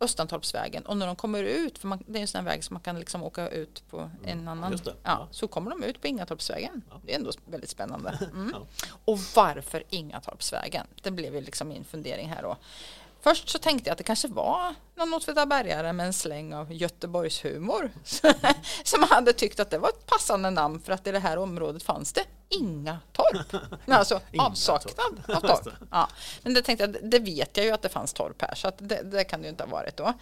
Östantorpsvägen 0.00 0.86
och 0.86 0.96
när 0.96 1.06
de 1.06 1.16
kommer 1.16 1.42
ut, 1.42 1.78
för 1.78 1.88
man, 1.88 2.02
det 2.06 2.18
är 2.18 2.20
en 2.20 2.28
sån 2.28 2.44
väg 2.44 2.64
som 2.64 2.74
man 2.74 2.82
kan 2.82 2.98
liksom 2.98 3.22
åka 3.22 3.48
ut 3.48 3.82
på 3.90 3.98
mm. 3.98 4.10
en 4.24 4.48
annan, 4.48 4.78
ja, 4.84 4.92
ja, 5.02 5.28
så 5.30 5.48
kommer 5.48 5.70
de 5.70 5.82
ut 5.82 6.00
på 6.00 6.06
Ingatorpsvägen. 6.06 6.82
Ja. 6.90 7.00
Det 7.04 7.12
är 7.12 7.18
ändå 7.18 7.30
väldigt 7.46 7.70
spännande. 7.70 8.18
Mm. 8.36 8.52
Ja. 8.54 8.66
Och 9.04 9.18
varför 9.34 9.82
Ingatorpsvägen? 9.90 10.86
Det 11.02 11.10
blev 11.10 11.34
ju 11.34 11.40
liksom 11.40 11.68
min 11.68 11.84
fundering 11.84 12.28
här 12.28 12.42
då. 12.42 12.56
Först 13.20 13.48
så 13.48 13.58
tänkte 13.58 13.88
jag 13.88 13.92
att 13.92 13.98
det 13.98 14.04
kanske 14.04 14.28
var 14.28 14.74
någon 14.94 15.14
åtvidabergare 15.14 15.92
med 15.92 16.06
en 16.06 16.12
släng 16.12 16.54
av 16.54 16.72
Göteborgshumor 16.72 17.90
som 18.84 19.02
hade 19.02 19.32
tyckt 19.32 19.60
att 19.60 19.70
det 19.70 19.78
var 19.78 19.88
ett 19.88 20.06
passande 20.06 20.50
namn 20.50 20.80
för 20.80 20.92
att 20.92 21.06
i 21.06 21.12
det 21.12 21.18
här 21.18 21.36
området 21.36 21.82
fanns 21.82 22.12
det 22.12 22.24
inga 22.48 22.98
torp. 23.12 23.62
Alltså 23.86 24.20
avsaknad 24.38 25.36
av 25.36 25.40
torp. 25.40 25.74
Ja. 25.90 26.08
Men 26.42 26.54
det 26.54 26.62
tänkte 26.62 26.84
jag, 26.84 27.10
det 27.10 27.18
vet 27.18 27.56
jag 27.56 27.66
ju 27.66 27.72
att 27.72 27.82
det 27.82 27.88
fanns 27.88 28.12
torp 28.12 28.42
här 28.42 28.54
så 28.54 28.72
det, 28.78 29.02
det 29.02 29.24
kan 29.24 29.40
det 29.40 29.44
ju 29.44 29.50
inte 29.50 29.64
ha 29.64 29.70
varit 29.70 29.96
då. 29.96 30.12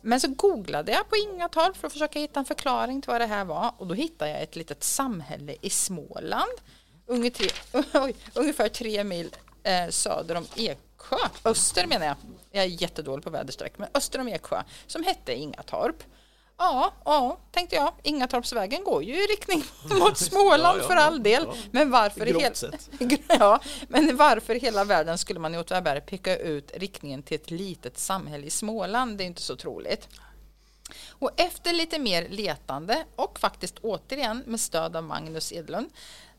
Men 0.00 0.20
så 0.20 0.28
googlade 0.28 0.92
jag 0.92 1.08
på 1.08 1.16
Ingatorp 1.16 1.76
för 1.76 1.86
att 1.86 1.92
försöka 1.92 2.18
hitta 2.18 2.40
en 2.40 2.46
förklaring 2.46 3.02
till 3.02 3.10
vad 3.10 3.20
det 3.20 3.26
här 3.26 3.44
var 3.44 3.72
och 3.78 3.86
då 3.86 3.94
hittade 3.94 4.30
jag 4.30 4.42
ett 4.42 4.56
litet 4.56 4.84
samhälle 4.84 5.56
i 5.60 5.70
Småland 5.70 6.52
ungefär 8.34 8.68
tre 8.68 9.04
mil 9.04 9.36
eh, 9.62 9.88
söder 9.88 10.34
om 10.34 10.46
Eksjö, 10.56 11.16
öster 11.44 11.86
menar 11.86 12.06
jag. 12.06 12.16
Jag 12.50 12.64
är 12.64 12.82
jättedålig 12.82 13.24
på 13.24 13.30
väderstreck, 13.30 13.78
men 13.78 13.88
öster 13.94 14.18
om 14.18 14.28
Eksjö 14.28 14.62
som 14.86 15.04
hette 15.04 15.34
Ingatorp. 15.34 16.02
Ja, 16.58 16.92
ja, 17.04 17.38
tänkte 17.50 17.76
jag. 17.76 17.92
Ingatorpsvägen 18.02 18.84
går 18.84 19.04
ju 19.04 19.24
i 19.24 19.26
riktning 19.26 19.64
mot 19.98 20.18
Småland 20.18 20.78
ja, 20.78 20.82
ja, 20.82 20.88
för 20.88 20.96
all 20.96 21.22
del. 21.22 21.44
Ja, 21.46 21.54
men, 21.70 21.90
varför 21.90 22.26
hel... 22.26 22.52
ja, 23.28 23.60
men 23.88 24.16
varför 24.16 24.54
i 24.54 24.58
hela 24.58 24.84
världen 24.84 25.18
skulle 25.18 25.40
man 25.40 25.54
i 25.54 25.58
Åtvidaberg 25.58 26.00
peka 26.00 26.36
ut 26.36 26.70
riktningen 26.74 27.22
till 27.22 27.34
ett 27.34 27.50
litet 27.50 27.98
samhälle 27.98 28.46
i 28.46 28.50
Småland? 28.50 29.18
Det 29.18 29.24
är 29.24 29.26
inte 29.26 29.42
så 29.42 29.56
troligt. 29.56 30.08
Och 31.08 31.30
efter 31.36 31.72
lite 31.72 31.98
mer 31.98 32.28
letande 32.28 33.04
och 33.16 33.38
faktiskt 33.38 33.78
återigen 33.78 34.42
med 34.46 34.60
stöd 34.60 34.96
av 34.96 35.04
Magnus 35.04 35.52
Edlund 35.52 35.90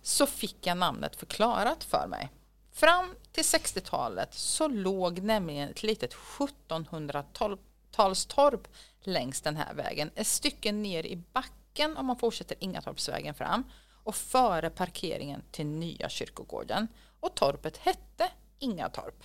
så 0.02 0.26
fick 0.26 0.68
jag 0.68 0.78
namnet 0.78 1.16
förklarat 1.16 1.84
för 1.84 2.08
mig. 2.08 2.30
Fram 2.74 3.16
till 3.32 3.44
60-talet 3.44 4.34
så 4.34 4.68
låg 4.68 5.22
nämligen 5.22 5.70
ett 5.70 5.84
litet 5.84 6.16
1700-talstorp 6.16 8.68
längs 9.04 9.41
den 9.41 9.56
här 9.56 9.74
vägen. 9.74 10.12
Ett 10.16 10.28
stycke 10.28 10.72
ner 10.72 11.06
i 11.06 11.16
backen 11.34 11.97
om 11.97 12.06
man 12.06 12.18
fortsätter 12.18 12.58
Ingatorpsvägen 12.60 13.34
fram 13.34 13.64
och 14.04 14.16
före 14.16 14.70
parkeringen 14.70 15.43
till 15.52 15.66
nya 15.66 16.10
kyrkogården. 16.10 16.88
Och 17.20 17.36
torpet 17.36 17.78
hette 17.78 18.32
Ingatorp. 18.60 19.24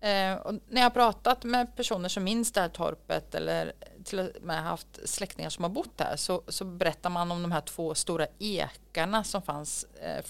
Eh, 0.00 0.34
och 0.34 0.54
när 0.68 0.80
jag 0.80 0.82
har 0.82 0.90
pratat 0.90 1.44
med 1.44 1.76
personer 1.76 2.08
som 2.08 2.24
minns 2.24 2.52
det 2.52 2.60
här 2.60 2.68
torpet 2.68 3.34
eller 3.34 3.72
till 4.04 4.18
och 4.18 4.28
med 4.42 4.62
haft 4.62 5.08
släktingar 5.08 5.50
som 5.50 5.64
har 5.64 5.70
bott 5.70 6.00
här 6.00 6.16
så, 6.16 6.42
så 6.48 6.64
berättar 6.64 7.10
man 7.10 7.32
om 7.32 7.42
de 7.42 7.52
här 7.52 7.60
två 7.60 7.94
stora 7.94 8.26
ekarna 8.38 9.24
som 9.24 9.42
fanns 9.42 9.84
eh, 9.84 10.24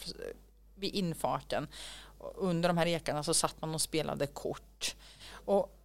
vid 0.74 0.94
infarten 0.94 1.68
under 2.34 2.68
de 2.68 2.78
här 2.78 2.86
ekarna 2.86 3.22
så 3.22 3.34
satt 3.34 3.60
man 3.60 3.74
och 3.74 3.80
spelade 3.80 4.26
kort. 4.26 4.96
Och 5.30 5.81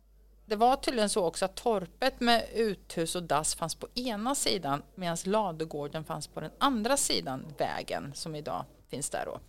det 0.50 0.56
var 0.56 0.76
tydligen 0.76 1.10
så 1.10 1.26
också 1.26 1.46
att 1.46 1.56
torpet 1.56 2.20
med 2.20 2.46
uthus 2.54 3.16
och 3.16 3.24
dass 3.24 3.56
fanns 3.56 3.76
på 3.76 3.88
ena 3.96 4.36
sidan 4.36 4.84
medan 4.96 5.18
ladugården 5.26 6.04
fanns 6.04 6.28
på 6.28 6.40
den 6.40 6.52
andra 6.58 6.98
sidan 6.98 7.46
vägen 7.58 8.12
som 8.16 8.36
idag 8.36 8.66
finns 8.90 9.10
där 9.10 9.26
då. 9.26 9.40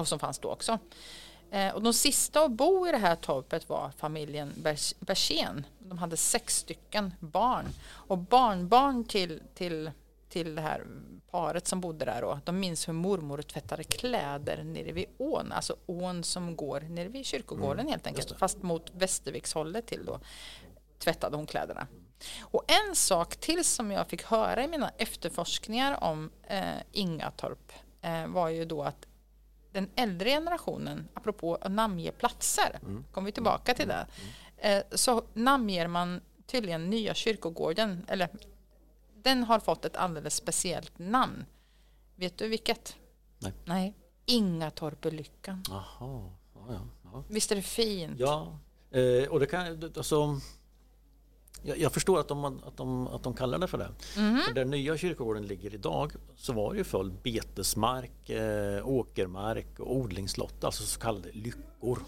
Och 0.00 0.08
som 0.08 0.18
fanns 0.18 0.38
då 0.38 0.50
också. 0.50 0.78
Eh, 1.50 1.74
och 1.74 1.82
de 1.82 1.92
sista 1.92 2.44
att 2.44 2.50
bo 2.50 2.88
i 2.88 2.90
det 2.90 2.98
här 2.98 3.16
torpet 3.16 3.68
var 3.68 3.90
familjen 3.96 4.52
Bersén. 5.00 5.66
De 5.78 5.98
hade 5.98 6.16
sex 6.16 6.56
stycken 6.56 7.14
barn. 7.20 7.66
Och 7.90 8.18
barnbarn 8.18 9.04
till, 9.04 9.42
till, 9.54 9.90
till 10.32 10.54
det 10.54 10.62
här 10.62 10.86
paret 11.30 11.66
som 11.66 11.80
bodde 11.80 12.04
där 12.04 12.22
då, 12.22 12.40
de 12.44 12.60
minns 12.60 12.88
hur 12.88 12.92
mormor 12.92 13.42
tvättade 13.42 13.84
kläder 13.84 14.64
nere 14.64 14.92
vid 14.92 15.06
ån, 15.18 15.52
alltså 15.52 15.76
ån 15.86 16.24
som 16.24 16.56
går 16.56 16.80
nere 16.80 17.08
vid 17.08 17.26
kyrkogården 17.26 17.80
mm, 17.80 17.90
helt 17.90 18.06
enkelt, 18.06 18.38
fast 18.38 18.62
mot 18.62 18.90
Västervikshållet 18.94 19.86
till 19.86 20.04
då 20.04 20.20
tvättade 20.98 21.36
hon 21.36 21.46
kläderna. 21.46 21.86
Och 22.40 22.64
en 22.88 22.94
sak 22.94 23.36
till 23.36 23.64
som 23.64 23.90
jag 23.90 24.08
fick 24.08 24.22
höra 24.22 24.64
i 24.64 24.68
mina 24.68 24.88
efterforskningar 24.88 26.04
om 26.04 26.30
eh, 26.42 26.62
Ingatorp 26.92 27.72
eh, 28.02 28.26
var 28.26 28.48
ju 28.48 28.64
då 28.64 28.82
att 28.82 29.06
den 29.72 29.90
äldre 29.96 30.30
generationen, 30.30 31.08
apropå 31.14 31.58
att 31.60 31.72
namnge 31.72 32.12
platser, 32.12 32.78
mm. 32.82 33.04
kommer 33.12 33.26
vi 33.26 33.32
tillbaka 33.32 33.74
till 33.74 33.90
mm. 33.90 33.96
det, 33.96 34.06
mm. 34.62 34.78
eh, 34.78 34.96
så 34.96 35.24
namnger 35.32 35.86
man 35.86 36.20
tydligen 36.46 36.90
nya 36.90 37.14
kyrkogården, 37.14 38.06
eller 38.08 38.28
den 39.22 39.44
har 39.44 39.60
fått 39.60 39.84
ett 39.84 39.96
alldeles 39.96 40.34
speciellt 40.34 40.98
namn. 40.98 41.44
Vet 42.16 42.38
du 42.38 42.48
vilket? 42.48 42.96
Nej. 43.38 43.52
Nej. 43.64 43.94
Ingatorpelyckan. 44.26 45.62
Jaha. 45.68 46.30
Ja, 46.54 46.88
ja. 47.04 47.24
Visst 47.28 47.52
är 47.52 47.56
det 47.56 47.62
fint? 47.62 48.20
Ja, 48.20 48.58
eh, 48.90 49.28
och 49.28 49.40
det 49.40 49.46
kan 49.46 49.92
alltså 49.96 50.40
jag, 51.62 51.78
jag 51.78 51.92
förstår 51.92 52.20
att 52.20 52.28
de, 52.28 52.44
att, 52.44 52.76
de, 52.76 53.06
att 53.06 53.22
de 53.22 53.34
kallar 53.34 53.58
det 53.58 53.66
för 53.68 53.78
det. 53.78 53.90
Mm. 54.16 54.42
För 54.42 54.54
där 54.54 54.64
nya 54.64 54.96
kyrkogården 54.96 55.46
ligger 55.46 55.74
idag 55.74 56.12
så 56.36 56.52
var 56.52 56.72
det 56.72 56.78
ju 56.78 56.84
full 56.84 57.12
betesmark, 57.22 58.30
eh, 58.30 58.88
åkermark 58.88 59.78
och 59.78 59.96
odlingslott, 59.96 60.64
alltså 60.64 60.82
så 60.82 61.00
kallade 61.00 61.28
lyckor. 61.32 62.02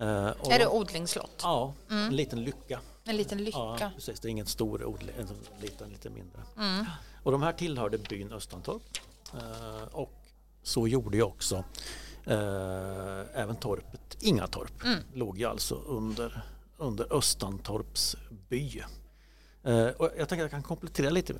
Eh, 0.00 0.06
är 0.06 0.58
det 0.58 0.68
odlingslott? 0.68 1.40
Ja, 1.42 1.74
mm. 1.90 2.06
en 2.06 2.16
liten 2.16 2.44
lycka. 2.44 2.80
En 3.08 3.16
liten 3.16 3.44
lycka. 3.44 3.58
Ja, 3.58 3.90
precis. 3.94 4.20
Det 4.20 4.28
är 4.28 4.30
ingen 4.30 4.46
stor 4.46 4.84
odling, 4.84 5.14
en 5.18 5.28
liten, 5.60 5.90
lite 5.90 6.10
mindre. 6.10 6.42
Mm. 6.58 6.86
Och 7.22 7.32
de 7.32 7.42
här 7.42 7.52
tillhörde 7.52 7.98
byn 7.98 8.32
Östantorp. 8.32 8.82
Eh, 9.34 9.88
och 9.92 10.12
så 10.62 10.88
gjorde 10.88 11.16
ju 11.16 11.22
också 11.22 11.64
eh, 12.24 13.40
även 13.42 13.56
torpet 13.56 14.16
Ingatorp. 14.20 14.84
Mm. 14.84 14.98
Låg 15.14 15.38
ju 15.38 15.44
alltså 15.44 15.74
under, 15.74 16.42
under 16.76 17.16
Östantorps 17.16 18.16
by. 18.48 18.82
Eh, 19.62 19.88
och 19.88 20.10
jag 20.18 20.28
tänker 20.28 20.34
att 20.36 20.38
jag 20.38 20.50
kan 20.50 20.62
komplettera 20.62 21.10
lite. 21.10 21.34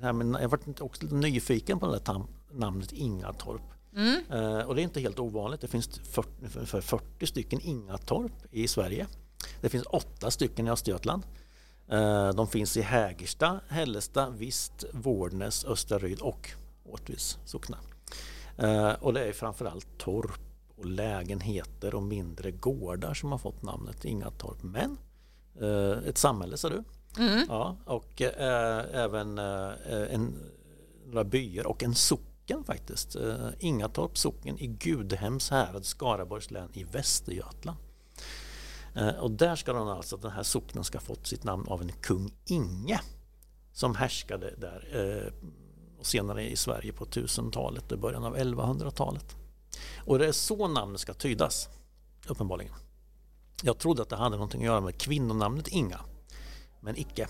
Här 0.00 0.12
med, 0.12 0.42
jag 0.42 0.48
var 0.48 0.60
också 0.80 1.02
lite 1.02 1.14
nyfiken 1.14 1.78
på 1.78 1.86
det 1.86 1.98
där 2.04 2.24
namnet 2.52 2.92
Ingatorp. 2.92 3.62
Mm. 3.96 4.22
Eh, 4.30 4.66
och 4.66 4.74
det 4.74 4.80
är 4.80 4.84
inte 4.84 5.00
helt 5.00 5.18
ovanligt. 5.18 5.60
Det 5.60 5.68
finns 5.68 5.88
40, 5.98 6.82
40 6.82 7.26
stycken 7.26 7.60
Ingatorp 7.60 8.32
i 8.50 8.68
Sverige. 8.68 9.06
Det 9.60 9.68
finns 9.68 9.86
åtta 9.90 10.30
stycken 10.30 10.66
i 10.66 10.70
Östergötland. 10.70 11.22
Eh, 11.88 12.28
de 12.28 12.46
finns 12.46 12.76
i 12.76 12.82
Hägersta, 12.82 13.60
Hällesta, 13.68 14.30
Vist, 14.30 14.84
Vårdnäs, 14.92 15.64
Österryd 15.64 16.20
och 16.20 16.50
Åtvis 16.84 17.38
socknar. 17.44 17.80
Eh, 18.56 18.92
och 18.92 19.12
det 19.12 19.24
är 19.24 19.32
framförallt 19.32 19.98
torp 19.98 20.40
och 20.76 20.86
lägenheter 20.86 21.94
och 21.94 22.02
mindre 22.02 22.50
gårdar 22.50 23.14
som 23.14 23.32
har 23.32 23.38
fått 23.38 23.62
namnet 23.62 24.04
Ingatorp. 24.04 24.62
Men 24.62 24.98
eh, 25.60 26.08
ett 26.08 26.18
samhälle 26.18 26.56
sa 26.56 26.68
du. 26.68 26.84
Mm. 27.18 27.46
Ja, 27.48 27.76
och 27.84 28.22
även 28.22 29.38
en, 29.38 30.34
några 31.06 31.24
byar 31.24 31.66
och 31.66 31.82
en 31.82 31.94
socken 31.94 32.64
faktiskt. 32.64 33.16
Ingatorp 33.58 34.18
socken 34.18 34.58
i 34.58 34.66
Gudhems 34.66 35.50
härad, 35.50 35.84
Skaraborgs 35.84 36.50
län 36.50 36.68
i 36.72 36.84
Västergötland. 36.84 37.78
Och 39.20 39.30
där 39.30 39.56
ska 39.56 39.72
den 39.72 39.88
alltså, 39.88 40.16
den 40.16 40.30
här 40.30 40.42
socknen 40.42 40.84
ska 40.84 41.00
fått 41.00 41.26
sitt 41.26 41.44
namn 41.44 41.68
av 41.68 41.82
en 41.82 41.92
kung 41.92 42.32
Inge 42.44 43.00
som 43.72 43.94
härskade 43.94 44.54
där 44.56 45.32
och 46.02 46.06
senare 46.06 46.50
i 46.50 46.56
Sverige 46.56 46.92
på 46.92 47.04
1000-talet 47.04 47.92
och 47.92 47.98
början 47.98 48.24
av 48.24 48.36
1100-talet. 48.36 49.36
Och 50.06 50.18
det 50.18 50.26
är 50.26 50.32
så 50.32 50.68
namnet 50.68 51.00
ska 51.00 51.14
tydas, 51.14 51.68
uppenbarligen. 52.26 52.74
Jag 53.62 53.78
trodde 53.78 54.02
att 54.02 54.08
det 54.08 54.16
hade 54.16 54.36
någonting 54.36 54.60
att 54.60 54.66
göra 54.66 54.80
med 54.80 54.98
kvinnonamnet 54.98 55.68
Inga, 55.68 56.00
men 56.80 56.96
icke. 56.96 57.28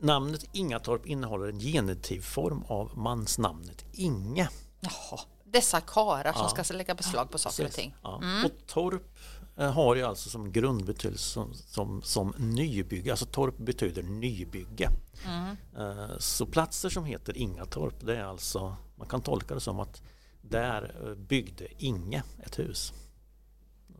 Namnet 0.00 0.44
Ingatorp 0.52 1.06
innehåller 1.06 1.48
en 1.48 1.60
genitivform 1.60 2.62
av 2.68 2.98
mansnamnet 2.98 3.84
Inge. 3.92 4.48
Jaha, 4.80 5.20
dessa 5.44 5.80
karar 5.80 6.32
som 6.32 6.48
ja. 6.56 6.64
ska 6.64 6.74
lägga 6.74 6.94
beslag 6.94 7.30
på 7.30 7.38
saker 7.38 7.64
och 7.64 7.72
ting. 7.72 7.94
Ja. 8.02 8.20
Mm. 8.22 8.44
Och 8.44 8.50
torp 8.66 9.02
eh, 9.37 9.37
har 9.66 9.96
ju 9.96 10.02
alltså 10.02 10.30
som 10.30 10.52
grundbetydelse 10.52 11.24
som, 11.24 11.54
som, 11.54 12.02
som 12.02 12.34
nybygge, 12.38 13.10
alltså 13.10 13.26
torp 13.26 13.58
betyder 13.58 14.02
nybygge. 14.02 14.88
Mm. 15.26 15.56
Eh, 15.78 16.18
så 16.18 16.46
platser 16.46 16.88
som 16.88 17.04
heter 17.04 17.38
Ingatorp, 17.38 17.94
det 18.00 18.16
är 18.16 18.24
alltså, 18.24 18.76
man 18.96 19.08
kan 19.08 19.22
tolka 19.22 19.54
det 19.54 19.60
som 19.60 19.80
att 19.80 20.02
där 20.40 20.94
eh, 21.04 21.14
byggde 21.14 21.66
Inge 21.78 22.22
ett 22.42 22.58
hus. 22.58 22.92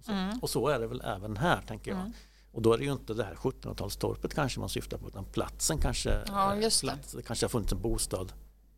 Mm. 0.09 0.39
Och 0.39 0.51
så 0.51 0.69
är 0.69 0.79
det 0.79 0.87
väl 0.87 1.01
även 1.05 1.37
här 1.37 1.63
tänker 1.63 1.91
jag. 1.91 2.01
Mm. 2.01 2.13
Och 2.53 2.63
då 2.63 2.73
är 2.73 2.79
det 2.79 2.85
ju 2.85 2.93
inte 2.93 3.15
det 3.15 3.25
här 3.25 3.35
1700-talstorpet 3.35 4.35
kanske 4.35 4.61
man 4.61 4.69
syftar 4.69 4.99
på 4.99 5.09
utan 5.09 5.25
platsen 5.25 5.79
kanske, 5.79 6.25
ja, 6.27 6.55
det. 6.55 6.81
Plats, 6.81 7.13
det 7.13 7.23
kanske 7.23 7.47
har 7.47 7.51
funnits 7.51 7.73
en 7.73 7.83
bostad 7.83 8.33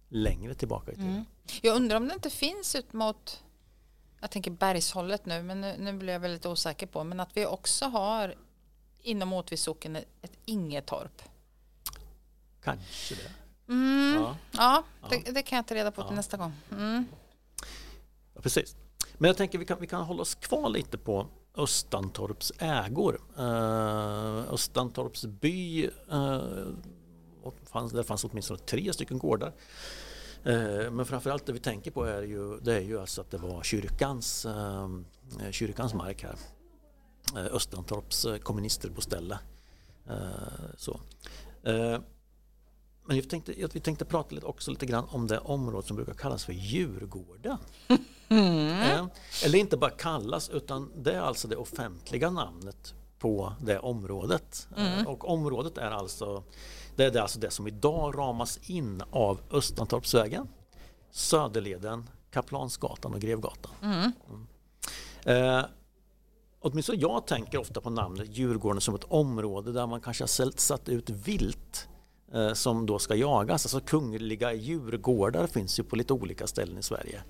längre 0.09 0.55
tillbaka 0.55 0.93
i 0.93 0.95
tiden. 0.95 1.11
Mm. 1.11 1.25
Jag 1.63 1.77
undrar 1.77 1.97
om 1.97 2.09
det 2.09 2.15
inte 2.15 2.31
finns 2.31 2.75
ut 2.75 2.93
mot 2.93 3.43
jag 4.21 4.31
tänker 4.31 4.51
bergshållet 4.51 5.27
nu 5.27 5.43
men 5.43 5.61
nu, 5.61 5.75
nu 5.79 5.93
blir 5.93 6.13
jag 6.13 6.21
väldigt 6.21 6.47
osäker 6.47 6.87
på 6.87 7.05
men 7.05 7.21
att 7.21 7.31
vi 7.35 7.47
också 7.47 7.85
har 7.85 8.35
inom 9.03 9.33
Åtvids 9.33 9.63
socken 9.63 9.97
ett 9.97 10.33
Ingetorp. 10.45 11.23
Kanske 12.63 13.15
det. 13.15 13.31
Mm. 13.73 14.23
Ja, 14.23 14.37
ja, 14.53 14.85
Det, 15.11 15.33
det, 15.33 15.43
kan 15.43 15.57
jag 15.57 15.67
ta 15.67 15.75
reda 15.75 15.91
på 15.91 16.03
till 16.03 16.17
nästa 16.17 16.37
gång. 16.37 16.53
Mm. 16.71 17.07
Ja, 18.35 18.41
precis. 18.41 18.77
Men 19.19 19.29
jag 19.29 19.37
tänker 19.37 19.59
vi 19.59 19.65
kan, 19.65 19.81
vi 19.81 19.87
kan 19.87 20.03
hålla 20.03 20.23
oss 20.23 20.35
kvar 20.35 20.69
lite 20.69 20.99
på 20.99 21.27
Östantorps 21.57 22.53
ägor. 22.59 23.21
Uh, 23.39 24.53
Östantorps 24.53 25.25
by, 25.25 25.87
uh, 26.13 26.41
fanns, 27.63 27.93
där 27.93 28.03
fanns 28.03 28.25
åtminstone 28.25 28.61
tre 28.61 28.93
stycken 28.93 29.19
gårdar. 29.19 29.53
Uh, 30.47 30.91
men 30.91 31.07
framförallt 31.07 31.47
det 31.47 31.53
vi 31.53 31.59
tänker 31.59 31.91
på 31.91 32.05
är 32.05 32.23
ju, 32.23 32.61
det 32.61 32.75
är 32.75 32.81
ju 32.81 33.01
alltså 33.01 33.21
att 33.21 33.31
det 33.31 33.39
var 33.39 33.63
kyrkans, 33.63 34.47
uh, 34.47 35.01
kyrkans 35.51 35.95
mark 35.95 36.23
här. 36.23 36.37
Östantorps 37.53 38.27
komministerboställe. 38.43 39.39
så. 40.77 41.01
Men 43.11 43.17
jag 43.17 43.29
tänkte, 43.29 43.53
vi 43.73 43.81
tänkte 43.81 44.05
prata 44.05 44.35
lite, 44.35 44.47
också 44.47 44.71
lite 44.71 44.87
grann 44.87 45.05
om 45.09 45.27
det 45.27 45.39
område 45.39 45.87
som 45.87 45.97
brukar 45.97 46.15
kallas 46.15 46.45
för 46.45 46.53
Djurgården. 46.53 47.59
Mm. 48.29 49.09
Eller 49.45 49.59
inte 49.59 49.77
bara 49.77 49.91
kallas 49.91 50.49
utan 50.49 50.93
det 50.97 51.13
är 51.13 51.21
alltså 51.21 51.49
det 51.49 51.57
offentliga 51.57 52.31
namnet 52.31 52.95
på 53.19 53.53
det 53.61 53.79
området. 53.79 54.69
Mm. 54.77 55.07
Och 55.07 55.29
området 55.29 55.79
är 55.79 55.91
alltså 55.91 56.43
det, 56.97 57.05
är 57.05 57.21
alltså 57.21 57.39
det 57.39 57.51
som 57.51 57.67
idag 57.67 58.19
ramas 58.19 58.59
in 58.71 59.03
av 59.11 59.41
Östantorpsvägen, 59.51 60.49
Söderleden, 61.11 62.11
Kaplansgatan 62.31 63.15
och 63.15 63.21
Grevgatan. 63.21 63.73
Mm. 63.83 64.13
Mm. 64.29 65.59
Eh, 65.59 65.65
åtminstone 66.61 66.99
jag 66.99 67.27
tänker 67.27 67.59
ofta 67.59 67.81
på 67.81 67.91
namnet 67.91 68.37
Djurgården 68.37 68.81
som 68.81 68.95
ett 68.95 69.05
område 69.05 69.73
där 69.73 69.87
man 69.87 70.01
kanske 70.01 70.23
har 70.23 70.59
satt 70.59 70.89
ut 70.89 71.11
vilt 71.11 71.89
eh, 72.33 72.53
som 72.53 72.87
då 72.87 72.99
ska 72.99 73.15
jagas. 73.15 73.65
Alltså 73.65 73.81
kungliga 73.81 74.53
djurgårdar 74.53 75.47
finns 75.47 75.79
ju 75.79 75.83
på 75.83 75.97
lite 75.97 76.13
olika 76.13 76.47
ställen 76.47 76.79
i 76.79 76.83
Sverige 76.83 77.23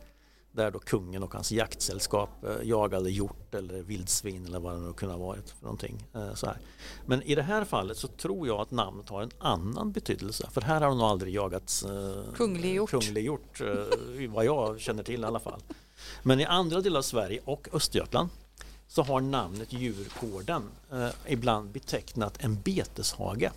där 0.52 0.70
då 0.70 0.78
kungen 0.78 1.22
och 1.22 1.34
hans 1.34 1.52
jaktsällskap 1.52 2.44
eh, 2.44 2.68
jagade 2.68 3.10
hjort 3.10 3.54
eller 3.54 3.82
vildsvin 3.82 4.46
eller 4.46 4.60
vad 4.60 4.74
det 4.74 4.80
nu 4.80 4.92
kunde 4.92 5.14
ha 5.14 5.26
varit 5.26 5.50
för 5.50 5.62
någonting. 5.62 6.06
Eh, 6.14 6.34
så 6.34 6.46
här. 6.46 6.56
Men 7.06 7.22
i 7.22 7.34
det 7.34 7.42
här 7.42 7.64
fallet 7.64 7.96
så 7.96 8.08
tror 8.08 8.46
jag 8.46 8.60
att 8.60 8.70
namnet 8.70 9.08
har 9.08 9.22
en 9.22 9.30
annan 9.38 9.92
betydelse 9.92 10.48
för 10.50 10.60
här 10.60 10.80
har 10.80 10.88
de 10.88 10.98
nog 10.98 11.06
aldrig 11.06 11.34
jagats 11.34 11.82
eh, 11.82 12.32
kunglig 12.34 12.74
hjort, 12.74 12.90
kunglig 12.90 13.24
hjort 13.24 13.60
vad 14.28 14.44
jag 14.44 14.80
känner 14.80 15.02
till 15.02 15.20
i 15.20 15.24
alla 15.24 15.40
fall. 15.40 15.60
Men 16.22 16.40
i 16.40 16.44
andra 16.44 16.80
delar 16.80 16.98
av 16.98 17.02
Sverige 17.02 17.40
och 17.44 17.68
Östergötland 17.72 18.28
så 18.86 19.02
har 19.02 19.20
namnet 19.20 19.72
Djurgården 19.72 20.62
ibland 21.26 21.70
betecknat 21.70 22.44
en 22.44 22.60
beteshage. 22.60 23.50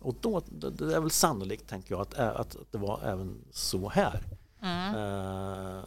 Och 0.00 0.14
då, 0.20 0.42
det 0.48 0.94
är 0.94 1.00
väl 1.00 1.10
sannolikt, 1.10 1.68
tänker 1.68 1.94
jag, 1.94 2.00
att, 2.00 2.14
att 2.14 2.56
det 2.70 2.78
var 2.78 3.00
även 3.04 3.44
så 3.50 3.88
här. 3.88 4.22
Mm. 4.62 5.84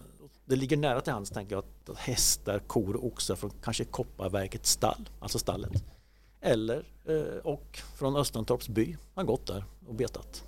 Det 0.54 0.58
ligger 0.58 0.78
nära 0.78 1.02
till 1.02 1.14
hands 1.14 1.30
tänker 1.30 1.56
jag 1.56 1.64
att 1.90 1.98
hästar, 1.98 2.60
kor 2.60 2.96
och 2.96 3.06
oxar 3.06 3.36
från 3.36 3.52
kanske 3.64 3.86
Kopparverkets 3.86 4.72
stall, 4.72 5.10
alltså 5.20 5.40
stallet. 5.40 5.84
Eller 6.42 6.86
eh, 7.06 7.38
och 7.44 7.80
från 7.98 8.16
Östantorps 8.16 8.68
by 8.68 8.98
har 9.16 9.24
gått 9.24 9.48
där 9.48 9.66
och 9.88 9.96
betat. 9.96 10.44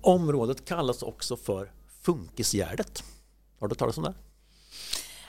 Området 0.00 0.64
kallas 0.64 1.02
också 1.02 1.36
för 1.36 1.72
Funkisgärdet. 2.02 3.04
Har 3.58 3.68
du 3.68 3.74
talat 3.74 3.98
om 3.98 4.04
det? 4.04 4.14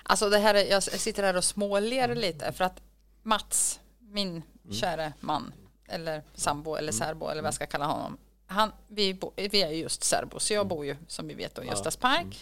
Alltså 0.03 0.29
det 0.29 0.37
här, 0.37 0.55
jag 0.55 0.83
sitter 0.83 1.23
här 1.23 1.37
och 1.37 1.43
småler 1.43 2.15
lite 2.15 2.51
för 2.51 2.63
att 2.63 2.81
Mats, 3.23 3.79
min 3.99 4.29
mm. 4.29 4.43
kära 4.71 5.13
man 5.19 5.53
eller 5.87 6.23
sambo 6.35 6.75
eller 6.75 6.91
mm. 6.91 6.99
särbo 6.99 7.27
eller 7.27 7.41
vad 7.41 7.47
jag 7.47 7.53
ska 7.53 7.65
kalla 7.65 7.85
honom. 7.85 8.17
Han, 8.47 8.71
vi, 8.87 9.13
bo, 9.13 9.31
vi 9.35 9.61
är 9.61 9.69
just 9.69 10.03
särbo 10.03 10.39
så 10.39 10.53
jag 10.53 10.61
mm. 10.61 10.67
bor 10.67 10.85
ju 10.85 10.95
som 11.07 11.27
vi 11.27 11.33
vet 11.33 11.59
i 11.59 11.65
Göstas 11.65 11.97
park. 11.97 12.39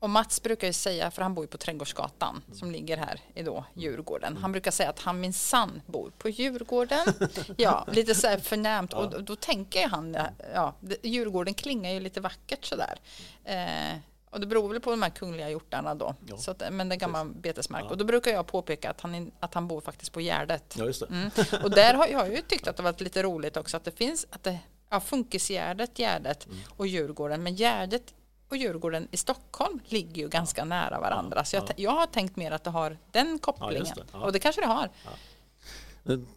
Och 0.00 0.10
Mats 0.10 0.42
brukar 0.42 0.66
ju 0.66 0.72
säga, 0.72 1.10
för 1.10 1.22
han 1.22 1.34
bor 1.34 1.44
ju 1.44 1.48
på 1.48 1.58
Trädgårdsgatan 1.58 2.42
som 2.52 2.70
ligger 2.70 2.96
här 2.96 3.20
i 3.34 3.42
då 3.42 3.64
Djurgården. 3.74 4.36
Han 4.36 4.52
brukar 4.52 4.70
säga 4.70 4.90
att 4.90 4.98
han 4.98 5.20
minsann 5.20 5.82
bor 5.86 6.12
på 6.18 6.28
Djurgården. 6.28 7.06
Ja, 7.56 7.86
lite 7.92 8.14
så 8.14 8.26
här 8.26 8.38
förnämt. 8.38 8.92
Och 8.92 9.10
då, 9.10 9.18
då 9.18 9.36
tänker 9.36 9.88
han, 9.88 10.16
ja, 10.54 10.74
Djurgården 11.02 11.54
klingar 11.54 11.90
ju 11.90 12.00
lite 12.00 12.20
vackert 12.20 12.64
sådär. 12.64 13.00
Eh, 13.44 13.98
och 14.30 14.40
det 14.40 14.46
beror 14.46 14.68
väl 14.68 14.80
på 14.80 14.90
de 14.90 15.02
här 15.02 15.10
kungliga 15.10 15.50
hjortarna 15.50 15.94
då. 15.94 16.14
Ja. 16.26 16.36
Så 16.36 16.50
att, 16.50 16.62
men 16.70 16.88
det 16.88 16.94
är 16.94 16.98
gammal 16.98 17.28
betesmark. 17.28 17.84
Ja. 17.84 17.90
Och 17.90 17.98
då 17.98 18.04
brukar 18.04 18.30
jag 18.30 18.46
påpeka 18.46 18.90
att 18.90 19.00
han, 19.00 19.30
att 19.40 19.54
han 19.54 19.68
bor 19.68 19.80
faktiskt 19.80 20.12
på 20.12 20.20
Gärdet. 20.20 20.74
Ja, 20.78 20.84
just 20.84 21.02
mm. 21.02 21.30
Och 21.62 21.70
där 21.70 21.94
har 21.94 22.06
jag 22.06 22.30
ju 22.30 22.42
tyckt 22.42 22.68
att 22.68 22.76
det 22.76 22.82
varit 22.82 23.00
lite 23.00 23.22
roligt 23.22 23.56
också 23.56 23.76
att 23.76 23.84
det 23.84 23.98
finns 23.98 24.26
att 24.30 24.42
det, 24.42 24.58
ja, 24.90 25.00
Funkisgärdet, 25.00 25.98
Gärdet 25.98 26.46
mm. 26.46 26.58
och 26.76 26.86
Djurgården. 26.86 27.42
Men 27.42 27.54
Gärdet 27.54 28.14
och 28.50 28.56
Djurgården 28.56 29.08
i 29.10 29.16
Stockholm 29.16 29.80
ligger 29.84 30.22
ju 30.22 30.28
ganska 30.28 30.64
nära 30.64 31.00
varandra. 31.00 31.44
Så 31.44 31.56
jag, 31.56 31.64
jag 31.76 31.90
har 31.90 32.06
tänkt 32.06 32.36
mer 32.36 32.50
att 32.50 32.64
det 32.64 32.70
har 32.70 32.98
den 33.10 33.38
kopplingen. 33.38 33.86
Det. 33.94 34.18
Och 34.18 34.32
det 34.32 34.38
kanske 34.38 34.60
det 34.60 34.66
har. 34.66 34.90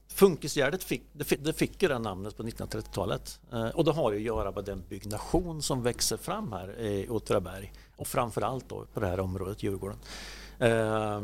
Funkisgärdet 0.07 0.83
fick, 0.83 1.03
det 1.13 1.23
fick, 1.23 1.43
det 1.43 1.53
fick 1.53 1.81
ju 1.81 1.87
det 1.87 1.99
namnet 1.99 2.37
på 2.37 2.43
1930-talet 2.43 3.39
eh, 3.51 3.67
och 3.67 3.85
det 3.85 3.91
har 3.91 4.11
ju 4.11 4.17
att 4.17 4.23
göra 4.23 4.51
med 4.51 4.65
den 4.65 4.83
byggnation 4.89 5.61
som 5.61 5.83
växer 5.83 6.17
fram 6.17 6.51
här 6.51 6.79
i 6.79 7.09
Åtvidaberg 7.09 7.73
och 7.95 8.07
framförallt 8.07 8.69
då 8.69 8.85
på 8.93 8.99
det 8.99 9.07
här 9.07 9.19
området 9.19 9.63
Djurgården. 9.63 9.97
Eh, 10.59 11.21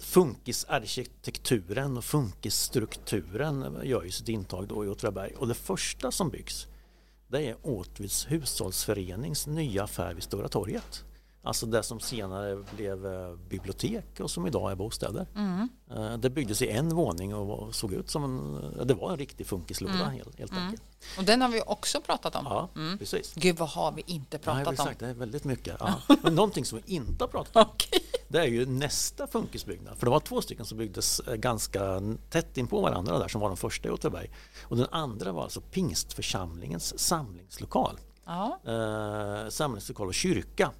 funkisarkitekturen 0.00 1.96
och 1.96 2.04
funkisstrukturen 2.04 3.80
gör 3.84 4.02
ju 4.02 4.10
sitt 4.10 4.28
intag 4.28 4.68
då 4.68 4.84
i 4.84 4.88
Åtvidaberg 4.88 5.34
och 5.34 5.48
det 5.48 5.54
första 5.54 6.10
som 6.10 6.30
byggs 6.30 6.66
det 7.28 7.48
är 7.48 7.56
Åtvids 7.62 8.26
hushållsförenings 8.30 9.46
nya 9.46 9.84
affär 9.84 10.14
vid 10.14 10.22
Stora 10.22 10.48
torget. 10.48 11.04
Alltså 11.42 11.66
det 11.66 11.82
som 11.82 12.00
senare 12.00 12.64
blev 12.76 13.06
eh, 13.06 13.36
bibliotek 13.48 14.20
och 14.20 14.30
som 14.30 14.46
idag 14.46 14.70
är 14.70 14.74
bostäder. 14.74 15.26
Mm. 15.34 15.68
Eh, 15.90 16.18
det 16.18 16.30
byggdes 16.30 16.62
i 16.62 16.68
en 16.68 16.88
våning 16.88 17.34
och 17.34 17.74
såg 17.74 17.92
ut 17.92 18.10
som 18.10 18.24
en, 18.24 18.86
det 18.86 18.94
var 18.94 19.10
en 19.10 19.16
riktig 19.16 19.46
funkislåda 19.46 19.94
mm. 19.94 20.10
helt, 20.10 20.38
helt 20.38 20.52
mm. 20.52 20.64
enkelt. 20.64 20.82
Och 21.18 21.24
den 21.24 21.40
har 21.40 21.48
vi 21.48 21.62
också 21.66 22.00
pratat 22.00 22.36
om. 22.36 22.44
Ja, 22.44 22.68
mm. 22.76 22.98
precis. 22.98 23.34
Gud 23.34 23.56
vad 23.56 23.68
har 23.68 23.92
vi 23.92 24.04
inte 24.06 24.38
pratat 24.38 24.64
Nej, 24.64 24.68
om? 24.68 24.76
Sagt, 24.76 25.00
det 25.00 25.06
är 25.06 25.14
väldigt 25.14 25.44
mycket. 25.44 25.76
Ja. 25.80 25.94
Men 26.22 26.34
någonting 26.34 26.64
som 26.64 26.80
vi 26.84 26.94
inte 26.94 27.24
har 27.24 27.28
pratat 27.28 27.56
om. 27.56 27.62
okay. 27.62 28.00
Det 28.28 28.38
är 28.38 28.46
ju 28.46 28.66
nästa 28.66 29.26
funkisbyggnad. 29.26 29.98
För 29.98 30.06
det 30.06 30.10
var 30.10 30.20
två 30.20 30.42
stycken 30.42 30.66
som 30.66 30.78
byggdes 30.78 31.20
eh, 31.20 31.34
ganska 31.34 32.00
tätt 32.30 32.56
in 32.56 32.66
på 32.66 32.80
varandra 32.80 33.18
där 33.18 33.28
som 33.28 33.40
var 33.40 33.48
de 33.48 33.56
första 33.56 33.88
i 33.88 33.90
Åtvidaberg. 33.90 34.30
Och 34.62 34.76
den 34.76 34.86
andra 34.90 35.32
var 35.32 35.42
alltså 35.42 35.60
pingstförsamlingens 35.60 36.98
samlingslokal. 36.98 37.98
Ja. 38.28 38.60
Eh, 38.66 39.48
samlingslokal 39.48 40.06
och 40.06 40.14
kyrka 40.14 40.70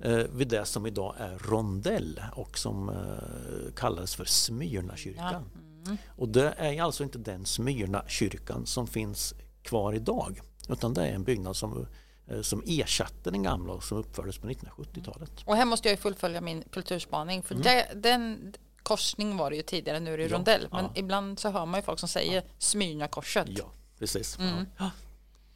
eh, 0.00 0.16
vid 0.16 0.48
det 0.48 0.64
som 0.64 0.86
idag 0.86 1.14
är 1.18 1.38
rondell 1.38 2.20
och 2.32 2.58
som 2.58 2.88
eh, 2.88 3.74
kallades 3.76 4.14
för 4.14 4.24
Smyrnakyrkan. 4.24 5.50
Ja. 5.54 5.60
Mm. 5.86 5.98
Och 6.16 6.28
det 6.28 6.54
är 6.58 6.82
alltså 6.82 7.02
inte 7.04 7.18
den 7.18 7.46
Smyrna 7.46 8.04
kyrkan 8.08 8.66
som 8.66 8.86
finns 8.86 9.34
kvar 9.62 9.92
idag 9.92 10.40
utan 10.68 10.94
det 10.94 11.06
är 11.06 11.14
en 11.14 11.24
byggnad 11.24 11.56
som 11.56 11.86
Eh, 12.26 12.40
som 12.40 12.62
ersatte 12.66 13.30
den 13.30 13.42
gamla 13.42 13.72
och 13.72 13.84
som 13.84 13.98
uppfördes 13.98 14.38
på 14.38 14.48
1970-talet. 14.48 15.30
Och 15.44 15.56
här 15.56 15.64
måste 15.64 15.88
jag 15.88 15.98
fullfölja 15.98 16.40
min 16.40 16.62
kulturspaning 16.62 17.42
för 17.42 17.54
mm. 17.54 17.64
det, 17.64 17.88
den 17.94 18.54
korsning 18.82 19.36
var 19.36 19.50
det 19.50 19.56
ju 19.56 19.62
tidigare, 19.62 20.00
nu 20.00 20.14
är 20.14 20.18
det 20.18 20.24
ja, 20.24 20.36
rondell. 20.36 20.68
Men 20.72 20.84
ja. 20.84 20.90
ibland 20.94 21.38
så 21.38 21.50
hör 21.50 21.66
man 21.66 21.80
ju 21.80 21.84
folk 21.84 21.98
som 21.98 22.08
säger 22.08 22.34
ja. 22.34 22.42
Smyrnakorset. 22.58 23.46
Ja, 23.48 23.64
precis. 23.98 24.38
Mm. 24.38 24.66
Ja. 24.78 24.90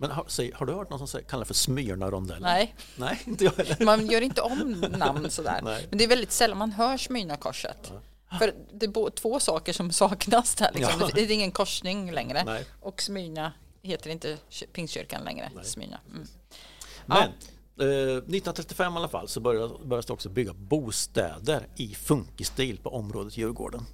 Men 0.01 0.11
har, 0.11 0.25
säg, 0.29 0.53
har, 0.55 0.67
du 0.67 0.73
hört 0.73 0.91
någon 0.91 0.99
som 0.99 1.09
säger, 1.09 1.25
kallar 1.25 1.45
det 1.45 1.47
för 1.47 1.55
Smyrna-rondellen? 1.55 2.43
Nej. 2.43 2.75
Nej, 2.97 3.23
inte 3.25 3.45
jag 3.45 3.53
heller. 3.53 3.85
Man 3.85 4.07
gör 4.07 4.21
inte 4.21 4.41
om 4.43 4.85
namn 4.99 5.31
sådär. 5.31 5.61
Nej. 5.63 5.87
Men 5.91 5.99
det 5.99 6.05
är 6.05 6.09
väldigt 6.09 6.33
sällan 6.33 6.59
man 6.59 6.73
hör 6.73 6.97
Smyrnakorset. 6.97 7.93
För 8.39 8.55
det 8.73 8.87
är 8.87 9.11
två 9.11 9.41
saker 9.41 9.73
som 9.73 9.93
saknas 9.93 10.55
där. 10.55 10.71
Liksom. 10.75 11.11
Det 11.15 11.21
är 11.21 11.31
ingen 11.31 11.51
korsning 11.51 12.13
längre. 12.13 12.45
Nej. 12.45 12.65
Och 12.81 13.03
Smyrna 13.03 13.53
heter 13.83 14.11
inte 14.11 14.37
Pingstkyrkan 14.73 15.25
längre. 15.25 15.51
Smyrna. 15.63 16.01
Mm. 16.11 16.27
Men 17.07 17.23
eh, 17.81 18.17
1935 18.17 18.93
i 18.93 18.97
alla 18.97 19.09
fall 19.09 19.29
så 19.29 19.41
började, 19.41 19.69
började 19.85 20.07
det 20.07 20.13
också 20.13 20.29
bygga 20.29 20.53
bostäder 20.53 21.69
i 21.77 21.95
funkisstil 21.95 22.79
på 22.79 22.91
området 22.91 23.37
Djurgården. 23.37 23.87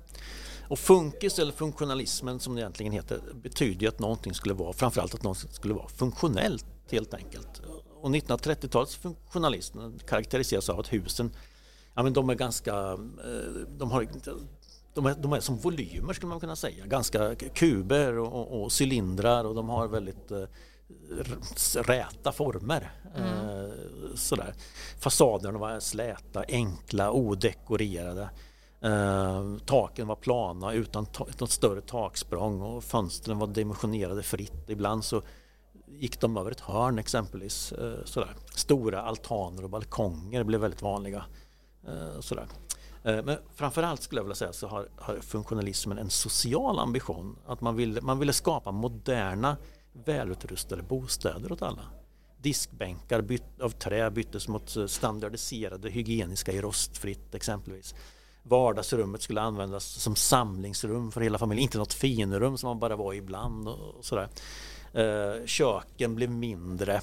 Och 0.69 0.79
funkis 0.79 1.39
eller 1.39 1.53
funktionalismen 1.53 2.41
som 2.41 2.55
det 2.55 2.61
egentligen 2.61 2.93
heter 2.93 3.21
betyder 3.35 3.83
ju 3.83 3.89
att 3.89 3.99
någonting 3.99 4.35
skulle 4.35 4.55
vara, 4.55 4.73
framförallt 4.73 5.15
att 5.15 5.23
någonting 5.23 5.51
skulle 5.51 5.75
vara 5.75 5.89
funktionellt 5.89 6.67
helt 6.91 7.15
enkelt. 7.15 7.63
Och 8.01 8.11
1930-talets 8.11 8.97
funktionalism 8.97 9.79
karaktäriseras 10.07 10.69
av 10.69 10.81
att 10.81 10.93
husen 10.93 11.33
ja, 11.95 12.03
men 12.03 12.13
de 12.13 12.31
är 12.31 12.35
ganska, 12.35 12.75
eh, 12.93 13.67
de 13.79 13.91
har 13.91 14.07
de 14.95 15.07
är, 15.07 15.15
de 15.15 15.33
är 15.33 15.41
som 15.41 15.57
volymer 15.57 16.13
skulle 16.13 16.31
man 16.31 16.41
kunna 16.41 16.57
säga, 16.57 16.87
ganska 16.87 17.35
kuber 17.35 18.19
och, 18.19 18.33
och, 18.33 18.63
och 18.63 18.73
cylindrar 18.81 19.45
och 19.45 19.55
de 19.55 19.69
har 19.69 19.89
väldigt 19.89 20.31
eh, 20.31 20.45
räta 21.75 22.33
former. 22.33 22.93
Mm. 23.17 23.29
Eh, 23.29 23.71
sådär. 24.15 24.55
Fasaderna 24.99 25.59
var 25.59 25.81
släta, 25.81 26.45
enkla, 26.49 27.11
odekorerade. 27.13 28.31
Eh, 28.85 29.57
taken 29.67 30.07
var 30.07 30.17
plana 30.17 30.73
utan 30.73 31.07
ta 31.07 31.27
något 31.39 31.51
större 31.51 31.81
taksprång 31.81 32.63
och 32.63 32.85
fönstren 32.85 33.39
var 33.39 33.47
dimensionerade 33.47 34.23
fritt. 34.23 34.65
Ibland 34.71 35.05
så 35.05 35.23
gick 35.87 36.21
de 36.21 36.37
över 36.37 36.51
ett 36.51 36.61
hörn 36.61 36.99
exempelvis. 36.99 37.73
Eh, 37.73 38.05
sådär. 38.05 38.37
Stora 38.55 39.03
altaner 39.03 39.65
och 39.65 39.71
balkonger 39.71 40.45
blev 40.45 40.61
väldigt 40.61 40.83
vanliga. 40.83 41.25
Eh, 41.87 42.21
sådär. 42.21 42.47
Eh, 43.05 43.25
men 43.25 43.39
framförallt 43.55 44.03
skulle 44.03 44.19
jag 44.19 44.25
vilja 44.25 44.35
säga 44.35 44.53
så 44.53 44.67
har, 44.67 44.89
har 44.97 45.17
funktionalismen 45.17 45.99
en 45.99 46.11
social 46.11 46.79
ambition. 46.79 47.37
Att 47.47 47.61
man 47.61 47.77
ville, 47.77 48.01
man 48.01 48.19
ville 48.19 48.33
skapa 48.33 48.73
moderna 48.73 49.57
välutrustade 49.93 50.83
bostäder 50.83 51.53
åt 51.53 51.63
alla. 51.63 51.83
Diskbänkar 52.39 53.21
byt, 53.21 53.61
av 53.61 53.71
trä 53.71 54.11
byttes 54.11 54.49
mot 54.49 54.77
standardiserade 54.87 55.91
hygieniska 55.91 56.53
i 56.53 56.61
rostfritt 56.61 57.35
exempelvis. 57.35 57.95
Vardagsrummet 58.47 59.23
skulle 59.23 59.41
användas 59.41 59.85
som 59.85 60.17
samlingsrum 60.17 61.13
för 61.13 61.21
hela 61.21 61.39
familjen, 61.39 61.63
inte 61.63 61.79
något 61.79 61.93
finrum 61.93 62.59
som 62.59 62.69
man 62.69 62.79
bara 62.79 62.97
var 62.97 63.15
ibland. 63.15 63.69
Och 63.69 64.05
sådär. 64.05 64.29
Eh, 64.93 65.47
köken 65.47 66.15
blev 66.15 66.31
mindre 66.31 67.01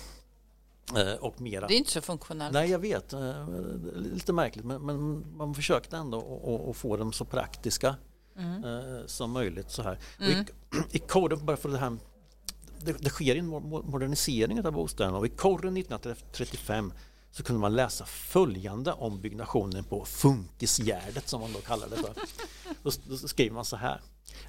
eh, 0.97 1.13
och 1.19 1.41
mera. 1.41 1.67
Det 1.67 1.73
är 1.73 1.77
inte 1.77 1.91
så 1.91 2.01
funktionellt. 2.01 2.53
Nej, 2.53 2.69
jag 2.69 2.79
vet. 2.79 3.13
Eh, 3.13 3.47
lite 3.95 4.33
märkligt, 4.33 4.65
men, 4.65 4.85
men 4.85 5.25
man 5.37 5.53
försökte 5.55 5.97
ändå 5.97 6.69
att 6.69 6.77
få 6.77 6.97
dem 6.97 7.13
så 7.13 7.25
praktiska 7.25 7.95
mm. 8.37 8.63
Som 9.07 9.31
möjligt. 9.31 9.71
Så 9.71 9.81
här. 9.81 9.99
Mm. 10.19 10.31
I, 10.31 10.45
I 10.97 10.99
koden, 10.99 11.45
bara 11.45 11.57
för 11.57 11.69
det 11.69 11.77
här 11.77 11.97
det, 12.83 13.03
det 13.03 13.09
sker 13.09 13.35
en 13.35 13.47
modernisering 13.47 14.65
av 14.65 14.73
bostäderna 14.73 15.17
och 15.17 15.25
i 15.25 15.29
korren 15.29 15.77
1935 15.77 16.93
så 17.31 17.43
kunde 17.43 17.61
man 17.61 17.75
läsa 17.75 18.05
följande 18.05 18.93
om 18.93 19.21
byggnationen 19.21 19.83
på 19.83 20.05
Funkisgärdet 20.05 21.27
som 21.27 21.41
man 21.41 21.53
då 21.53 21.59
kallar 21.59 21.87
det 21.89 21.95
för. 21.95 22.13
Då, 22.83 22.91
då 23.09 23.17
skriver 23.17 23.53
man 23.53 23.65
så 23.65 23.75
här. 23.75 24.01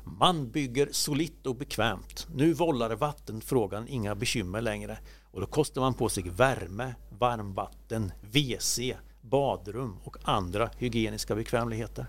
Man 0.05 0.51
bygger 0.51 0.89
solitt 0.93 1.47
och 1.47 1.57
bekvämt. 1.57 2.27
Nu 2.35 2.53
vållar 2.53 2.97
vattenfrågan 2.97 3.89
inga 3.89 4.15
bekymmer 4.15 4.61
längre 4.61 4.99
och 5.31 5.41
då 5.41 5.47
kostar 5.47 5.81
man 5.81 5.95
på 5.95 6.09
sig 6.09 6.23
värme, 6.23 6.95
varmvatten, 7.19 8.13
WC, 8.21 8.81
badrum 9.21 9.99
och 10.05 10.17
andra 10.23 10.71
hygieniska 10.79 11.35
bekvämligheter. 11.35 12.07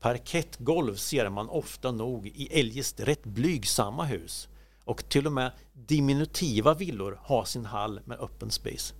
Parkettgolv 0.00 0.96
ser 0.96 1.28
man 1.28 1.48
ofta 1.48 1.92
nog 1.92 2.26
i 2.26 2.60
eljest 2.60 3.00
rätt 3.00 3.24
blygsamma 3.24 4.04
hus 4.04 4.48
och 4.84 5.08
till 5.08 5.26
och 5.26 5.32
med 5.32 5.52
diminutiva 5.72 6.74
villor 6.74 7.20
har 7.22 7.44
sin 7.44 7.64
hall 7.64 8.00
med 8.04 8.20
öppen 8.20 8.50
space. 8.50 8.94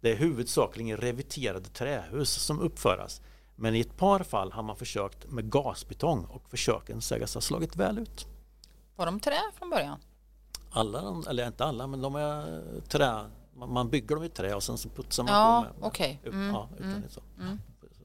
Det 0.00 0.12
är 0.12 0.16
huvudsakligen 0.16 0.96
reviterade 0.96 1.68
trähus 1.68 2.30
som 2.30 2.60
uppföras 2.60 3.20
men 3.56 3.74
i 3.74 3.80
ett 3.80 3.96
par 3.96 4.20
fall 4.20 4.52
har 4.52 4.62
man 4.62 4.76
försökt 4.76 5.30
med 5.30 5.50
gasbetong 5.50 6.24
och 6.24 6.50
försöken 6.50 7.00
sägas 7.00 7.34
ha 7.34 7.40
slagit 7.40 7.76
väl 7.76 7.98
ut. 7.98 8.26
Var 8.96 9.06
de 9.06 9.20
trä 9.20 9.40
från 9.54 9.70
början? 9.70 9.98
Alla, 10.70 11.22
eller 11.28 11.46
inte 11.46 11.64
alla, 11.64 11.86
men 11.86 12.02
de 12.02 12.14
är 12.16 12.62
trä. 12.88 13.30
Man 13.54 13.90
bygger 13.90 14.14
dem 14.14 14.24
i 14.24 14.28
trä 14.28 14.54
och 14.54 14.62
sen 14.62 14.78
så 14.78 14.88
putsar 14.88 15.24
man 15.24 15.32
ja, 15.32 15.66
på 15.68 15.80
med, 15.80 15.88
okay. 15.88 16.16
mm, 16.24 16.46
ja, 16.48 16.68
mm, 16.78 17.02
mm 17.40 17.58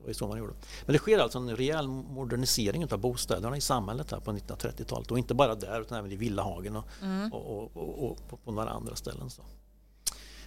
var 0.06 0.14
så 0.14 0.28
man 0.28 0.38
gjorde. 0.38 0.54
Men 0.86 0.94
det 0.94 1.00
sker 1.00 1.20
alltså 1.20 1.39
en 1.39 1.56
rejäl 1.56 1.88
modernisering 1.88 2.92
av 2.92 3.00
bostäderna 3.00 3.58
i 3.58 3.62
samhället 3.62 4.12
här 4.12 4.20
på 4.20 4.32
1930-talet 4.32 5.12
och 5.12 5.18
inte 5.18 5.34
bara 5.34 5.56
där 5.56 5.82
utan 5.82 5.98
även 5.98 6.12
i 6.12 6.16
Villahagen 6.16 6.76
och, 6.76 6.86
mm. 7.02 7.34
och, 7.34 7.58
och, 7.58 7.78
och, 7.78 8.12
och 8.12 8.30
på, 8.30 8.38
på, 8.38 8.52
några 8.52 8.70
andra 8.70 8.96
ställen. 8.96 9.30
Så. 9.30 9.42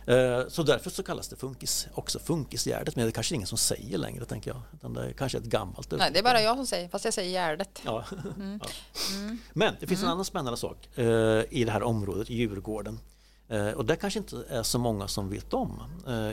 Eh, 0.07 0.49
så 0.49 0.63
därför 0.63 0.91
så 0.91 1.03
kallas 1.03 1.29
det 1.29 1.37
funkis, 1.37 1.89
också 1.95 2.19
funkisgärdet, 2.19 2.97
men 2.97 3.05
det 3.05 3.11
är 3.11 3.13
kanske 3.13 3.35
ingen 3.35 3.47
som 3.47 3.59
säger 3.59 3.99
längre 3.99 4.25
tänker 4.25 4.51
jag. 4.51 4.61
Utan 4.75 4.93
det 4.93 5.07
är 5.07 5.13
kanske 5.13 5.39
ett 5.39 5.45
gammalt 5.45 5.91
Nej, 5.91 6.11
det 6.13 6.19
är 6.19 6.23
bara 6.23 6.43
jag 6.43 6.57
som 6.57 6.67
säger, 6.67 6.89
fast 6.89 7.05
jag 7.05 7.15
säger 7.15 7.31
gärdet. 7.31 7.81
Ja. 7.85 8.05
Mm. 8.37 8.61
ja. 8.63 8.69
Mm. 9.17 9.39
Men 9.53 9.75
det 9.81 9.87
finns 9.87 10.01
en 10.01 10.05
mm. 10.05 10.13
annan 10.13 10.25
spännande 10.25 10.57
sak 10.57 10.99
eh, 10.99 11.05
i 11.51 11.65
det 11.65 11.71
här 11.71 11.83
området, 11.83 12.31
Djurgården. 12.31 13.01
Eh, 13.49 13.69
och 13.69 13.85
det 13.85 13.97
kanske 13.97 14.19
inte 14.19 14.45
är 14.49 14.63
så 14.63 14.79
många 14.79 15.09
som 15.09 15.31
vet 15.31 15.55
om. 15.55 15.83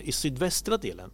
I 0.02 0.12
sydvästra 0.12 0.78
delen 0.78 1.12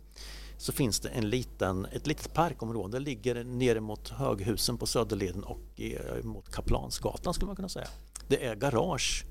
så 0.57 0.71
finns 0.71 0.99
det 0.99 1.09
en 1.09 1.29
liten, 1.29 1.85
ett 1.85 2.07
litet 2.07 2.33
parkområde. 2.33 2.99
Det 2.99 3.05
ligger 3.05 3.43
nere 3.43 3.79
mot 3.79 4.09
Höghusen 4.09 4.77
på 4.77 4.85
Söderleden 4.85 5.43
och 5.43 5.81
mot 6.23 6.51
Kaplansgatan 6.51 7.33
skulle 7.33 7.47
man 7.47 7.55
kunna 7.55 7.69
säga. 7.69 7.87
Det 8.27 8.45
är 8.45 8.55
garage 8.55 9.25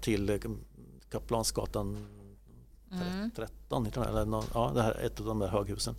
till 0.00 0.26
Kaplansgatan 1.14 2.06
mm. 2.92 3.30
13, 3.30 3.86
eller 3.86 4.24
någon, 4.24 4.44
ja, 4.54 4.72
det 4.74 4.82
här 4.82 4.92
är 4.92 5.06
ett 5.06 5.20
av 5.20 5.26
de 5.26 5.38
där 5.38 5.48
höghusen. 5.48 5.96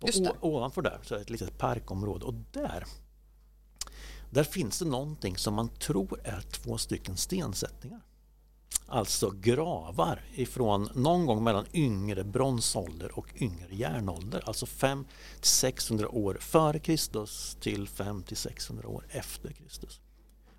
Och 0.00 0.10
ovanför 0.40 0.82
där 0.82 1.00
så 1.02 1.14
är 1.14 1.18
det 1.18 1.22
ett 1.22 1.30
litet 1.30 1.58
parkområde 1.58 2.24
och 2.24 2.34
där 2.52 2.84
där 4.30 4.44
finns 4.44 4.78
det 4.78 4.84
någonting 4.84 5.36
som 5.36 5.54
man 5.54 5.68
tror 5.68 6.20
är 6.24 6.40
två 6.40 6.78
stycken 6.78 7.16
stensättningar 7.16 8.00
alltså 8.92 9.30
gravar 9.30 10.24
ifrån 10.34 10.88
någon 10.94 11.26
gång 11.26 11.44
mellan 11.44 11.66
yngre 11.72 12.24
bronsålder 12.24 13.18
och 13.18 13.26
yngre 13.34 13.74
järnålder, 13.74 14.42
alltså 14.46 14.66
500-600 14.66 16.14
år 16.14 16.38
före 16.40 16.78
Kristus 16.78 17.56
till 17.60 17.88
500-600 17.88 18.84
år 18.84 19.06
efter 19.08 19.52
Kristus. 19.52 20.00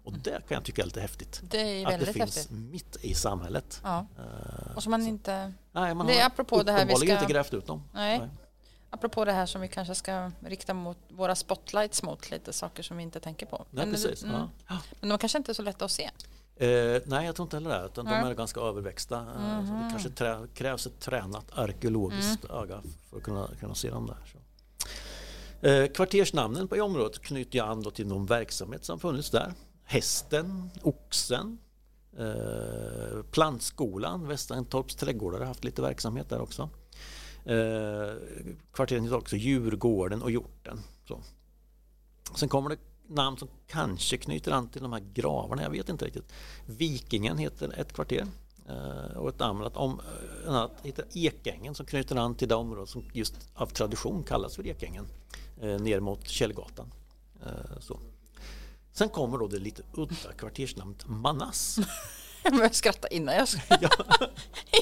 Och 0.03 0.13
det 0.13 0.47
kan 0.47 0.55
jag 0.55 0.63
tycka 0.63 0.81
är 0.81 0.85
lite 0.85 1.01
häftigt. 1.01 1.41
Det 1.49 1.57
är 1.57 1.87
att 1.87 1.99
det 1.99 2.05
finns 2.05 2.35
häftigt. 2.35 2.51
mitt 2.51 2.97
i 3.01 3.13
samhället. 3.13 3.81
Ja. 3.83 4.05
Uh, 4.19 4.75
och 4.75 4.83
som 4.83 4.91
man 4.91 5.01
så. 5.01 5.07
inte... 5.07 5.53
Nej, 5.71 5.95
man 5.95 6.07
det 6.07 6.19
är 6.19 6.25
apropå 6.25 6.63
det 6.63 6.71
här 6.71 6.85
vi 6.85 6.95
ska... 6.95 7.13
inte 7.13 7.33
grävt 7.33 7.53
ut 7.53 7.67
dem. 7.67 7.83
Nej. 7.93 8.19
Nej. 8.19 8.29
Apropå 8.89 9.25
det 9.25 9.31
här 9.31 9.45
som 9.45 9.61
vi 9.61 9.67
kanske 9.67 9.95
ska 9.95 10.31
rikta 10.39 10.73
mot 10.73 10.97
våra 11.09 11.35
spotlights 11.35 12.03
mot 12.03 12.31
lite 12.31 12.53
saker 12.53 12.83
som 12.83 12.97
vi 12.97 13.03
inte 13.03 13.19
tänker 13.19 13.45
på. 13.45 13.65
Nej, 13.69 13.85
men, 13.85 13.93
precis. 13.93 14.23
Mm, 14.23 14.41
ja. 14.67 14.77
men 14.99 15.09
de 15.09 15.17
kanske 15.17 15.37
inte 15.37 15.51
är 15.51 15.53
så 15.53 15.61
lätta 15.61 15.85
att 15.85 15.91
se. 15.91 16.03
Eh, 16.55 17.01
nej, 17.05 17.25
jag 17.25 17.35
tror 17.35 17.45
inte 17.45 17.55
heller 17.55 17.79
det. 17.79 17.85
Utan 17.85 18.05
de 18.05 18.11
är 18.11 18.33
ganska 18.33 18.59
överväxta. 18.59 19.19
Mm 19.19 19.65
det 19.65 19.87
kanske 19.89 20.09
trä, 20.09 20.47
krävs 20.53 20.87
ett 20.87 20.99
tränat 20.99 21.45
arkeologiskt 21.57 22.45
mm. 22.45 22.57
öga 22.57 22.81
för 23.09 23.17
att 23.17 23.23
kunna, 23.23 23.49
kunna 23.59 23.75
se 23.75 23.89
dem 23.89 24.07
där. 24.07 24.17
Så. 24.31 24.37
Eh, 25.67 25.87
kvartersnamnen 25.87 26.67
på 26.67 26.75
området 26.75 27.19
knyter 27.19 27.57
jag 27.57 27.69
an 27.69 27.91
till 27.91 28.07
någon 28.07 28.25
verksamhet 28.25 28.85
som 28.85 28.99
funnits 28.99 29.29
där. 29.29 29.53
Hästen, 29.85 30.69
Oxen, 30.81 31.57
eh, 32.17 33.23
Plantskolan, 33.31 34.27
Västerntorps 34.27 34.95
trädgårdar 34.95 35.39
har 35.39 35.45
haft 35.45 35.63
lite 35.63 35.81
verksamhet 35.81 36.29
där 36.29 36.41
också. 36.41 36.69
Eh, 37.45 38.13
kvarteren 38.73 39.03
heter 39.03 39.17
också 39.17 39.35
Djurgården 39.35 40.21
och 40.21 40.31
Hjorten. 40.31 40.79
Så. 41.07 41.21
Sen 42.35 42.49
kommer 42.49 42.69
det 42.69 42.77
namn 43.07 43.37
som 43.37 43.47
kanske 43.67 44.17
knyter 44.17 44.51
an 44.51 44.69
till 44.69 44.81
de 44.81 44.93
här 44.93 45.03
gravarna, 45.13 45.63
jag 45.63 45.69
vet 45.69 45.89
inte 45.89 46.05
riktigt. 46.05 46.33
Vikingen 46.65 47.37
heter 47.37 47.79
ett 47.79 47.93
kvarter 47.93 48.27
eh, 48.69 49.17
och 49.17 49.29
ett 49.29 49.41
annat, 49.41 49.77
om, 49.77 49.99
eh, 49.99 50.41
ett 50.41 50.47
annat 50.47 50.71
heter 50.83 51.05
Ekängen 51.13 51.75
som 51.75 51.85
knyter 51.85 52.15
an 52.15 52.35
till 52.35 52.47
det 52.47 52.55
område 52.55 52.87
som 52.87 53.03
just 53.13 53.49
av 53.53 53.67
tradition 53.67 54.23
kallas 54.23 54.55
för 54.55 54.67
Ekängen 54.67 55.05
eh, 55.61 55.79
ner 55.79 55.99
mot 55.99 56.27
Källgatan. 56.27 56.93
Eh, 57.45 57.79
så. 57.79 57.99
Sen 58.93 59.09
kommer 59.09 59.37
då 59.37 59.47
det 59.47 59.59
lite 59.59 59.83
udda 59.93 60.33
kvartersnamnet 60.37 61.07
Manas. 61.07 61.79
Jag 62.43 62.53
börjar 62.53 62.69
skratta 62.69 63.07
innan 63.07 63.35
jag, 63.35 63.47
ja. 63.81 63.89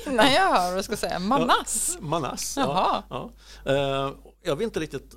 innan 0.06 0.34
jag 0.34 0.48
hör 0.48 0.70
vad 0.70 0.78
jag 0.78 0.86
ska 0.86 0.98
säga. 0.98 1.20
Manas. 1.20 1.98
Ja, 2.00 2.08
manas, 2.08 2.58
ja. 2.58 3.04
ja. 3.10 3.32
Uh, 3.68 4.14
jag 4.44 4.56
vet 4.56 4.62
inte 4.62 4.80
riktigt, 4.80 5.16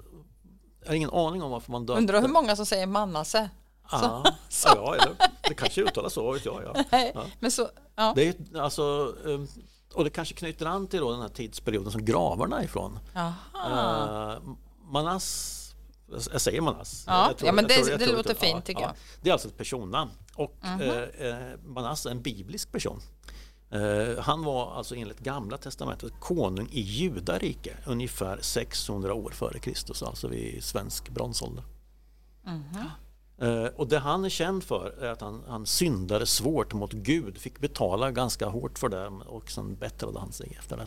jag 0.80 0.88
har 0.88 0.94
ingen 0.94 1.10
aning 1.10 1.42
om 1.42 1.50
varför 1.50 1.72
man 1.72 1.86
döpte. 1.86 1.98
Undrar 1.98 2.20
hur 2.20 2.28
många 2.28 2.56
som 2.56 2.66
säger 2.66 2.86
Manasse? 2.86 3.50
Ah, 3.82 4.24
så. 4.48 4.68
Ja, 4.74 4.94
eller, 4.94 5.14
det 5.48 5.54
kanske 5.54 5.82
uttalas 5.82 6.12
så, 6.12 6.32
vet 6.32 6.44
jag. 6.44 6.62
Ja. 6.64 6.84
Nej, 6.92 7.16
Men 7.40 7.50
så, 7.50 7.68
ja. 7.94 8.12
Det 8.16 8.28
är, 8.28 8.60
alltså, 8.60 8.82
um, 9.24 9.48
och 9.94 10.04
det 10.04 10.10
kanske 10.10 10.34
knyter 10.34 10.66
an 10.66 10.86
till 10.86 11.00
då 11.00 11.10
den 11.10 11.20
här 11.20 11.28
tidsperioden 11.28 11.92
som 11.92 12.04
gravarna 12.04 12.60
är 12.60 12.64
ifrån. 12.64 12.98
Uh, 13.16 14.38
Manas 14.82 15.63
jag 16.32 16.40
säger 16.40 16.60
Manas. 16.60 17.04
Ja, 17.06 17.32
tror, 17.38 17.46
ja 17.46 17.52
men 17.52 17.66
det, 17.66 17.74
tror, 17.74 17.98
det 17.98 18.06
låter 18.06 18.28
det, 18.28 18.40
fint 18.40 18.64
tycker 18.64 18.82
ja, 18.82 18.86
jag. 18.86 18.96
Det 19.20 19.28
är 19.28 19.32
alltså 19.32 19.48
ett 19.48 19.56
personnamn 19.56 20.10
och 20.34 20.56
mm 20.62 20.80
-hmm. 20.80 21.52
eh, 21.52 21.58
Manas 21.64 22.06
är 22.06 22.10
en 22.10 22.22
biblisk 22.22 22.72
person. 22.72 23.00
Eh, 23.70 24.18
han 24.18 24.44
var 24.44 24.74
alltså 24.74 24.94
enligt 24.94 25.18
Gamla 25.18 25.58
Testamentet 25.58 26.12
konung 26.20 26.68
i 26.70 26.80
Judarike 26.80 27.76
ungefär 27.86 28.38
600 28.40 29.14
år 29.14 29.30
före 29.30 29.58
Kristus, 29.58 30.02
alltså 30.02 30.28
vid 30.28 30.64
svensk 30.64 31.08
bronsålder. 31.08 31.64
Mm 32.46 32.62
-hmm. 32.62 32.90
Eh, 33.38 33.66
och 33.76 33.88
det 33.88 33.98
han 33.98 34.24
är 34.24 34.28
känd 34.28 34.64
för 34.64 34.94
är 35.00 35.10
att 35.10 35.20
han, 35.20 35.42
han 35.48 35.66
syndade 35.66 36.26
svårt 36.26 36.74
mot 36.74 36.92
Gud, 36.92 37.38
fick 37.38 37.58
betala 37.58 38.10
ganska 38.10 38.46
hårt 38.46 38.78
för 38.78 38.88
det 38.88 39.06
och 39.06 39.50
sen 39.50 39.76
bättrade 39.76 40.18
han 40.18 40.32
sig 40.32 40.56
efter 40.58 40.76
det. 40.76 40.86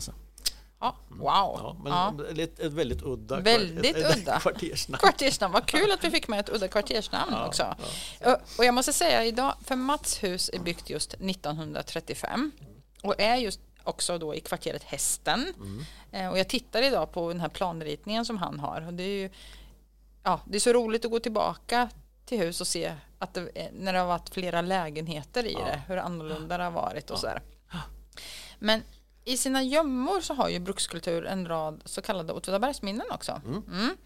Ja, 0.80 0.96
wow! 1.08 1.20
Ja, 1.22 1.76
men 1.82 1.92
ja. 1.92 2.42
Ett, 2.42 2.58
ett, 2.58 2.72
väldigt 2.72 3.02
udda, 3.02 3.40
väldigt 3.40 3.96
ett, 3.96 4.18
udda. 4.18 4.38
kvartersnamn. 4.40 4.98
kvartersnamn. 4.98 5.52
Vad 5.52 5.66
kul 5.66 5.92
att 5.92 6.04
vi 6.04 6.10
fick 6.10 6.28
med 6.28 6.40
ett 6.40 6.48
udda 6.48 6.68
kvartersnamn 6.68 7.32
ja, 7.32 7.46
också. 7.46 7.74
Ja. 8.20 8.38
Och 8.58 8.64
jag 8.64 8.74
måste 8.74 8.92
säga 8.92 9.24
idag, 9.24 9.54
för 9.64 9.76
Mats 9.76 10.22
hus 10.22 10.50
är 10.52 10.58
byggt 10.58 10.90
just 10.90 11.14
1935 11.14 12.50
och 13.02 13.20
är 13.20 13.36
just 13.36 13.60
också 13.84 14.18
då 14.18 14.34
i 14.34 14.40
kvarteret 14.40 14.82
Hästen. 14.82 15.54
Mm. 15.56 15.84
Eh, 16.12 16.30
och 16.30 16.38
jag 16.38 16.48
tittar 16.48 16.82
idag 16.82 17.12
på 17.12 17.28
den 17.28 17.40
här 17.40 17.48
planritningen 17.48 18.24
som 18.24 18.38
han 18.38 18.60
har 18.60 18.86
och 18.86 18.94
det 18.94 19.02
är 19.02 19.22
ju 19.22 19.30
ja, 20.22 20.40
det 20.46 20.56
är 20.56 20.60
så 20.60 20.72
roligt 20.72 21.04
att 21.04 21.10
gå 21.10 21.20
tillbaka 21.20 21.88
till 22.24 22.38
hus 22.38 22.60
och 22.60 22.66
se 22.66 22.94
att 23.18 23.34
det, 23.34 23.70
när 23.72 23.92
det 23.92 23.98
har 23.98 24.06
varit 24.06 24.28
flera 24.28 24.60
lägenheter 24.60 25.46
i 25.46 25.54
det, 25.54 25.82
hur 25.86 25.96
annorlunda 25.96 26.58
det 26.58 26.64
har 26.64 26.70
varit 26.70 27.10
och 27.10 27.18
så 27.18 27.26
där. 27.26 27.42
Men 28.58 28.82
i 29.28 29.36
sina 29.36 29.62
gömmor 29.62 30.20
så 30.20 30.34
har 30.34 30.48
ju 30.48 30.58
brukskultur 30.58 31.26
en 31.26 31.48
rad 31.48 31.82
så 31.84 32.02
kallade 32.02 32.32
Åtvidabergsminnen 32.32 33.06
också. 33.10 33.40
Mm. 33.44 33.62
Mm. 33.72 33.96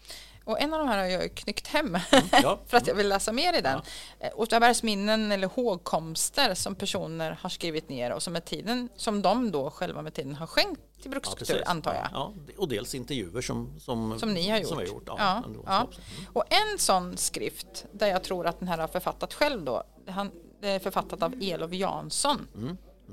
Och 0.45 0.61
en 0.61 0.73
av 0.73 0.79
de 0.79 0.87
här 0.87 0.97
har 0.97 1.05
jag 1.05 1.35
knyckt 1.35 1.67
hem 1.67 1.85
mm, 2.11 2.25
ja. 2.31 2.59
för 2.67 2.77
att 2.77 2.87
jag 2.87 2.95
vill 2.95 3.09
läsa 3.09 3.31
mer 3.31 3.57
i 3.57 3.61
den. 3.61 3.81
Ja. 4.19 4.27
Eh, 4.27 4.31
Åtvidabergsminnen 4.35 5.31
eller 5.31 5.47
hågkomster 5.47 6.53
som 6.53 6.75
personer 6.75 7.37
har 7.41 7.49
skrivit 7.49 7.89
ner 7.89 8.11
och 8.11 8.23
som, 8.23 8.33
med 8.33 8.45
tiden, 8.45 8.89
som 8.95 9.21
de 9.21 9.51
då 9.51 9.69
själva 9.69 10.01
med 10.01 10.13
tiden 10.13 10.35
har 10.35 10.47
skänkt 10.47 10.81
till 11.01 11.11
brukskultur 11.11 11.61
ja, 11.65 11.71
antar 11.71 11.93
jag. 11.93 12.07
Ja, 12.11 12.33
och 12.57 12.67
dels 12.67 12.95
intervjuer 12.95 13.41
som, 13.41 13.79
som, 13.79 14.19
som 14.19 14.33
ni 14.33 14.49
har 14.49 14.57
gjort. 14.57 14.67
Som 14.67 14.77
har 14.77 14.85
gjort 14.85 15.03
ja, 15.07 15.43
ja, 15.65 15.77
mm. 15.77 16.27
Och 16.33 16.43
en 16.49 16.79
sån 16.79 17.17
skrift 17.17 17.85
där 17.91 18.07
jag 18.07 18.23
tror 18.23 18.47
att 18.47 18.59
den 18.59 18.67
här 18.67 18.77
har 18.77 18.87
författat 18.87 19.33
själv 19.33 19.63
då, 19.63 19.83
han, 20.07 20.31
författat 20.61 21.23
av 21.23 21.33
Elof 21.41 21.73
Jansson. 21.73 22.47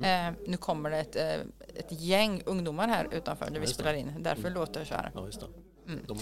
Mm. 0.03 0.35
Eh, 0.35 0.41
nu 0.47 0.57
kommer 0.57 0.91
det 0.91 0.99
ett, 0.99 1.17
eh, 1.17 1.41
ett 1.75 1.93
gäng 1.93 2.43
ungdomar 2.47 2.89
här 2.89 3.09
utanför 3.13 3.47
där 3.47 3.55
ja, 3.55 3.61
vi 3.61 3.67
spelar 3.67 3.95
in. 3.95 4.13
Därför 4.19 4.41
mm. 4.41 4.53
låter 4.53 4.81
det 4.81 4.87
så 4.87 4.95
här. 4.95 5.11
Ja, 5.15 5.27
just 5.27 5.41
det. 5.41 5.47
Mm. 5.87 6.05
De, 6.07 6.19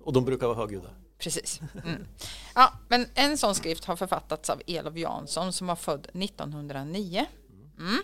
och 0.00 0.12
de 0.12 0.24
brukar 0.24 0.46
vara 0.46 0.56
högljudda. 0.56 0.90
Precis. 1.18 1.60
Mm. 1.84 2.06
Ja, 2.54 2.72
men 2.88 3.06
en 3.14 3.38
sån 3.38 3.54
skrift 3.54 3.84
har 3.84 3.96
författats 3.96 4.50
av 4.50 4.62
Elof 4.66 4.96
Jansson 4.96 5.52
som 5.52 5.66
var 5.66 5.76
född 5.76 6.06
1909. 6.12 7.26
Mm. 7.78 8.02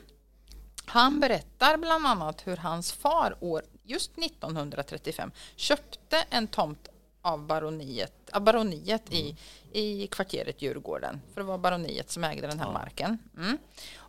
Han 0.85 1.21
berättar 1.21 1.77
bland 1.77 2.07
annat 2.07 2.47
hur 2.47 2.57
hans 2.57 2.93
far 2.93 3.37
år 3.41 3.63
just 3.83 4.19
1935 4.19 5.31
köpte 5.57 6.25
en 6.31 6.47
tomt 6.47 6.89
av 7.23 7.47
baroniet, 7.47 8.31
av 8.33 8.43
baroniet 8.43 9.09
mm. 9.09 9.21
i, 9.21 9.37
i 9.73 10.07
kvarteret 10.07 10.63
Djurgården. 10.63 11.21
För 11.35 11.41
det 11.41 11.47
var 11.47 11.59
baroniet 11.59 12.11
som 12.11 12.25
ägde 12.25 12.47
den 12.47 12.59
här 12.59 12.67
ja. 12.67 12.73
marken. 12.73 13.19
Mm. 13.37 13.59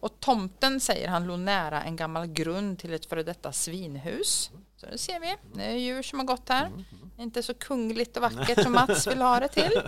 Och 0.02 0.20
tomten 0.20 0.80
säger 0.80 1.08
han 1.08 1.28
låg 1.28 1.39
nära 1.39 1.84
en 1.84 1.95
gammal 1.95 2.28
grund 2.28 2.80
till 2.80 2.93
ett 2.93 3.06
före 3.06 3.24
detta 3.24 3.52
svinhus. 3.52 4.52
Så 4.78 4.86
det 4.86 4.97
ser 4.97 5.20
vi, 5.20 5.36
det 5.54 5.64
är 5.64 5.76
djur 5.76 6.02
som 6.02 6.20
har 6.20 6.26
gått 6.26 6.49
här. 6.49 6.72
Inte 7.18 7.43
så 7.43 7.54
kungligt 7.54 8.18
och 8.18 8.22
vackert 8.22 8.64
som 8.64 8.72
Mats 8.72 9.08
vill 9.08 9.22
ha 9.22 9.39
det 9.39 9.47
till. 9.47 9.82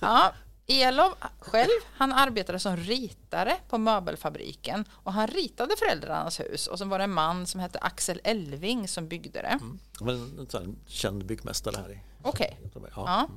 Ja, 0.00 0.32
Elov 0.66 1.14
själv, 1.38 1.80
han 1.96 2.12
arbetade 2.12 2.58
som 2.58 2.76
ritare 2.76 3.56
på 3.68 3.78
möbelfabriken 3.78 4.84
och 4.90 5.12
han 5.12 5.26
ritade 5.26 5.74
föräldrarnas 5.78 6.40
hus 6.40 6.66
och 6.66 6.78
så 6.78 6.84
var 6.84 6.98
det 6.98 7.04
en 7.04 7.12
man 7.12 7.46
som 7.46 7.60
hette 7.60 7.78
Axel 7.78 8.20
Elving 8.24 8.88
som 8.88 9.08
byggde 9.08 9.42
det. 9.42 9.58
Mm. 10.00 10.38
En 10.54 10.78
känd 10.86 11.26
byggmästare 11.26 11.76
här 11.76 11.92
i 11.92 12.00
Okej. 12.22 12.58
Okay. 12.74 12.90
Ja. 12.96 13.28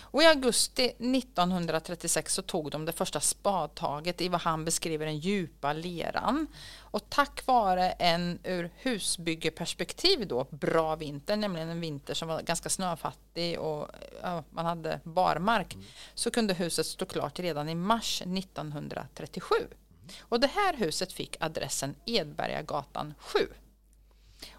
Och 0.00 0.22
i 0.22 0.26
augusti 0.26 0.84
1936 0.84 2.34
så 2.34 2.42
tog 2.42 2.70
de 2.70 2.84
det 2.84 2.92
första 2.92 3.20
spadtaget 3.20 4.20
i 4.20 4.28
vad 4.28 4.40
han 4.40 4.64
beskriver 4.64 5.06
den 5.06 5.18
djupa 5.18 5.72
leran. 5.72 6.46
Och 6.80 7.10
tack 7.10 7.46
vare 7.46 7.90
en 7.90 8.38
ur 8.44 8.70
husbyggeperspektiv 8.76 10.28
då 10.28 10.46
bra 10.50 10.96
vinter, 10.96 11.36
nämligen 11.36 11.68
en 11.68 11.80
vinter 11.80 12.14
som 12.14 12.28
var 12.28 12.42
ganska 12.42 12.68
snöfattig 12.68 13.60
och 13.60 13.88
ja, 14.22 14.44
man 14.50 14.66
hade 14.66 15.00
barmark, 15.04 15.74
mm. 15.74 15.86
så 16.14 16.30
kunde 16.30 16.54
huset 16.54 16.86
stå 16.86 17.04
klart 17.04 17.38
redan 17.38 17.68
i 17.68 17.74
mars 17.74 18.22
1937. 18.22 19.54
Och 20.20 20.40
det 20.40 20.46
här 20.46 20.76
huset 20.76 21.12
fick 21.12 21.36
adressen 21.40 21.94
Edbergagatan 22.06 23.14
7. 23.18 23.38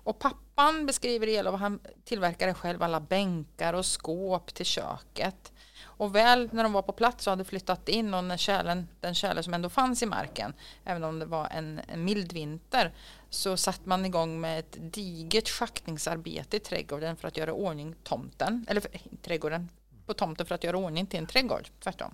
Och 0.05 0.19
pappan 0.19 0.85
beskriver 0.85 1.27
det 1.27 1.49
och 1.49 1.59
han 1.59 1.79
tillverkade 2.03 2.53
själv 2.53 2.83
alla 2.83 2.99
bänkar 2.99 3.73
och 3.73 3.85
skåp 3.85 4.53
till 4.53 4.65
köket. 4.65 5.51
Och 5.83 6.15
väl 6.15 6.49
när 6.51 6.63
de 6.63 6.73
var 6.73 6.81
på 6.81 6.91
plats 6.91 7.27
och 7.27 7.31
hade 7.31 7.43
flyttat 7.43 7.89
in 7.89 8.13
och 8.13 8.23
när 8.23 8.37
kärlen, 8.37 8.87
den 8.99 9.13
kärle 9.13 9.43
som 9.43 9.53
ändå 9.53 9.69
fanns 9.69 10.03
i 10.03 10.05
marken, 10.05 10.53
även 10.83 11.03
om 11.03 11.19
det 11.19 11.25
var 11.25 11.47
en, 11.51 11.81
en 11.87 12.03
mild 12.03 12.33
vinter, 12.33 12.93
så 13.29 13.57
satte 13.57 13.89
man 13.89 14.05
igång 14.05 14.41
med 14.41 14.59
ett 14.59 14.77
digert 14.79 15.49
schaktningsarbete 15.49 16.57
i 16.57 16.59
trädgården 16.59 17.15
för 17.15 17.27
att 17.27 17.37
göra 17.37 17.53
ordning 17.53 17.95
tomten, 18.03 18.65
eller 18.69 18.81
för, 18.81 18.91
trädgården, 19.21 19.69
på 20.05 20.13
tomten 20.13 20.45
för 20.45 20.55
att 20.55 20.63
göra 20.63 20.77
ordning 20.77 21.05
till 21.05 21.19
en 21.19 21.27
trädgård, 21.27 21.69
tvärtom. 21.83 22.13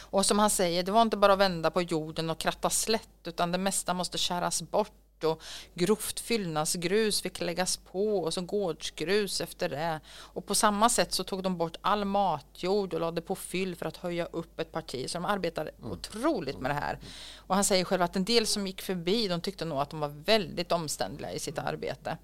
Och 0.00 0.26
som 0.26 0.38
han 0.38 0.50
säger, 0.50 0.82
det 0.82 0.92
var 0.92 1.02
inte 1.02 1.16
bara 1.16 1.32
att 1.32 1.38
vända 1.38 1.70
på 1.70 1.82
jorden 1.82 2.30
och 2.30 2.38
kratta 2.38 2.70
slätt, 2.70 3.08
utan 3.24 3.52
det 3.52 3.58
mesta 3.58 3.94
måste 3.94 4.18
skäras 4.18 4.62
bort 4.62 4.92
och 5.24 5.42
grovt 5.74 6.20
fyllnadsgrus 6.20 7.22
fick 7.22 7.40
läggas 7.40 7.76
på 7.76 8.18
och 8.18 8.34
så 8.34 8.40
gårdsgrus 8.40 9.40
efter 9.40 9.68
det. 9.68 10.00
Och 10.10 10.46
på 10.46 10.54
samma 10.54 10.88
sätt 10.88 11.12
så 11.12 11.24
tog 11.24 11.42
de 11.42 11.56
bort 11.56 11.76
all 11.80 12.04
matjord 12.04 12.94
och 12.94 13.00
lade 13.00 13.20
på 13.20 13.34
fyll 13.34 13.76
för 13.76 13.86
att 13.86 13.96
höja 13.96 14.24
upp 14.24 14.60
ett 14.60 14.72
parti. 14.72 15.10
Så 15.10 15.18
de 15.18 15.24
arbetade 15.24 15.70
mm. 15.78 15.92
otroligt 15.92 16.58
med 16.58 16.70
det 16.70 16.74
här. 16.74 16.98
Och 17.36 17.54
han 17.54 17.64
säger 17.64 17.84
själv 17.84 18.02
att 18.02 18.16
en 18.16 18.24
del 18.24 18.46
som 18.46 18.66
gick 18.66 18.82
förbi 18.82 19.28
de 19.28 19.40
tyckte 19.40 19.64
nog 19.64 19.78
att 19.78 19.90
de 19.90 20.00
var 20.00 20.08
väldigt 20.08 20.72
omständliga 20.72 21.32
i 21.32 21.38
sitt 21.38 21.58
arbete. 21.58 22.18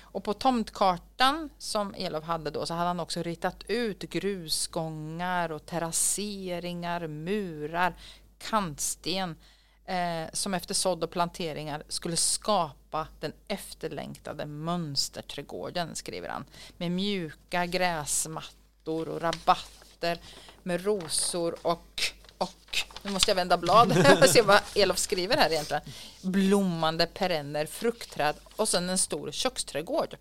Och 0.00 0.24
på 0.24 0.34
tomtkartan 0.34 1.50
som 1.58 1.94
Elof 1.94 2.24
hade 2.24 2.50
då 2.50 2.66
så 2.66 2.74
hade 2.74 2.86
han 2.86 3.00
också 3.00 3.22
ritat 3.22 3.64
ut 3.68 4.00
grusgångar 4.00 5.52
och 5.52 5.66
terrasseringar, 5.66 7.06
murar, 7.06 7.96
kantsten 8.38 9.36
eh, 9.84 10.24
som 10.32 10.54
efter 10.54 10.74
sådd 10.74 11.04
och 11.04 11.10
planteringar 11.10 11.82
skulle 11.88 12.16
skapa 12.16 13.08
den 13.20 13.32
efterlängtade 13.48 14.46
mönsterträdgården, 14.46 15.96
skriver 15.96 16.28
han. 16.28 16.44
Med 16.76 16.92
mjuka 16.92 17.66
gräsmattor 17.66 19.08
och 19.08 19.22
rabatter 19.22 20.18
med 20.62 20.84
rosor 20.84 21.56
och 21.62 22.12
och 22.38 22.78
nu 23.02 23.10
måste 23.10 23.30
jag 23.30 23.36
vända 23.36 23.56
blad 23.56 24.06
och 24.22 24.28
se 24.28 24.42
vad 24.42 24.60
Elof 24.74 24.98
skriver 24.98 25.36
här 25.36 25.52
egentligen. 25.52 25.82
Blommande 26.22 27.06
perenner, 27.06 27.66
fruktträd 27.66 28.36
och 28.56 28.68
sen 28.68 28.88
en 28.88 28.98
stor 28.98 29.30
köksträdgård. 29.30 30.16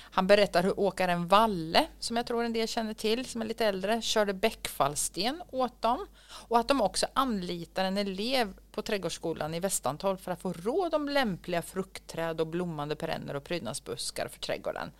Han 0.00 0.26
berättar 0.26 0.62
hur 0.62 0.80
åkaren 0.80 1.28
Valle, 1.28 1.86
som 2.00 2.16
jag 2.16 2.26
tror 2.26 2.44
en 2.44 2.52
del 2.52 2.68
känner 2.68 2.94
till, 2.94 3.26
som 3.26 3.42
är 3.42 3.46
lite 3.46 3.66
äldre, 3.66 4.02
körde 4.02 4.32
bäckfallsten 4.34 5.42
åt 5.50 5.82
dem 5.82 6.06
och 6.48 6.58
att 6.58 6.68
de 6.68 6.80
också 6.80 7.06
anlitar 7.12 7.84
en 7.84 7.98
elev 7.98 8.54
på 8.74 8.82
Trädgårdsskolan 8.82 9.54
i 9.54 9.60
Västantorp 9.60 10.20
för 10.20 10.32
att 10.32 10.40
få 10.40 10.52
råd 10.52 10.94
om 10.94 11.08
lämpliga 11.08 11.62
fruktträd 11.62 12.40
och 12.40 12.46
blommande 12.46 12.96
perenner 12.96 13.34
och 13.34 13.44
prydnadsbuskar 13.44 14.28
för 14.28 14.40
trädgården. 14.40 14.92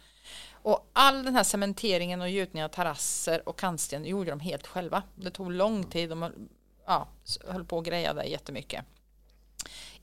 Och 0.53 0.91
all 0.93 1.25
den 1.25 1.35
här 1.35 1.43
cementeringen 1.43 2.20
och 2.20 2.31
gjutningen 2.31 2.64
av 2.64 2.68
terrasser 2.68 3.49
och 3.49 3.59
kantsten 3.59 4.07
gjorde 4.07 4.31
de 4.31 4.41
helt 4.41 4.66
själva. 4.66 5.03
Det 5.14 5.31
tog 5.31 5.53
lång 5.53 5.85
tid, 5.85 6.11
de 6.11 6.49
ja, 6.87 7.09
höll 7.47 7.64
på 7.64 7.77
och 7.77 7.85
grejade 7.85 8.25
jättemycket. 8.25 8.85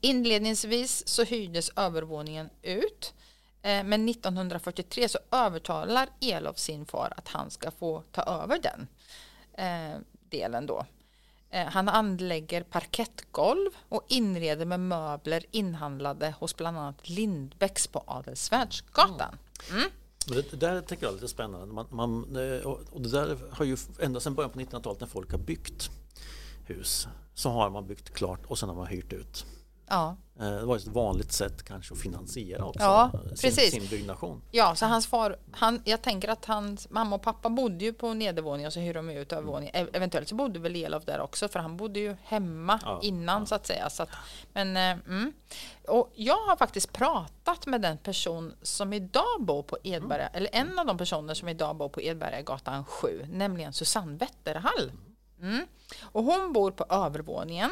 Inledningsvis 0.02 1.08
så 1.08 1.24
hyrdes 1.24 1.72
övervåningen 1.76 2.50
ut 2.62 3.14
Eh, 3.62 3.84
men 3.84 4.10
1943 4.10 5.10
så 5.10 5.20
övertalar 5.32 6.10
Elof 6.22 6.58
sin 6.58 6.86
far 6.86 7.14
att 7.18 7.28
han 7.28 7.52
ska 7.52 7.72
få 7.72 8.04
ta 8.12 8.22
över 8.22 8.60
den 8.60 8.88
eh, 9.54 10.00
delen 10.30 10.66
då. 10.66 10.86
Eh, 11.52 11.66
han 11.68 11.90
anlägger 11.90 12.64
parkettgolv 12.64 13.70
och 13.90 14.06
inreder 14.08 14.66
med 14.66 14.80
möbler 14.80 15.46
inhandlade 15.52 16.36
hos 16.40 16.56
bland 16.56 16.78
annat 16.78 17.10
Lindbäcks 17.10 17.88
på 17.88 18.04
Adelsvärdsgatan. 18.08 19.36
Mm. 19.72 19.90
Det, 20.28 20.52
det, 20.52 20.58
där 20.58 20.82
tycker 20.82 21.04
jag 21.04 21.10
är 21.10 21.16
lite 21.16 21.28
spännande. 21.28 21.74
Man, 21.74 21.88
man, 21.90 22.24
och 22.92 23.02
det 23.02 23.10
där 23.10 23.38
har 23.52 23.66
ju 23.66 23.78
ända 24.00 24.20
sedan 24.20 24.36
början 24.36 24.52
på 24.52 24.60
1900-talet 24.60 25.00
när 25.00 25.08
folk 25.08 25.32
har 25.32 25.40
byggt 25.40 25.90
hus 26.66 27.08
så 27.34 27.50
har 27.50 27.70
man 27.70 27.88
byggt 27.88 28.14
klart 28.14 28.46
och 28.46 28.60
sen 28.60 28.70
har 28.70 28.76
man 28.76 28.88
hyrt 28.88 29.14
ut. 29.14 29.46
Ja. 29.92 30.16
Eh, 30.40 30.52
det 30.52 30.66
var 30.66 30.76
ett 30.76 30.88
vanligt 30.88 31.32
sätt 31.32 31.64
kanske 31.64 31.94
att 31.94 32.00
finansiera 32.00 32.66
också 32.66 32.84
ja, 32.84 33.12
sin, 33.36 33.52
sin 33.52 33.88
byggnation. 33.88 34.42
Ja, 34.52 34.76
så 34.76 34.86
hans 34.86 35.08
far, 35.08 35.38
han, 35.52 35.82
jag 35.86 36.02
tänker 36.02 36.28
att 36.28 36.46
hans 36.46 36.90
mamma 36.90 37.16
och 37.16 37.22
pappa 37.22 37.50
bodde 37.50 37.86
ju 37.86 37.94
på 37.94 38.14
nedervåningen 38.14 38.68
och 38.68 38.74
så 38.74 38.80
hyrde 38.80 39.00
de 39.00 39.10
ut 39.10 39.34
övervåningen. 39.34 39.76
Mm. 39.76 39.90
Eventuellt 39.94 40.30
så 40.30 40.36
bodde 40.36 40.60
väl 40.60 40.76
Elof 40.76 41.06
där 41.06 41.20
också 41.20 41.48
för 41.48 41.60
han 41.60 41.78
bodde 41.78 42.00
ju 42.00 42.16
hemma 42.24 42.80
ja, 42.84 43.00
innan 43.04 43.42
ja. 43.42 43.46
så 43.46 43.56
att 43.56 43.68
säga. 43.68 43.90
Så 43.90 44.04
att, 44.04 44.10
men, 44.54 44.78
eh, 44.78 45.08
mm. 45.08 45.34
och 45.88 46.12
jag 46.16 46.38
har 46.48 46.56
faktiskt 46.56 46.94
pratat 46.94 47.66
med 47.66 47.82
den 47.82 47.98
person 47.98 48.54
som 48.62 48.94
idag 48.94 49.38
bor 49.40 49.64
på 49.64 49.78
Edberga, 49.84 50.28
mm. 50.28 50.38
eller 50.38 50.50
en 50.54 50.80
av 50.80 50.86
de 50.86 50.98
personer 50.98 51.34
som 51.34 51.48
idag 51.48 51.76
bor 51.76 51.90
på 51.90 52.02
Edbergagatan 52.02 52.86
7, 52.86 53.26
nämligen 53.30 53.74
Susanne 53.74 54.18
Wetterhall. 54.18 54.92
Mm. 55.42 55.66
Och 56.02 56.24
hon 56.24 56.54
bor 56.54 56.72
på 56.72 56.86
övervåningen 56.90 57.72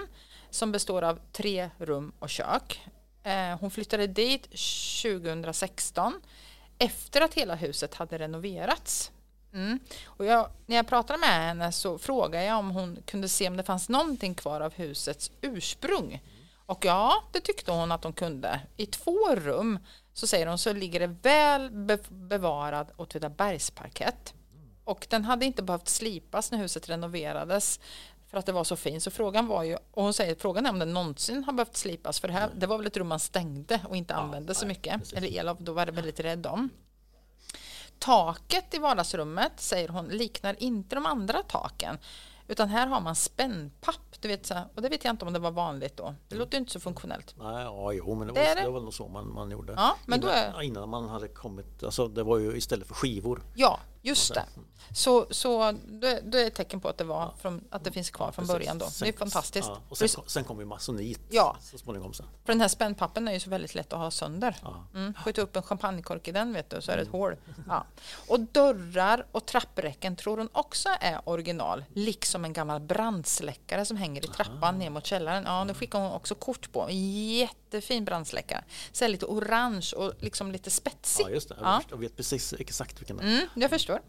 som 0.50 0.72
består 0.72 1.02
av 1.02 1.20
tre 1.32 1.70
rum 1.78 2.12
och 2.20 2.30
kök. 2.30 2.89
Eh, 3.24 3.60
hon 3.60 3.72
flyttade 3.72 4.08
dit 4.08 4.43
2016 5.02 6.22
efter 6.78 7.22
att 7.22 7.34
hela 7.34 7.56
huset 7.56 7.93
hade 7.93 8.18
renoverats. 8.18 9.12
Mm. 9.54 9.80
Och 10.06 10.26
jag, 10.26 10.50
när 10.66 10.76
jag 10.76 10.88
pratade 10.88 11.20
med 11.20 11.30
henne 11.30 11.72
så 11.72 11.97
frågade 11.97 12.45
jag 12.45 12.60
om 12.60 12.72
hon 12.72 12.97
kunde 13.06 13.30
se 13.30 13.47
om 13.47 13.58
det 13.58 13.64
fanns 13.64 13.89
någonting 13.89 14.36
kvar 14.36 14.62
av 14.62 14.74
husets 14.74 15.32
ursprung. 15.41 16.22
Och 16.66 16.86
ja, 16.86 17.24
det 17.32 17.41
tyckte 17.41 17.72
hon 17.72 17.91
att 17.91 18.04
hon 18.04 18.14
kunde. 18.14 18.62
I 18.78 18.86
två 18.86 19.36
rum 19.36 19.80
så 20.14 20.28
säger 20.28 20.47
hon 20.47 20.58
så 20.58 20.74
ligger 20.74 21.00
det 21.00 21.16
väl 21.22 21.70
bevarad 22.10 22.91
Åtvidabergsparkett. 22.95 24.34
Och 24.84 25.08
den 25.10 25.26
hade 25.26 25.45
inte 25.45 25.64
behövt 25.64 25.88
slipas 25.88 26.52
när 26.52 26.60
huset 26.60 26.89
renoverades 26.89 27.80
för 28.30 28.38
att 28.38 28.46
det 28.46 28.52
var 28.52 28.64
så 28.64 28.76
fint. 28.76 29.04
Så 29.04 29.12
frågan 29.12 29.48
var 29.48 29.64
ju, 29.64 29.76
och 29.92 30.04
hon 30.04 30.14
säger 30.14 30.36
frågan 30.36 30.66
är 30.66 30.70
om 30.70 30.80
den 30.80 30.94
någonsin 30.94 31.44
har 31.44 31.54
behövt 31.54 31.78
slipas 31.78 32.20
för 32.20 32.28
det 32.28 32.34
här, 32.34 32.50
det 32.56 32.68
var 32.68 32.78
väl 32.78 32.88
ett 32.88 32.98
rum 32.98 33.08
man 33.08 33.20
stängde 33.20 33.82
och 33.90 33.96
inte 33.96 34.14
ja, 34.14 34.20
använde 34.20 34.56
så 34.56 34.68
mycket. 34.68 35.00
Precis. 35.00 35.14
Eller 35.14 35.28
el 35.28 35.56
då 35.60 35.74
var 35.74 35.86
det 35.86 35.92
väldigt 35.92 36.20
rädd 36.20 36.46
om. 36.46 36.70
Taket 38.00 38.74
i 38.74 38.78
vardagsrummet, 38.78 39.52
säger 39.56 39.88
hon, 39.88 40.08
liknar 40.08 40.64
inte 40.64 40.96
de 40.96 41.06
andra 41.06 41.44
taken. 41.44 41.98
Utan 42.48 42.70
här 42.70 42.88
har 42.88 43.02
man 43.02 43.16
spännpapp, 43.16 44.22
du 44.22 44.28
vet, 44.28 44.46
så 44.46 44.56
och 44.76 44.82
det 44.82 44.90
vet 44.90 45.04
jag 45.04 45.14
inte 45.14 45.26
om 45.26 45.34
det 45.34 45.40
var 45.40 45.52
vanligt 45.52 45.98
då. 45.98 46.16
Det 46.28 46.36
låter 46.36 46.58
inte 46.58 46.72
så 46.72 46.80
funktionellt. 46.80 47.36
Nej, 47.38 47.64
ja, 47.64 47.94
jo, 47.94 48.16
men 48.16 48.28
det 48.28 48.34
var, 48.34 48.64
det, 48.64 48.70
var 48.70 48.82
nog 48.82 48.94
så 48.94 49.08
man, 49.08 49.34
man 49.34 49.52
gjorde. 49.52 49.74
Ja, 49.74 49.96
men 50.06 50.20
innan, 50.20 50.34
är... 50.34 50.62
innan 50.62 50.90
man 50.90 51.10
hade 51.10 51.28
kommit, 51.28 51.84
alltså 51.84 52.08
det 52.08 52.24
var 52.24 52.38
ju 52.38 52.58
istället 52.58 52.88
för 52.88 52.96
skivor. 52.96 53.42
Ja, 53.56 53.80
just 54.02 54.34
det. 54.34 54.46
Så, 54.94 55.28
så 55.30 55.72
det, 55.72 56.22
det 56.24 56.42
är 56.42 56.48
ett 56.48 56.56
tecken 56.56 56.80
på 56.80 56.90
att 56.90 56.98
det, 56.98 57.04
var 57.04 57.34
från, 57.42 57.64
att 57.70 57.84
det 57.84 57.92
finns 57.92 58.10
kvar 58.10 58.32
från 58.32 58.46
Precis. 58.46 58.54
början 58.54 58.78
då. 58.78 58.86
Sen, 58.86 59.06
det 59.06 59.16
är 59.16 59.18
fantastiskt. 59.18 59.68
Ja, 59.68 59.82
och 59.90 59.98
sen, 59.98 60.10
sen 60.28 60.44
kom 60.44 60.60
ju 60.60 60.66
masonit 60.66 61.20
ja. 61.30 61.58
så 61.62 61.78
småningom. 61.78 62.14
Sen. 62.14 62.26
För 62.46 62.54
den 62.54 62.62
här 62.62 62.68
spännpappen 62.68 63.28
är 63.28 63.34
ju 63.34 63.40
så 63.40 63.50
väldigt 63.50 63.76
lätt 63.76 63.94
att 63.94 64.00
ha 64.00 64.12
sönder. 64.12 64.56
Ja. 64.62 64.86
Mm, 64.94 65.14
skjuta 65.14 65.42
upp 65.42 65.56
en 65.56 65.64
champagnekork 65.64 66.28
i 66.28 66.32
den 66.32 66.54
vet 66.54 66.70
du, 66.70 66.82
så 66.82 66.92
är 66.92 66.96
det 66.96 67.02
ett 67.02 67.08
mm. 67.08 67.20
hål. 67.20 67.36
Ja. 67.68 67.86
Och 68.28 68.40
dörrar 68.40 69.26
och 69.32 69.46
trappräcken 69.46 70.16
tror 70.16 70.38
hon 70.38 70.50
också 70.52 70.90
är 71.02 71.30
original, 71.30 71.86
liksom 71.94 72.46
en 72.46 72.54
gammal 72.54 72.80
brandsläckare 72.80 73.86
som 73.86 73.98
hänger 73.98 74.26
i 74.26 74.28
trappan 74.28 74.64
Aha. 74.64 74.72
ner 74.72 74.90
mot 74.90 75.06
källaren. 75.06 75.44
Ja, 75.48 75.66
det 75.66 75.74
skickar 75.74 76.00
hon 76.00 76.12
också 76.12 76.36
kort 76.36 76.72
på. 76.72 76.88
Jättefin 76.92 78.06
brandsläckare. 78.06 78.64
Så 78.92 79.08
lite 79.08 79.26
orange 79.26 79.92
och 79.96 80.14
liksom 80.20 80.52
lite 80.52 80.70
spetsig. 80.70 81.24
Ja, 81.24 81.30
just 81.30 81.50
det. 81.50 81.56
Jag, 81.62 81.84
ja. 81.90 81.98
vet 81.98 82.16
precis 82.16 82.54
exakt 82.54 83.02
vilken 83.02 83.18
det 83.18 83.24
är. 83.24 83.28
Mm, 83.28 83.48
jag 83.56 83.70
förstår. 83.70 84.00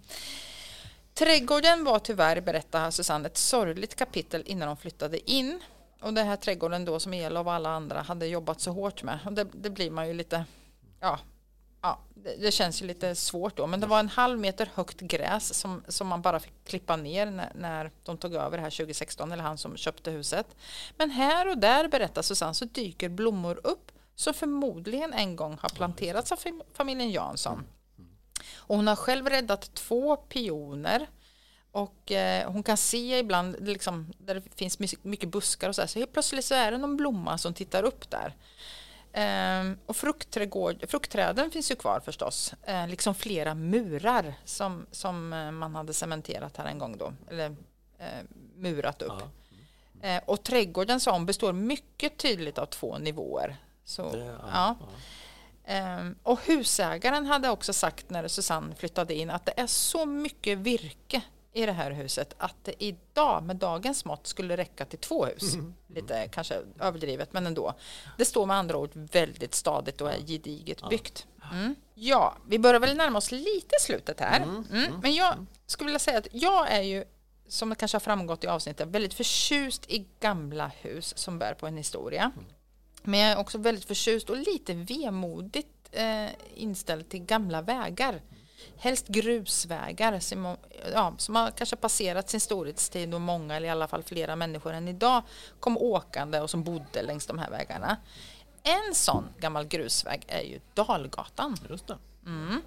Trädgården 1.15 1.85
var 1.85 1.99
tyvärr, 1.99 2.41
berättar 2.41 2.91
Susanne, 2.91 3.27
ett 3.27 3.37
sorgligt 3.37 3.95
kapitel 3.95 4.43
innan 4.47 4.69
de 4.69 4.77
flyttade 4.77 5.31
in. 5.31 5.61
Och 6.01 6.15
den 6.15 6.27
här 6.27 6.37
trädgården 6.37 6.85
då 6.85 7.01
som 7.01 7.15
Elof 7.15 7.47
och 7.47 7.53
alla 7.53 7.71
andra 7.71 8.01
hade 8.03 8.27
jobbat 8.27 8.61
så 8.61 8.71
hårt 8.71 9.03
med. 9.03 9.19
Och 9.27 9.33
det, 9.33 9.47
det 9.53 9.71
blir 9.71 9.91
man 9.91 10.09
ju 10.09 10.15
lite, 10.15 10.45
ja, 11.01 11.19
ja 11.83 11.99
det, 12.15 12.37
det, 12.37 12.51
känns 12.51 12.83
ju 12.83 12.87
lite 12.87 13.15
svårt 13.15 13.57
då. 13.57 13.67
Men 13.67 13.81
det 13.81 13.87
var 13.87 14.01
en 14.01 14.09
halv 14.09 14.39
meter 14.39 14.71
högt 14.75 15.01
gräs 15.01 15.55
som, 15.55 15.83
som 15.89 16.07
man 16.07 16.23
bara 16.23 16.41
fick 16.41 16.65
klippa 16.65 16.97
ner 16.97 17.27
när, 17.27 17.53
när 17.55 17.91
de 18.03 18.17
tog 18.17 18.35
över 18.35 18.59
här 18.59 18.71
2016, 18.71 19.33
eller 19.33 19.43
han 19.43 19.59
som 19.59 19.77
köpte 19.77 20.11
huset. 20.11 20.47
Men 20.97 21.11
här 21.11 21.49
och 21.49 21.59
där, 21.59 21.89
berättar 21.89 22.23
Susanne, 22.23 22.55
så 22.55 22.65
dyker 22.65 23.09
blommor 23.09 23.61
upp 23.65 23.93
som 24.15 24.35
förmodligen 24.35 25.13
en 25.13 25.37
gång 25.37 25.59
har 25.63 25.69
planterats 25.69 26.33
av 26.33 26.39
familjen 26.75 27.11
Jansson. 27.11 27.65
Och 28.71 28.77
hon 28.77 28.87
har 28.87 28.97
själv 28.97 29.29
räddat 29.29 29.75
två 29.75 30.17
pioner. 30.17 31.07
Och 31.73 32.13
eh, 32.13 32.51
hon 32.51 32.63
kan 32.63 32.77
se 32.77 33.19
ibland 33.19 33.57
liksom, 33.69 34.13
där 34.19 34.35
det 34.35 34.43
finns 34.55 34.79
mycket 35.03 35.29
buskar 35.29 35.69
och 35.69 35.75
så, 35.75 35.83
här, 35.83 35.87
så 35.89 35.99
helt 35.99 36.13
plötsligt 36.13 36.45
så 36.45 36.55
är 36.55 36.73
det 36.73 36.79
någon 36.79 36.97
blomma 36.97 37.39
som 37.39 37.55
tittar 37.55 37.83
upp 37.83 38.11
där. 38.11 38.37
Eh, 39.13 39.73
och 39.87 39.97
fruktträden 40.89 41.51
finns 41.51 41.71
ju 41.71 41.75
kvar 41.75 42.01
förstås, 42.01 42.55
eh, 42.63 42.89
liksom 42.89 43.15
flera 43.15 43.55
murar 43.55 44.35
som, 44.45 44.87
som 44.91 45.33
eh, 45.33 45.51
man 45.51 45.75
hade 45.75 45.95
cementerat 45.95 46.57
här 46.57 46.65
en 46.65 46.79
gång 46.79 46.99
då, 46.99 47.13
eller 47.31 47.57
eh, 47.99 48.25
murat 48.57 49.03
upp. 49.03 49.23
Ja. 50.03 50.21
och 50.27 50.43
trädgården 50.43 51.01
sa 51.01 51.13
hon 51.13 51.27
består 51.27 51.53
mycket 51.53 52.17
tydligt 52.17 52.59
av 52.59 52.67
två 52.67 52.99
nivåer. 52.99 53.57
Så, 53.85 54.03
ja, 54.15 54.35
ja. 54.53 54.77
Um, 55.71 56.17
och 56.23 56.41
husägaren 56.45 57.27
hade 57.27 57.51
också 57.51 57.73
sagt 57.73 58.11
när 58.11 58.29
Susanne 58.29 58.75
flyttade 58.75 59.15
in 59.15 59.31
att 59.31 59.47
det 59.47 59.53
är 59.57 59.67
så 59.67 60.07
mycket 60.07 60.59
virke 60.59 61.23
i 61.53 61.67
det 61.67 61.73
här 61.73 61.91
huset 61.91 62.35
att 62.39 62.55
det 62.63 62.85
idag 62.85 63.43
med 63.43 63.57
dagens 63.57 64.05
mått 64.05 64.27
skulle 64.27 64.57
räcka 64.57 64.85
till 64.85 64.99
två 64.99 65.25
hus. 65.25 65.55
Mm. 65.55 65.75
Lite 65.87 66.29
kanske 66.29 66.55
överdrivet 66.81 67.33
men 67.33 67.47
ändå. 67.47 67.75
Det 68.19 68.25
står 68.25 68.47
med 68.47 68.57
andra 68.57 68.77
ord 68.77 68.91
väldigt 68.95 69.55
stadigt 69.55 70.01
och 70.01 70.11
är 70.11 70.19
gediget 70.27 70.89
byggt. 70.91 71.27
Mm. 71.53 71.75
Ja, 71.95 72.37
vi 72.47 72.59
börjar 72.59 72.81
väl 72.81 72.97
närma 72.97 73.19
oss 73.19 73.33
lite 73.33 73.77
slutet 73.81 74.21
här. 74.21 74.37
Mm. 74.37 74.65
mm. 74.71 74.85
mm. 74.85 75.01
Men 75.03 75.15
jag 75.15 75.47
skulle 75.67 75.87
vilja 75.87 75.99
säga 75.99 76.19
att 76.19 76.29
jag 76.33 76.71
är 76.71 76.83
ju 76.83 77.05
som 77.49 77.69
det 77.69 77.75
kanske 77.75 77.95
har 77.95 78.01
framgått 78.01 78.45
i 78.45 78.47
avsnittet 78.47 78.89
väldigt 78.89 79.15
förtjust 79.15 79.91
i 79.91 80.07
gamla 80.21 80.71
hus 80.81 81.19
som 81.19 81.39
bär 81.39 81.55
på 81.55 81.67
en 81.67 81.77
historia. 81.77 82.33
Men 83.03 83.21
jag 83.21 83.31
är 83.31 83.39
också 83.39 83.59
väldigt 83.59 83.85
förtjust 83.85 84.31
och 84.31 84.37
lite 84.37 84.75
vemodigt 84.75 85.69
eh, 85.93 86.31
inställd 86.55 87.09
till 87.09 87.21
gamla 87.21 87.63
vägar. 87.63 88.21
Helst 88.77 89.09
grusvägar 89.09 90.21
som, 90.21 90.57
ja, 90.93 91.15
som 91.19 91.37
har 91.37 91.51
kanske 91.51 91.77
passerat 91.77 92.31
sin 92.31 92.41
storhetstid 92.41 93.15
och 93.15 93.21
många 93.21 93.57
eller 93.57 93.67
i 93.67 93.71
alla 93.71 93.89
fall 93.89 94.03
flera 94.03 94.37
människor 94.37 94.73
än 94.73 94.89
idag 94.89 95.23
kom 95.61 95.79
åkande 95.79 96.41
och 96.41 96.51
som 96.51 96.65
bodde 96.65 97.03
längs 97.03 97.27
de 97.27 97.39
här 97.39 97.51
vägarna. 97.51 97.97
En 98.63 98.95
sån 98.95 99.25
gammal 99.39 99.65
grusväg 99.65 100.25
är 100.29 100.43
ju 100.43 100.61
Dalgatan. 100.75 101.57
Just 101.71 101.87
det. 101.87 101.99
Mm. 102.27 102.63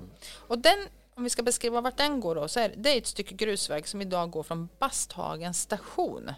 Och 0.48 0.60
den, 0.60 0.88
om 1.16 1.24
vi 1.24 1.30
ska 1.30 1.44
beskriva 1.44 1.82
vart 1.82 1.98
den 1.98 2.20
går 2.20 2.36
då, 2.36 2.48
så 2.48 2.60
är 2.60 2.74
det 2.78 2.90
är 2.90 2.98
ett 2.98 3.08
stycke 3.08 3.36
grusväg 3.36 3.88
som 3.88 4.02
idag 4.02 4.32
går 4.32 4.44
från 4.44 4.70
Basthagens 4.80 5.62
station 5.62 6.32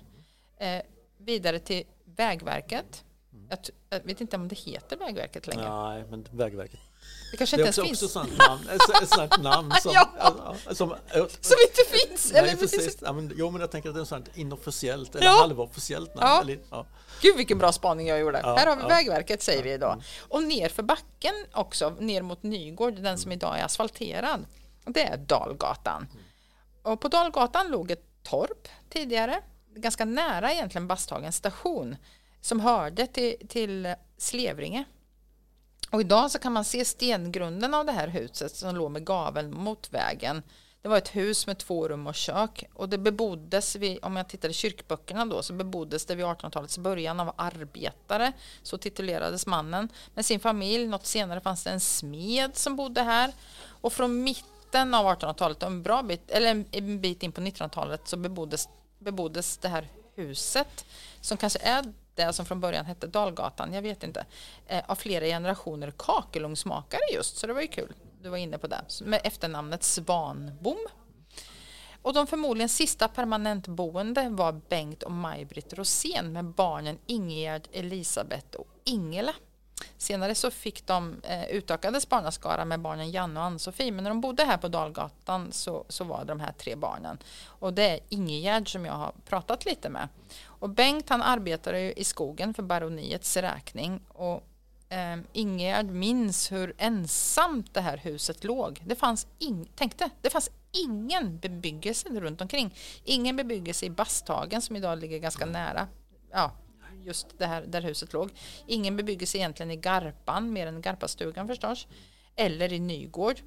eh, 0.57 0.81
vidare 1.17 1.59
till 1.59 1.83
Vägverket 2.05 3.04
jag, 3.49 3.59
jag, 3.89 4.03
vet 4.03 4.21
inte 4.21 4.35
om 4.35 4.47
det 4.47 4.55
heter 4.55 4.97
Vägverket 4.97 5.47
längre. 5.47 5.69
Nej, 5.69 6.05
men 6.09 6.27
Vägverket. 6.31 6.79
Det 7.31 7.37
kanske 7.37 7.55
inte 7.55 7.71
det 7.71 7.81
ens 7.81 7.99
finns. 7.99 8.11
Sånt 8.11 8.37
namn, 8.37 8.69
ett 8.69 9.09
sånt 9.09 9.43
namn 9.43 9.73
som, 9.81 9.91
ja. 9.93 10.55
som, 10.65 10.75
som, 10.75 10.95
som, 11.41 11.57
inte 11.67 11.81
finns. 11.89 12.31
Nej, 12.33 12.41
eller 12.41 12.55
precis. 12.55 12.97
Ja, 13.01 13.13
men, 13.13 13.33
jo, 13.35 13.51
men 13.51 13.61
jag 13.61 13.71
tänker 13.71 13.89
att 13.89 13.95
det 13.95 13.99
är 13.99 14.03
ett 14.03 14.07
sånt 14.09 14.29
inofficiellt 14.37 15.15
eller 15.15 15.25
ja. 15.25 15.37
halvofficiellt 15.39 16.15
namn. 16.15 16.27
Ja. 16.27 16.41
Eller, 16.41 16.59
ja. 16.69 16.85
Gud 17.21 17.37
vilken 17.37 17.57
bra 17.57 17.71
spaning 17.71 18.07
jag 18.07 18.19
gjorde. 18.19 18.39
Ja, 18.43 18.55
Här 18.55 18.67
har 18.67 18.75
vi. 18.75 18.83
Vägverket 18.83 19.43
säger 19.43 19.63
vi 19.63 19.73
idag. 19.73 20.03
Och 20.29 20.43
ner 20.43 20.69
för 20.69 20.83
backen 20.83 21.33
också, 21.53 21.89
ner 21.89 22.21
mot 22.21 22.43
Nygård, 22.43 22.93
den 22.93 23.17
som 23.17 23.31
idag 23.31 23.59
är 23.59 23.65
asfalterad. 23.65 24.45
Det 24.85 25.03
är 25.03 25.17
Dalgatan. 25.17 26.07
Och 26.81 26.99
på 26.99 27.07
Dalgatan 27.07 27.67
låg 27.67 27.91
ett 27.91 28.23
torp 28.23 28.67
tidigare, 28.89 29.41
ganska 29.75 30.05
nära 30.05 30.53
egentligen 30.53 30.87
Basthagens 30.87 31.35
station 31.35 31.95
som 32.45 32.59
hörde 32.59 33.07
till, 33.07 33.35
till 33.47 33.93
Slevringe. 34.17 34.83
Och 35.91 36.01
idag 36.01 36.31
så 36.31 36.39
kan 36.39 36.53
man 36.53 36.65
se 36.65 36.85
stengrunden 36.85 37.73
av 37.73 37.85
det 37.85 37.91
här 37.91 38.07
huset 38.07 38.55
som 38.55 38.75
låg 38.75 38.91
med 38.91 39.05
gaveln 39.05 39.53
mot 39.53 39.93
vägen. 39.93 40.43
Det 40.81 40.87
var 40.87 40.97
ett 40.97 41.15
hus 41.15 41.47
med 41.47 41.57
två 41.57 41.87
rum 41.87 42.07
och 42.07 42.15
kök 42.15 42.63
och 42.73 42.89
det 42.89 42.97
beboddes, 42.97 43.75
vid, 43.75 43.99
om 44.01 44.15
jag 44.15 44.29
tittar 44.29 44.49
i 44.49 44.53
kyrkböckerna 44.53 45.25
då, 45.25 45.41
så 45.43 45.53
beboddes 45.53 46.05
det 46.05 46.15
vid 46.15 46.25
1800-talets 46.25 46.77
början 46.77 47.19
av 47.19 47.33
arbetare. 47.35 48.33
Så 48.63 48.77
titulerades 48.77 49.47
mannen 49.47 49.89
med 50.13 50.25
sin 50.25 50.39
familj. 50.39 50.87
Något 50.87 51.05
senare 51.05 51.41
fanns 51.41 51.63
det 51.63 51.69
en 51.69 51.79
smed 51.79 52.55
som 52.55 52.75
bodde 52.75 53.01
här. 53.01 53.33
Och 53.67 53.93
från 53.93 54.23
mitten 54.23 54.93
av 54.93 55.05
1800-talet, 55.05 55.63
en 55.63 55.83
bra 55.83 56.03
bit, 56.03 56.31
eller 56.31 56.65
en 56.71 57.01
bit 57.01 57.23
in 57.23 57.31
på 57.31 57.41
1900-talet, 57.41 58.07
så 58.07 58.17
beboddes, 58.17 58.69
beboddes 58.99 59.57
det 59.57 59.67
här 59.67 59.87
huset 60.15 60.85
som 61.21 61.37
kanske 61.37 61.59
är 61.59 61.93
det 62.15 62.21
som 62.21 62.27
alltså 62.27 62.45
från 62.45 62.59
början 62.59 62.85
hette 62.85 63.07
Dalgatan, 63.07 63.73
jag 63.73 63.81
vet 63.81 64.03
inte, 64.03 64.25
eh, 64.67 64.83
av 64.87 64.95
flera 64.95 65.25
generationer 65.25 65.91
kakelugnsmakare 65.97 67.01
just, 67.13 67.37
så 67.37 67.47
det 67.47 67.53
var 67.53 67.61
ju 67.61 67.67
kul. 67.67 67.93
Du 68.21 68.29
var 68.29 68.37
inne 68.37 68.57
på 68.57 68.67
det, 68.67 68.81
med 69.01 69.21
efternamnet 69.23 69.83
Svanbom. 69.83 70.77
Och 72.01 72.13
de 72.13 72.27
förmodligen 72.27 72.69
sista 72.69 73.07
permanentboende 73.07 74.29
var 74.29 74.61
Bengt 74.69 75.03
och 75.03 75.11
Maj-Britt 75.11 75.73
Rosén 75.73 76.33
med 76.33 76.45
barnen 76.45 76.97
Ingegerd, 77.05 77.67
Elisabeth 77.71 78.57
och 78.57 78.67
Ingela. 78.83 79.33
Senare 79.97 80.35
så 80.35 80.51
fick 80.51 80.87
de 80.87 81.21
eh, 81.23 81.45
utökades 81.45 82.09
barnaskara 82.09 82.65
med 82.65 82.79
barnen 82.79 83.11
Janne 83.11 83.39
och 83.39 83.45
Ann-Sofie 83.45 83.91
men 83.91 84.03
när 84.03 84.11
de 84.11 84.21
bodde 84.21 84.43
här 84.43 84.57
på 84.57 84.67
Dalgatan 84.67 85.51
så, 85.51 85.85
så 85.89 86.03
var 86.03 86.19
det 86.19 86.25
de 86.25 86.39
här 86.39 86.51
tre 86.51 86.75
barnen. 86.75 87.17
Och 87.45 87.73
det 87.73 87.89
är 87.89 87.99
Ingegärd 88.09 88.71
som 88.71 88.85
jag 88.85 88.93
har 88.93 89.13
pratat 89.25 89.65
lite 89.65 89.89
med. 89.89 90.07
Och 90.43 90.69
Bengt 90.69 91.09
han 91.09 91.21
arbetade 91.21 91.81
ju 91.81 91.93
i 91.93 92.03
skogen 92.03 92.53
för 92.53 92.63
baroniets 92.63 93.37
räkning 93.37 94.01
och 94.07 94.43
eh, 94.89 95.17
Ingegärd 95.33 95.85
minns 95.85 96.51
hur 96.51 96.73
ensamt 96.77 97.73
det 97.73 97.81
här 97.81 97.97
huset 97.97 98.43
låg. 98.43 98.81
Det 98.85 98.95
fanns, 98.95 99.27
ing, 99.39 99.69
tänkte, 99.75 100.09
det 100.21 100.29
fanns 100.29 100.49
ingen 100.71 101.39
bebyggelse 101.39 102.09
runt 102.09 102.41
omkring. 102.41 102.75
Ingen 103.03 103.35
bebyggelse 103.35 103.85
i 103.85 103.89
Basthagen 103.89 104.61
som 104.61 104.75
idag 104.75 104.99
ligger 104.99 105.19
ganska 105.19 105.45
nära. 105.45 105.87
Ja, 106.31 106.51
just 107.05 107.27
det 107.37 107.45
här 107.45 107.61
där 107.61 107.81
huset 107.81 108.13
låg. 108.13 108.29
Ingen 108.67 108.97
bebyggelse 108.97 109.37
egentligen 109.37 109.71
i 109.71 109.75
Garpan, 109.75 110.53
mer 110.53 110.67
än 110.67 110.81
Garpastugan 110.81 111.47
förstås, 111.47 111.87
eller 112.35 112.73
i 112.73 112.79
Nygård. 112.79 113.39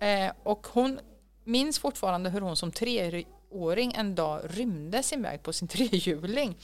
Eh, 0.00 0.32
och 0.42 0.66
hon 0.66 1.00
minns 1.44 1.78
fortfarande 1.78 2.30
hur 2.30 2.40
hon 2.40 2.56
som 2.56 2.72
treåring 2.72 3.92
en 3.94 4.14
dag 4.14 4.40
rymde 4.44 5.02
sin 5.02 5.22
väg 5.22 5.42
på 5.42 5.52
sin 5.52 5.68
trehjuling 5.74 6.56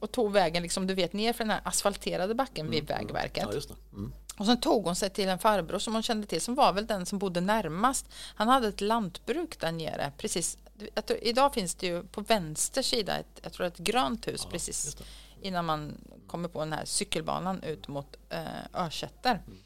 och 0.00 0.12
tog 0.12 0.32
vägen, 0.32 0.62
liksom, 0.62 0.86
du 0.86 0.94
vet, 0.94 1.12
ner 1.12 1.32
för 1.32 1.44
den 1.44 1.50
här 1.50 1.60
asfalterade 1.64 2.34
backen 2.34 2.66
mm, 2.66 2.70
vid 2.70 2.90
mm. 2.90 2.96
Vägverket. 2.96 3.48
Ja, 3.52 3.74
mm. 3.92 4.12
Och 4.38 4.46
sen 4.46 4.60
tog 4.60 4.84
hon 4.84 4.96
sig 4.96 5.10
till 5.10 5.28
en 5.28 5.38
farbror 5.38 5.78
som 5.78 5.94
hon 5.94 6.02
kände 6.02 6.26
till, 6.26 6.40
som 6.40 6.54
var 6.54 6.72
väl 6.72 6.86
den 6.86 7.06
som 7.06 7.18
bodde 7.18 7.40
närmast. 7.40 8.06
Han 8.34 8.48
hade 8.48 8.68
ett 8.68 8.80
lantbruk 8.80 9.60
där 9.60 9.72
nere, 9.72 10.12
precis. 10.18 10.58
Tror, 11.06 11.18
idag 11.22 11.54
finns 11.54 11.74
det 11.74 11.86
ju 11.86 12.02
på 12.02 12.20
vänster 12.20 12.82
sida 12.82 13.18
ett, 13.18 13.40
jag 13.42 13.52
tror 13.52 13.66
ett 13.66 13.78
grönt 13.78 14.28
hus 14.28 14.40
ja, 14.44 14.50
precis 14.50 14.96
innan 15.42 15.64
man 15.64 16.00
kommer 16.26 16.48
på 16.48 16.60
den 16.60 16.72
här 16.72 16.84
cykelbanan 16.84 17.62
ut 17.62 17.88
mot 17.88 18.16
eh, 18.28 18.82
Örsätter. 18.84 19.42
Mm. 19.46 19.58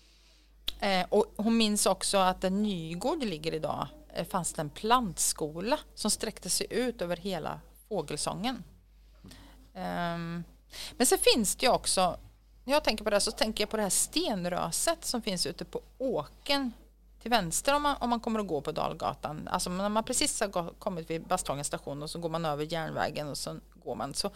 Eh, 0.81 1.07
och 1.09 1.35
hon 1.37 1.57
minns 1.57 1.87
också 1.87 2.19
att 2.19 2.41
där 2.41 2.51
Nygård 2.51 3.25
ligger 3.25 3.55
idag 3.55 3.87
eh, 4.15 4.27
fanns 4.27 4.53
det 4.53 4.63
en 4.63 4.71
plantskola 4.71 5.79
som 5.95 6.11
sträckte 6.11 6.51
sig 6.51 6.67
ut 6.71 7.03
över 7.03 7.17
hela 7.17 7.61
fågelsången. 7.89 8.65
Um, 9.75 10.45
men 10.97 11.07
så 11.07 11.17
finns 11.17 11.57
det 11.57 11.67
ju 11.67 11.73
också, 11.73 12.17
när 12.65 12.73
jag 12.73 12.85
tänker 12.85 13.05
på 13.05 13.11
det 13.11 13.21
så 13.21 13.31
tänker 13.31 13.63
jag 13.63 13.71
på 13.71 13.77
det 13.77 13.83
här 13.83 13.91
stenröset 13.91 15.05
som 15.05 15.23
finns 15.23 15.47
ute 15.47 15.65
på 15.65 15.83
åken 15.99 16.73
till 17.23 17.31
vänster 17.31 17.75
om 17.75 17.83
man, 17.83 17.97
om 18.01 18.11
man 18.11 18.21
kommer 18.21 18.41
att 18.41 18.47
gå 18.47 18.61
på 18.61 18.73
Dalgatan. 18.73 19.49
Alltså 19.49 19.71
när 19.71 19.89
man 19.89 20.05
precis 20.05 20.41
har 20.41 20.79
kommit 20.79 21.11
vid 21.11 21.27
Basthagens 21.27 21.67
station 21.67 22.03
och 22.03 22.11
så 22.11 22.19
går 22.19 22.29
man 22.29 22.45
över 22.45 22.73
järnvägen 22.73 23.29
och 23.29 23.39
så 23.39 23.57
går 23.75 23.95
man 23.95 24.15
så 24.15 24.31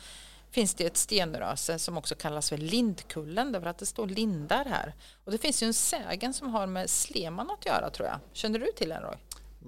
finns 0.51 0.75
det 0.75 0.85
ett 0.85 0.97
stenröse 0.97 1.79
som 1.79 1.99
också 1.99 2.15
kallas 2.15 2.49
för 2.49 2.59
Lindkullen 2.59 3.53
därför 3.53 3.67
att 3.67 3.79
det 3.79 3.87
står 3.87 4.07
lindar 4.07 4.65
här. 4.65 4.95
Och 5.25 5.33
det 5.33 5.39
finns 5.39 5.63
ju 5.63 5.67
en 5.67 5.75
sägen 5.75 6.35
som 6.35 6.49
har 6.49 6.67
med 6.67 6.91
Sleman 6.91 7.51
att 7.51 7.67
göra 7.67 7.91
tror 7.91 8.09
jag. 8.09 8.19
Känner 8.33 8.59
du 8.59 8.67
till 8.77 8.89
den 8.89 9.03
Roy? 9.03 9.17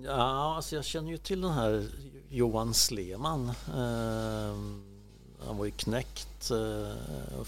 Ja, 0.04 0.54
alltså 0.56 0.76
jag 0.76 0.84
känner 0.84 1.10
ju 1.10 1.18
till 1.18 1.40
den 1.40 1.52
här 1.52 1.88
Johan 2.28 2.74
Sleman. 2.74 3.48
Eh, 3.48 4.56
han 5.46 5.56
var 5.58 5.64
ju 5.64 5.70
knäckt. 5.70 6.50
Eh, 6.50 6.96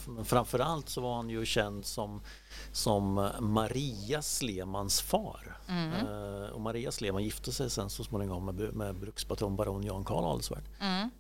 men 0.07 0.25
framförallt 0.25 0.89
så 0.89 1.01
var 1.01 1.17
han 1.17 1.31
ju 1.31 1.47
känd 1.47 1.87
som, 1.87 2.21
som 2.73 3.31
Maria 3.41 4.23
Slemans 4.23 5.01
far. 5.01 5.59
Mm. 5.69 5.93
Eh, 5.93 6.49
och 6.51 6.61
Maria 6.61 6.93
Sleman 6.93 7.25
gifte 7.25 7.53
sig 7.53 7.71
sen 7.71 7.91
så 7.91 8.05
småningom 8.05 8.45
med, 8.45 8.75
med 8.75 8.95
brukspatron 8.95 9.57
baron 9.57 9.85
Jan 9.85 10.05
Karl 10.05 10.25
Adelswärd. 10.25 10.65
Mm. 10.81 11.11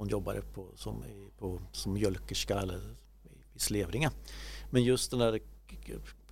Hon 0.00 0.08
jobbade 0.08 0.42
på, 0.42 0.66
som, 0.76 1.04
på, 1.38 1.60
som 1.72 1.92
mjölkerska 1.92 2.58
eller 2.58 2.96
i 3.54 3.58
Slevringa. 3.58 4.10
Men 4.70 4.84
just 4.84 5.10
den 5.10 5.20
där 5.20 5.40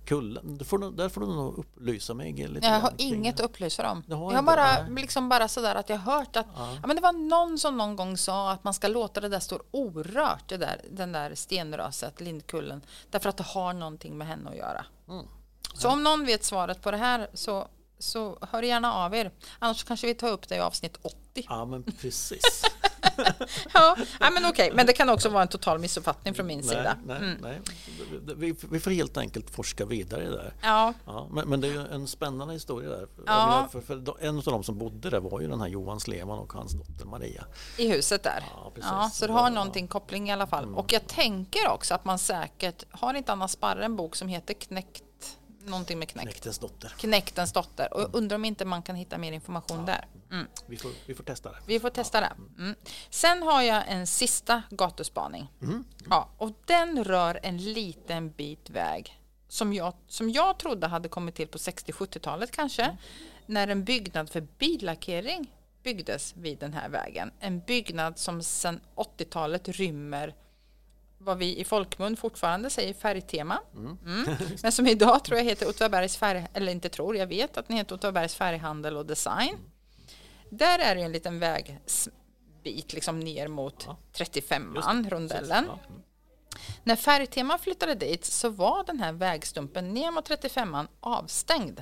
kullen, 0.05 0.57
där 0.57 0.65
får, 0.65 0.77
du, 0.77 0.91
där 0.91 1.09
får 1.09 1.21
du 1.21 1.27
nog 1.27 1.57
upplysa 1.57 2.13
mig 2.13 2.47
lite 2.47 2.67
Jag 2.67 2.79
har 2.79 2.93
inget 2.97 3.39
att 3.39 3.45
upplysa 3.45 3.91
om. 3.91 4.03
Jag 4.07 4.17
har, 4.17 4.41
bara, 4.41 4.87
liksom 4.87 5.29
bara 5.29 5.47
sådär 5.47 5.75
att 5.75 5.89
jag 5.89 5.97
hört 5.97 6.35
att 6.35 6.45
ja. 6.55 6.77
ja. 6.81 6.87
men 6.87 6.95
det 6.95 7.01
var 7.01 7.13
någon 7.13 7.59
som 7.59 7.77
någon 7.77 7.95
gång 7.95 8.17
sa 8.17 8.51
att 8.51 8.63
man 8.63 8.73
ska 8.73 8.87
låta 8.87 9.21
det 9.21 9.29
där 9.29 9.39
stå 9.39 9.59
orört, 9.71 10.43
det 10.47 10.57
där, 10.57 10.81
den 10.91 11.11
där 11.11 11.35
stenröset, 11.35 12.21
Lindkullen, 12.21 12.81
därför 13.09 13.29
att 13.29 13.37
det 13.37 13.43
har 13.43 13.73
någonting 13.73 14.17
med 14.17 14.27
henne 14.27 14.49
att 14.49 14.57
göra. 14.57 14.85
Mm. 15.09 15.25
Så 15.73 15.87
ja. 15.87 15.93
om 15.93 16.03
någon 16.03 16.25
vet 16.25 16.43
svaret 16.43 16.81
på 16.81 16.91
det 16.91 16.97
här 16.97 17.29
så, 17.33 17.67
så 17.99 18.37
hör 18.41 18.63
gärna 18.63 18.93
av 18.93 19.15
er. 19.15 19.31
Annars 19.59 19.83
kanske 19.83 20.07
vi 20.07 20.15
tar 20.15 20.31
upp 20.31 20.49
det 20.49 20.55
i 20.55 20.59
avsnitt 20.59 20.97
80. 21.01 21.45
Ja 21.49 21.65
men 21.65 21.83
precis. 21.83 22.63
ja, 23.73 23.95
men 24.19 24.45
okej. 24.45 24.71
Men 24.73 24.85
det 24.85 24.93
kan 24.93 25.09
också 25.09 25.29
vara 25.29 25.41
en 25.41 25.47
total 25.47 25.79
missuppfattning 25.79 26.33
från 26.33 26.47
min 26.47 26.59
nej, 26.59 26.67
sida. 26.67 26.97
Nej, 27.05 27.17
mm. 27.17 27.37
nej. 27.41 27.61
Vi, 28.35 28.55
vi, 28.71 28.79
får 28.79 28.91
helt 28.91 29.17
enkelt 29.17 29.49
forska 29.49 29.85
vidare 29.85 30.29
där. 30.29 30.53
Ja. 30.61 30.93
ja 31.05 31.27
men, 31.31 31.49
men, 31.49 31.61
det 31.61 31.67
är 31.67 31.93
en 31.93 32.07
spännande 32.07 32.53
historia 32.53 32.89
där. 32.89 33.07
Ja. 33.25 33.67
För, 33.71 33.81
för, 33.81 34.23
en 34.25 34.37
av 34.37 34.43
de 34.43 34.63
som 34.63 34.77
bodde 34.77 35.09
där 35.09 35.19
var 35.19 35.41
ju 35.41 35.47
den 35.47 35.61
här 35.61 35.67
Johan 35.67 35.99
Sleman 35.99 36.39
och 36.39 36.53
hans 36.53 36.73
dotter 36.73 37.05
Maria. 37.05 37.45
I 37.77 37.87
huset 37.87 38.23
där. 38.23 38.43
Ja, 38.55 38.71
precis. 38.75 38.91
Ja, 38.91 39.09
så 39.13 39.27
det 39.27 39.33
har 39.33 39.49
någonting 39.49 39.87
koppling 39.87 40.29
i 40.29 40.33
alla 40.33 40.47
fall. 40.47 40.63
Mm. 40.63 40.75
Och 40.75 40.93
jag 40.93 41.07
tänker 41.07 41.69
också 41.69 41.93
att 41.93 42.05
man 42.05 42.19
säkert, 42.19 42.83
har 42.91 43.13
inte 43.13 43.31
Anna 43.31 43.47
Sparre 43.47 43.85
en 43.85 43.95
bok 43.95 44.15
som 44.15 44.27
heter 44.27 44.53
Knäckt 44.53 45.03
någonting 45.65 45.99
med 45.99 46.09
knäckt. 46.09 46.25
Knäktens 46.25 46.59
dotter. 46.59 46.93
Knäktens 46.97 47.53
dotter. 47.53 47.93
Och 47.93 48.15
undrar 48.15 48.35
om 48.35 48.45
inte 48.45 48.65
man 48.65 48.81
kan 48.81 48.95
hitta 48.95 49.17
mer 49.17 49.31
information 49.31 49.79
ja. 49.79 49.85
där. 49.85 50.07
Mm. 50.31 50.47
Vi, 50.65 50.77
får, 50.77 50.91
vi 51.05 51.15
får 51.15 51.23
testa 51.23 51.51
det. 51.51 51.57
Vi 51.65 51.79
får 51.79 51.89
testa 51.89 52.21
det. 52.21 52.31
Mm. 52.57 52.75
Sen 53.09 53.43
har 53.43 53.61
jag 53.61 53.83
en 53.87 54.07
sista 54.07 54.63
gatuspaning. 54.69 55.51
Mm. 55.61 55.83
Ja, 56.09 56.29
och 56.37 56.51
den 56.65 57.03
rör 57.03 57.39
en 57.43 57.57
liten 57.57 58.31
bit 58.31 58.69
väg 58.69 59.19
som 59.47 59.73
jag, 59.73 59.93
som 60.07 60.29
jag 60.29 60.59
trodde 60.59 60.87
hade 60.87 61.09
kommit 61.09 61.35
till 61.35 61.47
på 61.47 61.57
60-70-talet 61.57 62.51
kanske. 62.51 62.83
Mm. 62.83 62.97
När 63.45 63.67
en 63.67 63.83
byggnad 63.83 64.29
för 64.29 64.41
billackering 64.41 65.53
byggdes 65.83 66.33
vid 66.37 66.59
den 66.59 66.73
här 66.73 66.89
vägen. 66.89 67.31
En 67.39 67.59
byggnad 67.59 68.17
som 68.17 68.43
sedan 68.43 68.81
80-talet 68.95 69.67
rymmer 69.67 70.35
vad 71.21 71.37
vi 71.37 71.57
i 71.59 71.63
folkmun 71.63 72.17
fortfarande 72.17 72.69
säger 72.69 72.93
färgtema. 72.93 73.59
Mm. 73.75 73.97
Mm. 74.05 74.37
Men 74.63 74.71
som 74.71 74.87
idag 74.87 75.23
tror 75.23 75.37
jag 75.37 75.45
heter 75.45 75.69
Åtvidabergs 75.69 76.17
färg, 76.17 76.47
eller 76.53 76.71
inte 76.71 76.89
tror, 76.89 77.17
jag 77.17 77.27
vet 77.27 77.57
att 77.57 77.67
den 77.67 77.77
heter 77.77 77.95
Åtvidabergs 77.95 78.35
färghandel 78.35 78.97
och 78.97 79.05
design. 79.05 79.57
Där 80.49 80.79
är 80.79 80.95
det 80.95 81.01
en 81.01 81.11
liten 81.11 81.39
vägbit 81.39 82.93
liksom 82.93 83.19
ner 83.19 83.47
mot 83.47 83.83
ja. 83.87 83.97
35an, 84.13 85.09
rondellen. 85.09 85.65
Ja. 85.67 85.79
Mm. 85.89 86.01
När 86.83 86.95
Färgtema 86.95 87.57
flyttade 87.57 87.95
dit 87.95 88.25
så 88.25 88.49
var 88.49 88.83
den 88.83 88.99
här 88.99 89.11
vägstumpen 89.11 89.93
ner 89.93 90.11
mot 90.11 90.29
35an 90.29 90.87
avstängd 90.99 91.79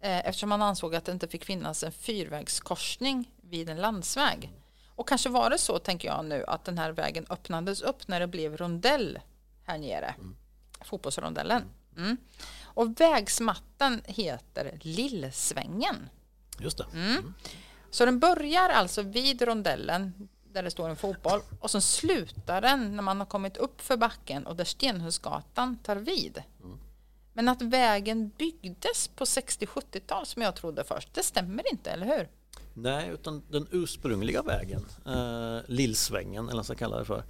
eh, 0.00 0.28
eftersom 0.28 0.48
man 0.48 0.62
ansåg 0.62 0.94
att 0.94 1.04
det 1.04 1.12
inte 1.12 1.28
fick 1.28 1.44
finnas 1.44 1.82
en 1.82 1.92
fyrvägskorsning 1.92 3.30
vid 3.42 3.68
en 3.68 3.76
landsväg. 3.76 4.52
Och 4.98 5.08
kanske 5.08 5.28
var 5.28 5.50
det 5.50 5.58
så, 5.58 5.78
tänker 5.78 6.08
jag 6.08 6.24
nu, 6.24 6.44
att 6.46 6.64
den 6.64 6.78
här 6.78 6.92
vägen 6.92 7.26
öppnades 7.30 7.80
upp 7.80 8.08
när 8.08 8.20
det 8.20 8.26
blev 8.26 8.56
rondell 8.56 9.18
här 9.64 9.78
nere. 9.78 10.14
Mm. 10.18 10.36
Fotbollsrondellen. 10.80 11.62
Mm. 11.96 12.16
Och 12.62 13.00
vägsmatten 13.00 14.02
heter 14.04 14.78
Lillsvängen. 14.80 16.08
Just 16.58 16.78
det. 16.78 16.84
Mm. 16.92 17.10
mm. 17.10 17.34
Så 17.90 18.04
den 18.04 18.18
börjar 18.18 18.68
alltså 18.68 19.02
vid 19.02 19.42
rondellen 19.42 20.28
där 20.52 20.62
det 20.62 20.70
står 20.70 20.88
en 20.88 20.96
fotboll 20.96 21.40
och 21.60 21.70
sen 21.70 21.82
slutar 21.82 22.60
den 22.60 22.96
när 22.96 23.02
man 23.02 23.18
har 23.18 23.26
kommit 23.26 23.56
upp 23.56 23.80
för 23.80 23.96
backen 23.96 24.46
och 24.46 24.56
där 24.56 24.64
Stenhusgatan 24.64 25.78
tar 25.78 25.96
vid. 25.96 26.42
Mm. 26.60 26.78
Men 27.32 27.48
att 27.48 27.62
vägen 27.62 28.28
byggdes 28.28 29.08
på 29.08 29.24
60-70-tal 29.24 30.26
som 30.26 30.42
jag 30.42 30.56
trodde 30.56 30.84
först, 30.84 31.14
det 31.14 31.22
stämmer 31.22 31.72
inte, 31.72 31.90
eller 31.90 32.06
hur? 32.06 32.28
Nej, 32.82 33.10
utan 33.10 33.42
den 33.50 33.66
ursprungliga 33.70 34.42
vägen, 34.42 34.86
eh, 35.06 35.58
Lillsvängen 35.66 36.44
eller 36.44 36.46
vad 36.46 36.54
man 36.54 36.64
ska 36.64 36.74
kalla 36.74 36.98
det 36.98 37.04
för, 37.04 37.22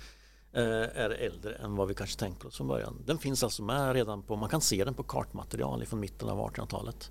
eh, 0.53 1.03
är 1.03 1.11
äldre 1.11 1.55
än 1.55 1.76
vad 1.76 1.88
vi 1.88 1.94
kanske 1.94 2.18
tänkte 2.18 2.46
oss 2.46 2.57
från 2.57 2.68
början. 2.68 3.03
Den 3.07 3.18
finns 3.18 3.42
alltså 3.42 3.62
med 3.62 3.92
redan 3.92 4.22
på, 4.22 4.36
man 4.36 4.49
kan 4.49 4.61
se 4.61 4.84
den 4.84 4.94
på 4.94 5.03
kartmaterial 5.03 5.86
från 5.86 6.01
mitten 6.01 6.28
av 6.28 6.38
1800-talet. 6.38 7.11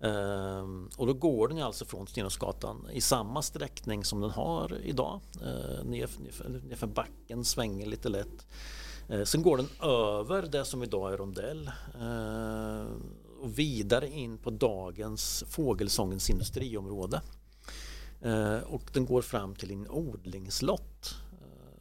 Eh, 0.00 0.64
och 0.96 1.06
då 1.06 1.12
går 1.12 1.48
den 1.48 1.62
alltså 1.62 1.84
från 1.84 2.06
Stenåsgatan 2.06 2.88
i 2.92 3.00
samma 3.00 3.42
sträckning 3.42 4.04
som 4.04 4.20
den 4.20 4.30
har 4.30 4.78
idag. 4.82 5.20
Eh, 5.42 5.84
nerför, 5.84 6.48
nerför 6.48 6.86
backen, 6.86 7.44
svänger 7.44 7.86
lite 7.86 8.08
lätt. 8.08 8.46
Eh, 9.08 9.24
sen 9.24 9.42
går 9.42 9.56
den 9.56 9.68
över 9.90 10.42
det 10.42 10.64
som 10.64 10.82
idag 10.82 11.12
är 11.12 11.16
rondell 11.16 11.70
eh, 12.00 12.86
och 13.40 13.58
vidare 13.58 14.10
in 14.10 14.38
på 14.38 14.50
dagens 14.50 15.44
Fågelsångens 15.48 16.30
industriområde. 16.30 17.20
Eh, 18.24 18.58
och 18.58 18.82
den 18.92 19.06
går 19.06 19.22
fram 19.22 19.54
till 19.54 19.70
en 19.70 19.88
odlingslott. 19.88 21.14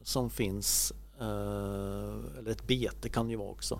som 0.03 0.29
finns, 0.29 0.93
eller 1.19 2.51
ett 2.51 2.67
bete 2.67 3.09
kan 3.09 3.25
det 3.25 3.31
ju 3.31 3.37
vara 3.37 3.49
också, 3.49 3.79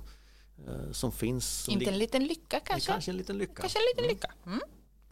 som 0.91 1.11
finns. 1.11 1.64
Som 1.64 1.74
Inte 1.74 1.91
en 1.91 1.97
liten 1.97 2.28
lycka 2.28 2.59
kanske? 2.59 2.91
Kanske 2.91 3.11
en 3.11 3.18
liten 3.18 3.38
lycka. 3.38 3.61
Kanske 3.61 3.80
en 3.80 3.86
liten 3.91 4.03
mm. 4.03 4.16
lycka. 4.16 4.32
Mm. 4.45 4.59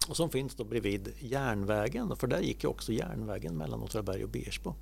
Och 0.08 0.18
som 0.18 0.30
finns 0.30 0.56
då 0.56 0.64
bredvid 0.64 1.14
järnvägen, 1.20 2.16
för 2.16 2.28
där 2.28 2.40
gick 2.40 2.64
ju 2.64 2.70
också 2.70 2.92
järnvägen 2.92 3.58
mellan 3.58 3.84
Åtvidaberg 3.84 4.24
och 4.24 4.30
Bersbo. 4.30 4.76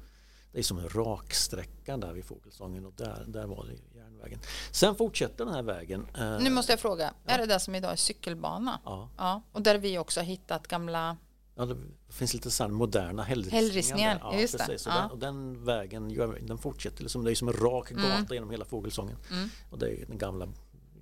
Det 0.51 0.59
är 0.59 0.63
som 0.63 0.80
en 0.80 0.89
raksträcka 0.89 1.97
där 1.97 2.13
vid 2.13 2.26
Fågelsången 2.26 2.86
och 2.86 2.93
där, 2.93 3.26
där 3.28 3.45
var 3.45 3.65
det 3.65 3.99
järnvägen. 3.99 4.39
Sen 4.72 4.95
fortsätter 4.95 5.45
den 5.45 5.53
här 5.53 5.63
vägen. 5.63 6.07
Eh, 6.17 6.39
nu 6.39 6.49
måste 6.49 6.72
jag 6.72 6.80
fråga, 6.80 7.13
ja. 7.26 7.34
är 7.34 7.38
det 7.38 7.45
där 7.45 7.59
som 7.59 7.76
idag 7.76 7.91
är 7.91 7.95
cykelbana? 7.95 8.80
Ja. 8.86 9.09
ja. 9.17 9.41
Och 9.51 9.61
där 9.61 9.78
vi 9.78 9.97
också 9.97 10.20
har 10.20 10.26
hittat 10.26 10.67
gamla 10.67 11.17
Ja, 11.60 11.66
det 11.66 11.78
finns 12.10 12.34
lite 12.34 12.51
så 12.51 12.68
moderna 12.68 13.24
hällristningar. 13.24 14.20
Ja, 14.22 14.39
just 14.39 14.57
precis. 14.57 14.88
Och, 14.88 14.93
den, 14.93 15.12
och 15.12 15.18
den 15.18 15.66
vägen 15.66 16.07
den 16.47 16.57
fortsätter, 16.57 17.03
liksom, 17.03 17.24
det 17.24 17.32
är 17.32 17.36
som 17.36 17.47
en 17.47 17.53
rak 17.53 17.91
mm. 17.91 18.03
gata 18.03 18.16
mm. 18.16 18.28
genom 18.30 18.49
hela 18.51 18.66
Fågelsången. 18.66 19.18
Mm. 19.32 19.49
Och 19.70 19.80
det 19.80 19.89
är 19.89 20.05
den 20.05 20.18
gamla 20.18 20.47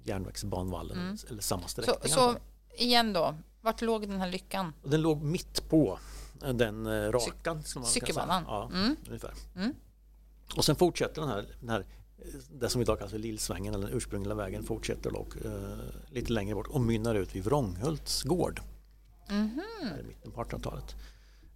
järnvägsbanvallen, 0.04 0.98
mm. 1.00 1.18
eller 1.30 1.42
samma 1.42 1.68
sträckning. 1.68 1.96
Så, 2.04 2.10
så 2.10 2.36
igen 2.78 3.14
då, 3.14 3.36
vart 3.62 3.82
låg 3.82 4.02
den 4.10 4.20
här 4.20 4.32
lyckan? 4.32 4.74
Den 4.84 5.02
låg 5.02 5.22
mitt 5.22 5.70
på 5.70 6.00
den 6.54 6.86
eh, 6.86 7.12
rakan. 7.12 7.64
Cykelbanan? 7.86 8.44
Ja, 8.48 8.70
mm. 8.74 8.96
ungefär. 9.08 9.34
Mm. 9.56 9.76
Och 10.56 10.66
sen 10.66 10.76
fortsätter 10.76 11.22
den 11.22 11.30
här, 11.30 11.46
den 11.60 11.70
här 11.70 11.86
det 12.52 12.70
som 12.70 12.82
idag 12.82 12.98
kallas 12.98 13.12
för 13.12 13.20
Lillsvängen 13.20 13.74
eller 13.74 13.88
den 13.88 13.98
ursprungliga 13.98 14.36
vägen 14.36 14.64
fortsätter 14.64 15.12
dock 15.12 15.36
eh, 15.36 15.52
lite 16.10 16.34
längre 16.34 16.56
bort 16.56 16.68
och 16.68 16.82
mynnar 16.82 17.16
ut 17.16 17.36
vid 17.36 17.44
Vrånghults 17.44 18.24
gård. 18.24 18.62
Mm 19.30 19.50
-hmm. 19.50 20.00
I 20.00 20.04
mitten 20.04 20.32
på 20.32 20.44
1800-talet. 20.44 20.96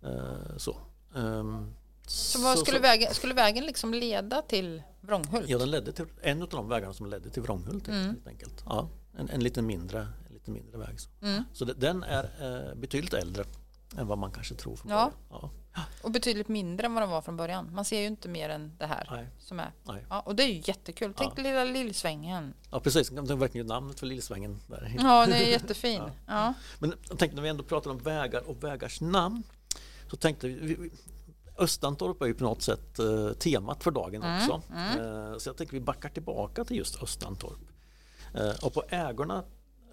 Eh, 0.04 0.58
så. 0.58 0.78
Um, 1.14 1.74
så, 2.08 2.42
vad 2.42 2.60
skulle, 2.60 2.78
så, 2.78 2.82
vägen, 2.82 3.14
skulle 3.14 3.34
vägen 3.34 3.66
liksom 3.66 3.94
leda 3.94 4.42
till 4.42 4.84
Vrånghult? 5.02 5.50
Ja, 5.50 5.58
den 5.58 5.72
ledde 5.72 5.92
till 5.92 6.06
en 6.22 6.42
av 6.42 6.50
de 6.50 6.70
vägarna 6.70 6.94
som 6.94 7.06
ledde 7.06 7.30
till 7.30 7.42
Vrånghult 7.42 7.88
mm. 7.88 8.06
helt 8.06 8.28
enkelt. 8.28 8.64
Ja, 8.66 8.90
en, 9.18 9.30
en 9.30 9.44
lite 9.44 9.62
mindre, 9.62 10.00
en 10.00 10.34
lite 10.34 10.52
mindre 10.52 10.78
väg. 10.78 11.00
Så, 11.00 11.10
mm. 11.22 11.44
så 11.54 11.66
det, 11.66 11.74
den 11.74 12.04
är 12.04 12.24
eh, 12.24 12.76
betydligt 12.76 13.14
äldre 13.14 13.44
än 13.98 14.08
vad 14.08 14.18
man 14.18 14.32
kanske 14.32 14.56
tror 14.56 14.76
från 14.76 14.92
ja. 14.92 14.98
början. 14.98 15.14
Ja. 15.30 15.52
Och 16.02 16.12
betydligt 16.12 16.48
mindre 16.48 16.86
än 16.86 16.94
vad 16.94 17.04
den 17.04 17.10
var 17.10 17.22
från 17.22 17.38
början. 17.38 17.70
Man 17.74 17.86
ser 17.86 18.00
ju 18.00 18.08
inte 18.08 18.30
mer 18.30 18.50
än 18.50 18.78
det 18.78 18.86
här 18.86 19.08
Nej. 19.12 19.28
som 19.40 19.60
är. 19.60 19.72
Nej. 19.84 20.06
Ja, 20.10 20.20
och 20.20 20.36
det 20.36 20.44
är 20.44 20.48
ju 20.48 20.62
jättekul. 20.66 21.14
Tänk 21.18 21.34
ja. 21.38 21.44
lilla 21.44 21.64
Lillsvängen. 21.64 22.54
Ja 22.72 22.80
precis, 22.80 23.10
det 23.10 23.34
är 23.34 23.36
verkligen 23.36 23.68
namnet 23.68 24.00
för 24.00 24.08
Lillsvängen. 24.08 24.60
Där. 24.68 24.96
Ja, 25.00 25.26
den 25.26 25.36
är 25.36 25.50
jättefin. 25.50 26.02
ja. 26.06 26.12
ja. 26.28 26.54
Men 26.80 26.94
jag 27.10 27.20
tänkte 27.20 27.36
när 27.36 27.44
vi 27.44 27.50
ändå 27.50 27.64
pratar 27.64 27.92
om 27.92 27.98
vägar 27.98 28.50
och 28.50 28.64
vägars 28.64 29.02
namn 29.02 29.44
så 30.10 30.18
tänkte 30.18 30.48
vi 30.48 30.92
Östantorp 31.58 32.22
är 32.22 32.26
ju 32.26 32.34
på 32.34 32.44
något 32.44 32.62
sätt 32.62 33.00
uh, 33.00 33.34
temat 33.34 33.84
för 33.84 33.92
dagen 33.92 34.24
mm, 34.24 34.38
också. 34.38 34.62
Mm. 34.74 35.00
Uh, 35.00 35.38
så 35.38 35.50
jag 35.50 35.58
tänker 35.58 35.74
vi 35.74 35.80
backar 35.80 36.10
tillbaka 36.10 36.66
till 36.66 36.78
just 36.78 37.04
Östantorp. 37.04 37.60
Uh, 38.36 38.66
och 38.66 38.74
på 38.74 38.84
ägorna, 38.90 39.44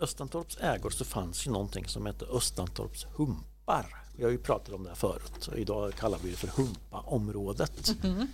Östantorps 0.01 0.59
ägor 0.61 0.91
så 0.91 1.05
fanns 1.05 1.47
ju 1.47 1.51
någonting 1.51 1.87
som 1.87 2.07
hette 2.07 2.25
Östantorps 2.25 3.05
hump 3.05 3.49
humpar. 3.69 4.08
Vi 4.19 4.25
har 4.25 4.31
ju 4.31 4.39
pratat 4.39 4.75
om 4.75 4.83
det 4.83 4.89
här 4.89 4.97
förut. 4.97 5.49
Idag 5.57 5.95
kallar 5.95 6.19
vi 6.23 6.31
det 6.31 6.37
för 6.37 6.49
humpaområdet. 6.49 7.95
Mm. 8.05 8.27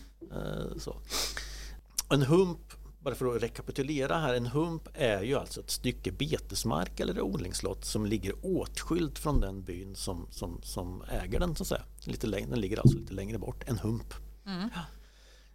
Så. 0.79 0.97
En 2.11 2.23
hump, 2.23 2.73
bara 3.01 3.15
för 3.15 3.37
att 3.37 3.43
rekapitulera 3.43 4.19
här, 4.19 4.35
en 4.35 4.47
hump 4.47 4.89
är 4.95 5.23
ju 5.23 5.35
alltså 5.35 5.61
ett 5.61 5.71
stycke 5.71 6.13
betesmark 6.13 7.01
eller 7.01 7.21
odlingslott 7.21 7.85
som 7.85 8.07
ligger 8.07 8.35
åtskilt 8.43 9.19
från 9.19 9.41
den 9.41 9.63
byn 9.63 9.95
som, 9.97 10.27
som, 10.31 10.61
som 10.63 11.03
äger 11.03 11.41
den. 11.41 11.57
Så 11.57 11.63
att 11.63 11.69
säga. 11.69 11.85
Lite 12.05 12.27
längre, 12.27 12.51
den 12.51 12.61
ligger 12.61 12.79
alltså 12.79 12.99
lite 12.99 13.15
längre 13.15 13.39
bort, 13.39 13.65
en 13.67 13.79
hump. 13.79 14.15
Mm. 14.47 14.69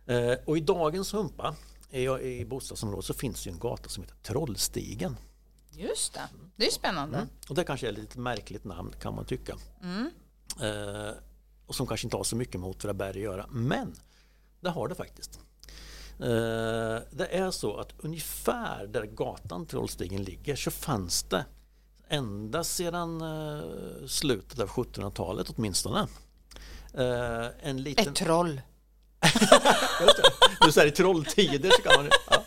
Eh, 0.06 0.38
och 0.46 0.58
i 0.58 0.62
dagens 0.62 1.14
humpa 1.14 1.56
i, 1.92 2.46
bostadsområdet 2.46 3.06
så 3.06 3.14
finns 3.14 3.44
det 3.44 3.50
en 3.50 3.60
gata 3.60 3.90
som 3.90 4.04
heter 4.04 4.16
Trollstigen. 4.24 5.18
Just 5.80 6.14
det, 6.14 6.30
det 6.56 6.68
är 6.68 6.72
spännande. 6.72 7.18
Mm. 7.18 7.30
Och 7.50 7.56
det 7.56 7.64
kanske 7.64 7.88
är 7.88 7.92
ett 7.92 7.98
lite 7.98 8.20
märkligt 8.20 8.64
namn 8.64 8.94
kan 9.02 9.16
man 9.16 9.26
tycka. 9.26 9.56
Mm. 9.84 10.10
Eh, 10.62 11.14
och 11.66 11.76
som 11.76 11.88
kanske 11.88 12.08
inte 12.08 12.18
har 12.18 12.24
så 12.24 12.36
mycket 12.36 12.60
med 12.60 12.70
Åtvidaberg 12.70 13.10
att 13.10 13.16
göra. 13.16 13.46
Men 13.50 13.96
det 14.60 14.70
har 14.70 14.88
det 14.88 14.96
faktiskt. 14.96 15.40
Eh, 16.20 17.00
det 17.12 17.28
är 17.32 17.52
så 17.52 17.78
att 17.78 17.94
ungefär 17.98 18.88
där 18.88 19.06
gatan 19.06 19.66
Trollstigen 19.66 20.24
ligger 20.24 20.56
så 20.56 20.72
fanns 20.72 21.24
det 21.24 21.46
ända 22.10 22.64
sedan 22.64 23.22
eh, 23.22 24.08
slutet 24.08 24.60
av 24.60 24.68
1700-talet 24.68 25.48
åtminstone. 25.56 26.08
Eh, 26.94 27.48
en 27.62 27.84
liten... 27.84 28.08
Ett 28.08 28.16
troll! 28.16 28.62
du 30.62 30.72
säger 30.72 30.92
trolltider 30.92 31.70
så 31.70 31.82
kan 31.82 32.04
man... 32.04 32.12
Ja. 32.30 32.44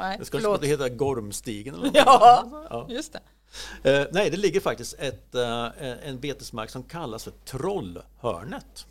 Nej, 0.00 0.18
det 0.18 0.24
ska 0.24 0.38
förlåt. 0.38 0.54
inte 0.54 0.66
heta 0.66 0.88
Gormstigen 0.88 1.74
eller 1.74 1.84
något. 1.84 1.96
Ja, 1.96 2.66
ja, 2.70 2.86
just 2.88 3.12
det. 3.12 3.20
Eh, 3.82 4.06
nej, 4.12 4.30
det 4.30 4.36
ligger 4.36 4.60
faktiskt 4.60 4.94
ett, 4.98 5.34
eh, 5.34 6.08
en 6.08 6.20
betesmark 6.20 6.70
som 6.70 6.82
kallas 6.82 7.24
för 7.24 7.30
Trollhörnet. 7.30 8.86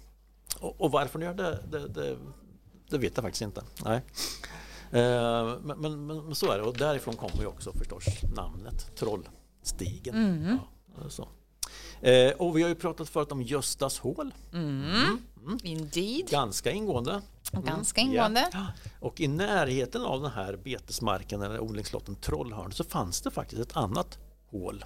Och, 0.60 0.82
och 0.82 0.92
varför 0.92 1.20
ni 1.20 1.26
gör 1.26 1.34
det, 1.34 1.60
det, 1.72 1.88
det, 1.88 2.18
det, 2.90 2.98
vet 2.98 3.12
jag 3.16 3.24
faktiskt 3.24 3.42
inte. 3.42 3.64
Nej. 3.86 4.02
Eh, 4.92 5.58
men, 5.62 5.82
men, 5.82 6.06
men, 6.08 6.36
så 6.36 6.52
är 6.52 6.58
det 6.58 6.64
och 6.64 6.78
därifrån 6.78 7.16
kommer 7.16 7.42
ju 7.42 7.48
också 7.48 7.74
förstås 7.74 8.04
namnet 8.36 8.96
Trollstigen. 8.96 10.16
Mm. 10.16 10.58
Ja, 11.02 11.10
så. 11.10 11.28
Eh, 12.02 12.32
och 12.32 12.58
vi 12.58 12.62
har 12.62 12.70
ju 12.70 12.76
pratat 12.76 13.10
förut 13.10 13.32
om 13.32 13.42
Göstas 13.42 14.00
hål. 14.00 14.34
Mm. 14.54 14.84
Mm. 14.84 15.20
mm. 15.46 15.58
Indeed. 15.64 16.30
Ganska 16.30 16.72
ingående. 16.72 17.22
Mm. 17.56 17.66
Ganska 17.66 18.02
ingående. 18.02 18.50
Ja. 18.54 18.66
Och 19.00 19.22
i 19.22 19.28
närheten 19.28 20.02
av 20.02 20.22
den 20.22 20.32
här 20.32 20.56
betesmarken 20.56 21.42
eller 21.42 21.60
odlingslotten 21.60 22.16
Trollhörn 22.16 22.72
så 22.72 22.84
fanns 22.84 23.22
det 23.22 23.32
faktiskt 23.32 23.62
ett 23.62 23.78
annat 23.78 24.18
hål. 24.52 24.86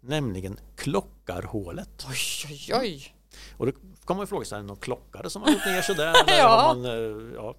Nämligen 0.00 0.58
Klockarhålet. 0.76 2.06
Oj, 2.08 2.50
oj, 2.50 2.74
oj. 2.80 3.14
Och 3.56 3.66
då 3.66 3.72
kan 4.06 4.16
man 4.16 4.20
ju 4.20 4.26
fråga 4.26 4.44
sig, 4.44 4.56
är 4.56 4.60
det 4.60 4.66
någon 4.66 4.76
klockare 4.76 5.30
som 5.30 5.42
har 5.42 5.52
gått 5.52 5.66
ner 5.66 5.82
sådär? 5.82 6.14
ja. 6.26 6.74
Man, 6.74 6.84
eh, 6.84 7.34
ja. 7.34 7.54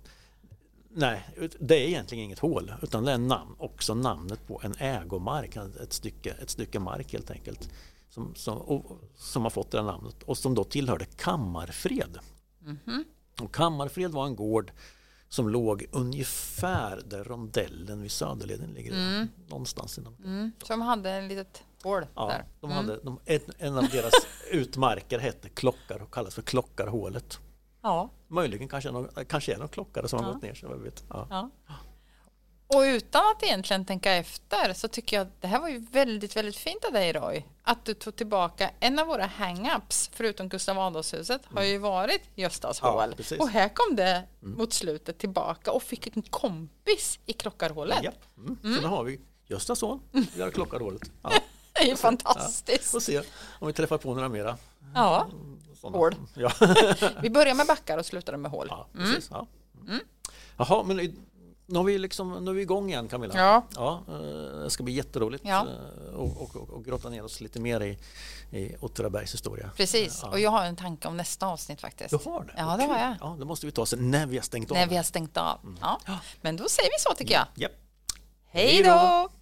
Nej, 0.91 1.29
det 1.59 1.75
är 1.75 1.87
egentligen 1.87 2.23
inget 2.23 2.39
hål 2.39 2.73
utan 2.81 3.05
det 3.05 3.11
är 3.11 3.17
namn, 3.17 3.55
också 3.57 3.95
namnet 3.95 4.47
på 4.47 4.61
en 4.63 4.75
ägomark, 4.77 5.55
ett 5.55 5.93
stycke, 5.93 6.35
ett 6.41 6.49
stycke 6.49 6.79
mark 6.79 7.13
helt 7.13 7.31
enkelt. 7.31 7.69
Som, 8.09 8.35
som, 8.35 8.57
och, 8.57 9.01
som 9.15 9.43
har 9.43 9.49
fått 9.49 9.71
det 9.71 9.81
namnet 9.81 10.23
och 10.23 10.37
som 10.37 10.55
då 10.55 10.63
tillhörde 10.63 11.05
Kammarfred. 11.05 12.19
Mm 12.61 12.79
-hmm. 12.85 13.03
Och 13.41 13.55
Kammarfred 13.55 14.11
var 14.11 14.25
en 14.25 14.35
gård 14.35 14.71
som 15.29 15.49
låg 15.49 15.85
ungefär 15.91 17.01
där 17.05 17.23
rondellen 17.23 18.01
vid 18.01 18.11
Söderleden 18.11 18.73
ligger. 18.73 18.91
Mm. 18.91 19.27
Någonstans 19.47 19.97
inom. 19.97 20.15
Mm. 20.15 20.51
Som 20.63 20.81
hade 20.81 21.11
en 21.11 21.27
litet 21.27 21.63
hål 21.83 22.05
ja, 22.15 22.27
där. 22.27 22.45
De 22.61 22.71
hade, 22.71 22.93
mm. 22.93 23.05
de, 23.05 23.19
en, 23.25 23.41
en, 23.57 23.77
av 23.77 23.89
deras 23.89 24.13
utmarker 24.51 25.19
hette 25.19 25.49
Klockar 25.49 26.01
och 26.01 26.13
kallas 26.13 26.35
för 26.35 26.41
Klockarhålet. 26.41 27.39
Ja. 27.81 28.09
Möjligen 28.27 28.67
kanske, 28.67 28.91
någon, 28.91 29.25
kanske 29.27 29.53
är 29.53 29.57
någon 29.57 29.69
klockare 29.69 30.07
som 30.07 30.19
ja. 30.19 30.25
har 30.25 30.33
gått 30.33 30.43
ner 30.43 30.53
sig. 30.53 30.69
Vet. 30.69 31.03
Ja. 31.09 31.27
ja. 31.29 31.49
Och 32.74 32.82
utan 32.82 33.22
att 33.22 33.43
egentligen 33.43 33.86
tänka 33.86 34.13
efter 34.13 34.74
så 34.74 34.88
tycker 34.88 35.17
jag 35.17 35.28
att 35.28 35.41
det 35.41 35.47
här 35.47 35.59
var 35.59 35.70
ju 35.70 35.80
väldigt, 35.91 36.36
väldigt 36.36 36.55
fint 36.55 36.86
av 36.86 36.93
dig 36.93 37.13
Roy. 37.13 37.45
Att 37.63 37.86
du 37.86 37.93
tog 37.93 38.16
tillbaka 38.16 38.71
en 38.79 39.00
av 39.00 39.08
våra 39.08 39.28
hang-ups, 39.28 40.09
förutom 40.13 40.50
Gustav 40.50 40.79
Adolfshuset, 40.79 41.41
mm. 41.46 41.58
har 41.58 41.63
ju 41.63 41.78
varit 41.78 42.21
Göstas 42.36 42.79
hål. 42.79 43.13
Ja, 43.29 43.37
och 43.39 43.50
här 43.50 43.70
kom 43.70 43.96
det 43.96 44.24
mm. 44.41 44.58
mot 44.58 44.74
slutet 44.74 45.17
tillbaka 45.17 45.71
och 45.71 45.83
fick 45.83 46.16
en 46.16 46.21
kompis 46.21 47.20
i 47.25 47.33
Klockarhålet. 47.33 48.00
Ja, 48.04 48.12
mm. 48.37 48.58
mm. 48.63 48.75
Så 48.75 48.82
då 48.82 48.87
har 48.87 49.04
vi 49.04 49.20
Göstas 49.47 49.82
hål, 49.82 50.00
vi 50.36 50.41
har 50.41 50.51
Klockarhålet. 50.51 51.01
Ja. 51.21 51.32
det 51.74 51.79
är 51.82 51.87
ju 51.87 51.96
fantastiskt. 51.96 52.86
Ja. 52.86 52.91
Får 52.91 53.00
se 53.00 53.21
om 53.59 53.67
vi 53.67 53.74
träffar 53.74 53.97
på 53.97 54.13
några 54.13 54.29
mera. 54.29 54.58
Ja, 54.96 55.28
Sådana. 55.75 55.97
hål. 55.97 56.16
Ja. 56.33 56.51
vi 57.21 57.29
börjar 57.29 57.55
med 57.55 57.67
backar 57.67 57.97
och 57.97 58.05
slutar 58.05 58.37
med 58.37 58.51
hål. 58.51 58.67
Ja, 58.70 58.87
precis. 58.93 59.28
Ja. 59.32 59.47
Mm. 59.87 60.00
Jaha, 60.58 60.83
men 60.83 61.17
nu 61.70 61.79
är 61.79 61.83
vi, 61.83 61.97
liksom, 61.97 62.46
nu 62.46 62.51
är 62.51 62.55
vi 62.55 62.62
igång 62.62 62.89
igen 62.89 63.08
Camilla. 63.08 63.33
Ja. 63.37 63.63
Ja, 63.75 64.04
eh, 64.08 64.59
det 64.63 64.70
ska 64.70 64.83
bli 64.83 64.93
jätteroligt 64.93 65.46
ja. 65.47 65.67
Eh, 66.09 66.16
och, 66.16 66.41
och, 66.41 66.55
och, 66.55 66.70
och 66.70 66.86
grotta 66.86 67.09
ner 67.09 67.24
oss 67.24 67.41
lite 67.41 67.59
mer 67.59 67.82
i, 67.82 67.97
i 68.51 68.75
Åtvidabergs 68.79 69.33
historia. 69.33 69.71
Precis, 69.75 70.20
ja. 70.24 70.29
och 70.29 70.39
jag 70.39 70.50
har 70.50 70.66
en 70.66 70.75
tanke 70.75 71.08
om 71.08 71.17
nästa 71.17 71.47
avsnitt 71.47 71.82
faktiskt. 71.82 72.09
Du 72.09 72.29
har 72.29 72.43
det? 72.43 72.54
Ja, 72.58 72.78
det 72.78 72.83
har 72.83 73.00
jag. 73.00 73.16
Ja, 73.21 73.36
det 73.39 73.46
måste 73.46 73.66
vi 73.66 73.71
ta 73.71 73.86
sen 73.86 74.12
när 74.12 74.25
vi 74.25 74.37
har 74.37 74.43
stängt 74.43 74.71
av. 74.71 74.78
När 74.78 74.87
vi 74.87 74.96
har 74.96 75.04
stängt 75.04 75.37
av. 75.37 75.59
Mm. 75.63 75.78
Ja. 75.82 76.00
Men 76.41 76.55
då 76.55 76.70
säger 76.70 76.89
vi 76.89 77.00
så 77.00 77.16
tycker 77.16 77.33
jag. 77.33 77.46
Mm. 77.47 77.62
Yep. 77.62 77.71
Hej 78.51 78.83
då! 78.83 79.29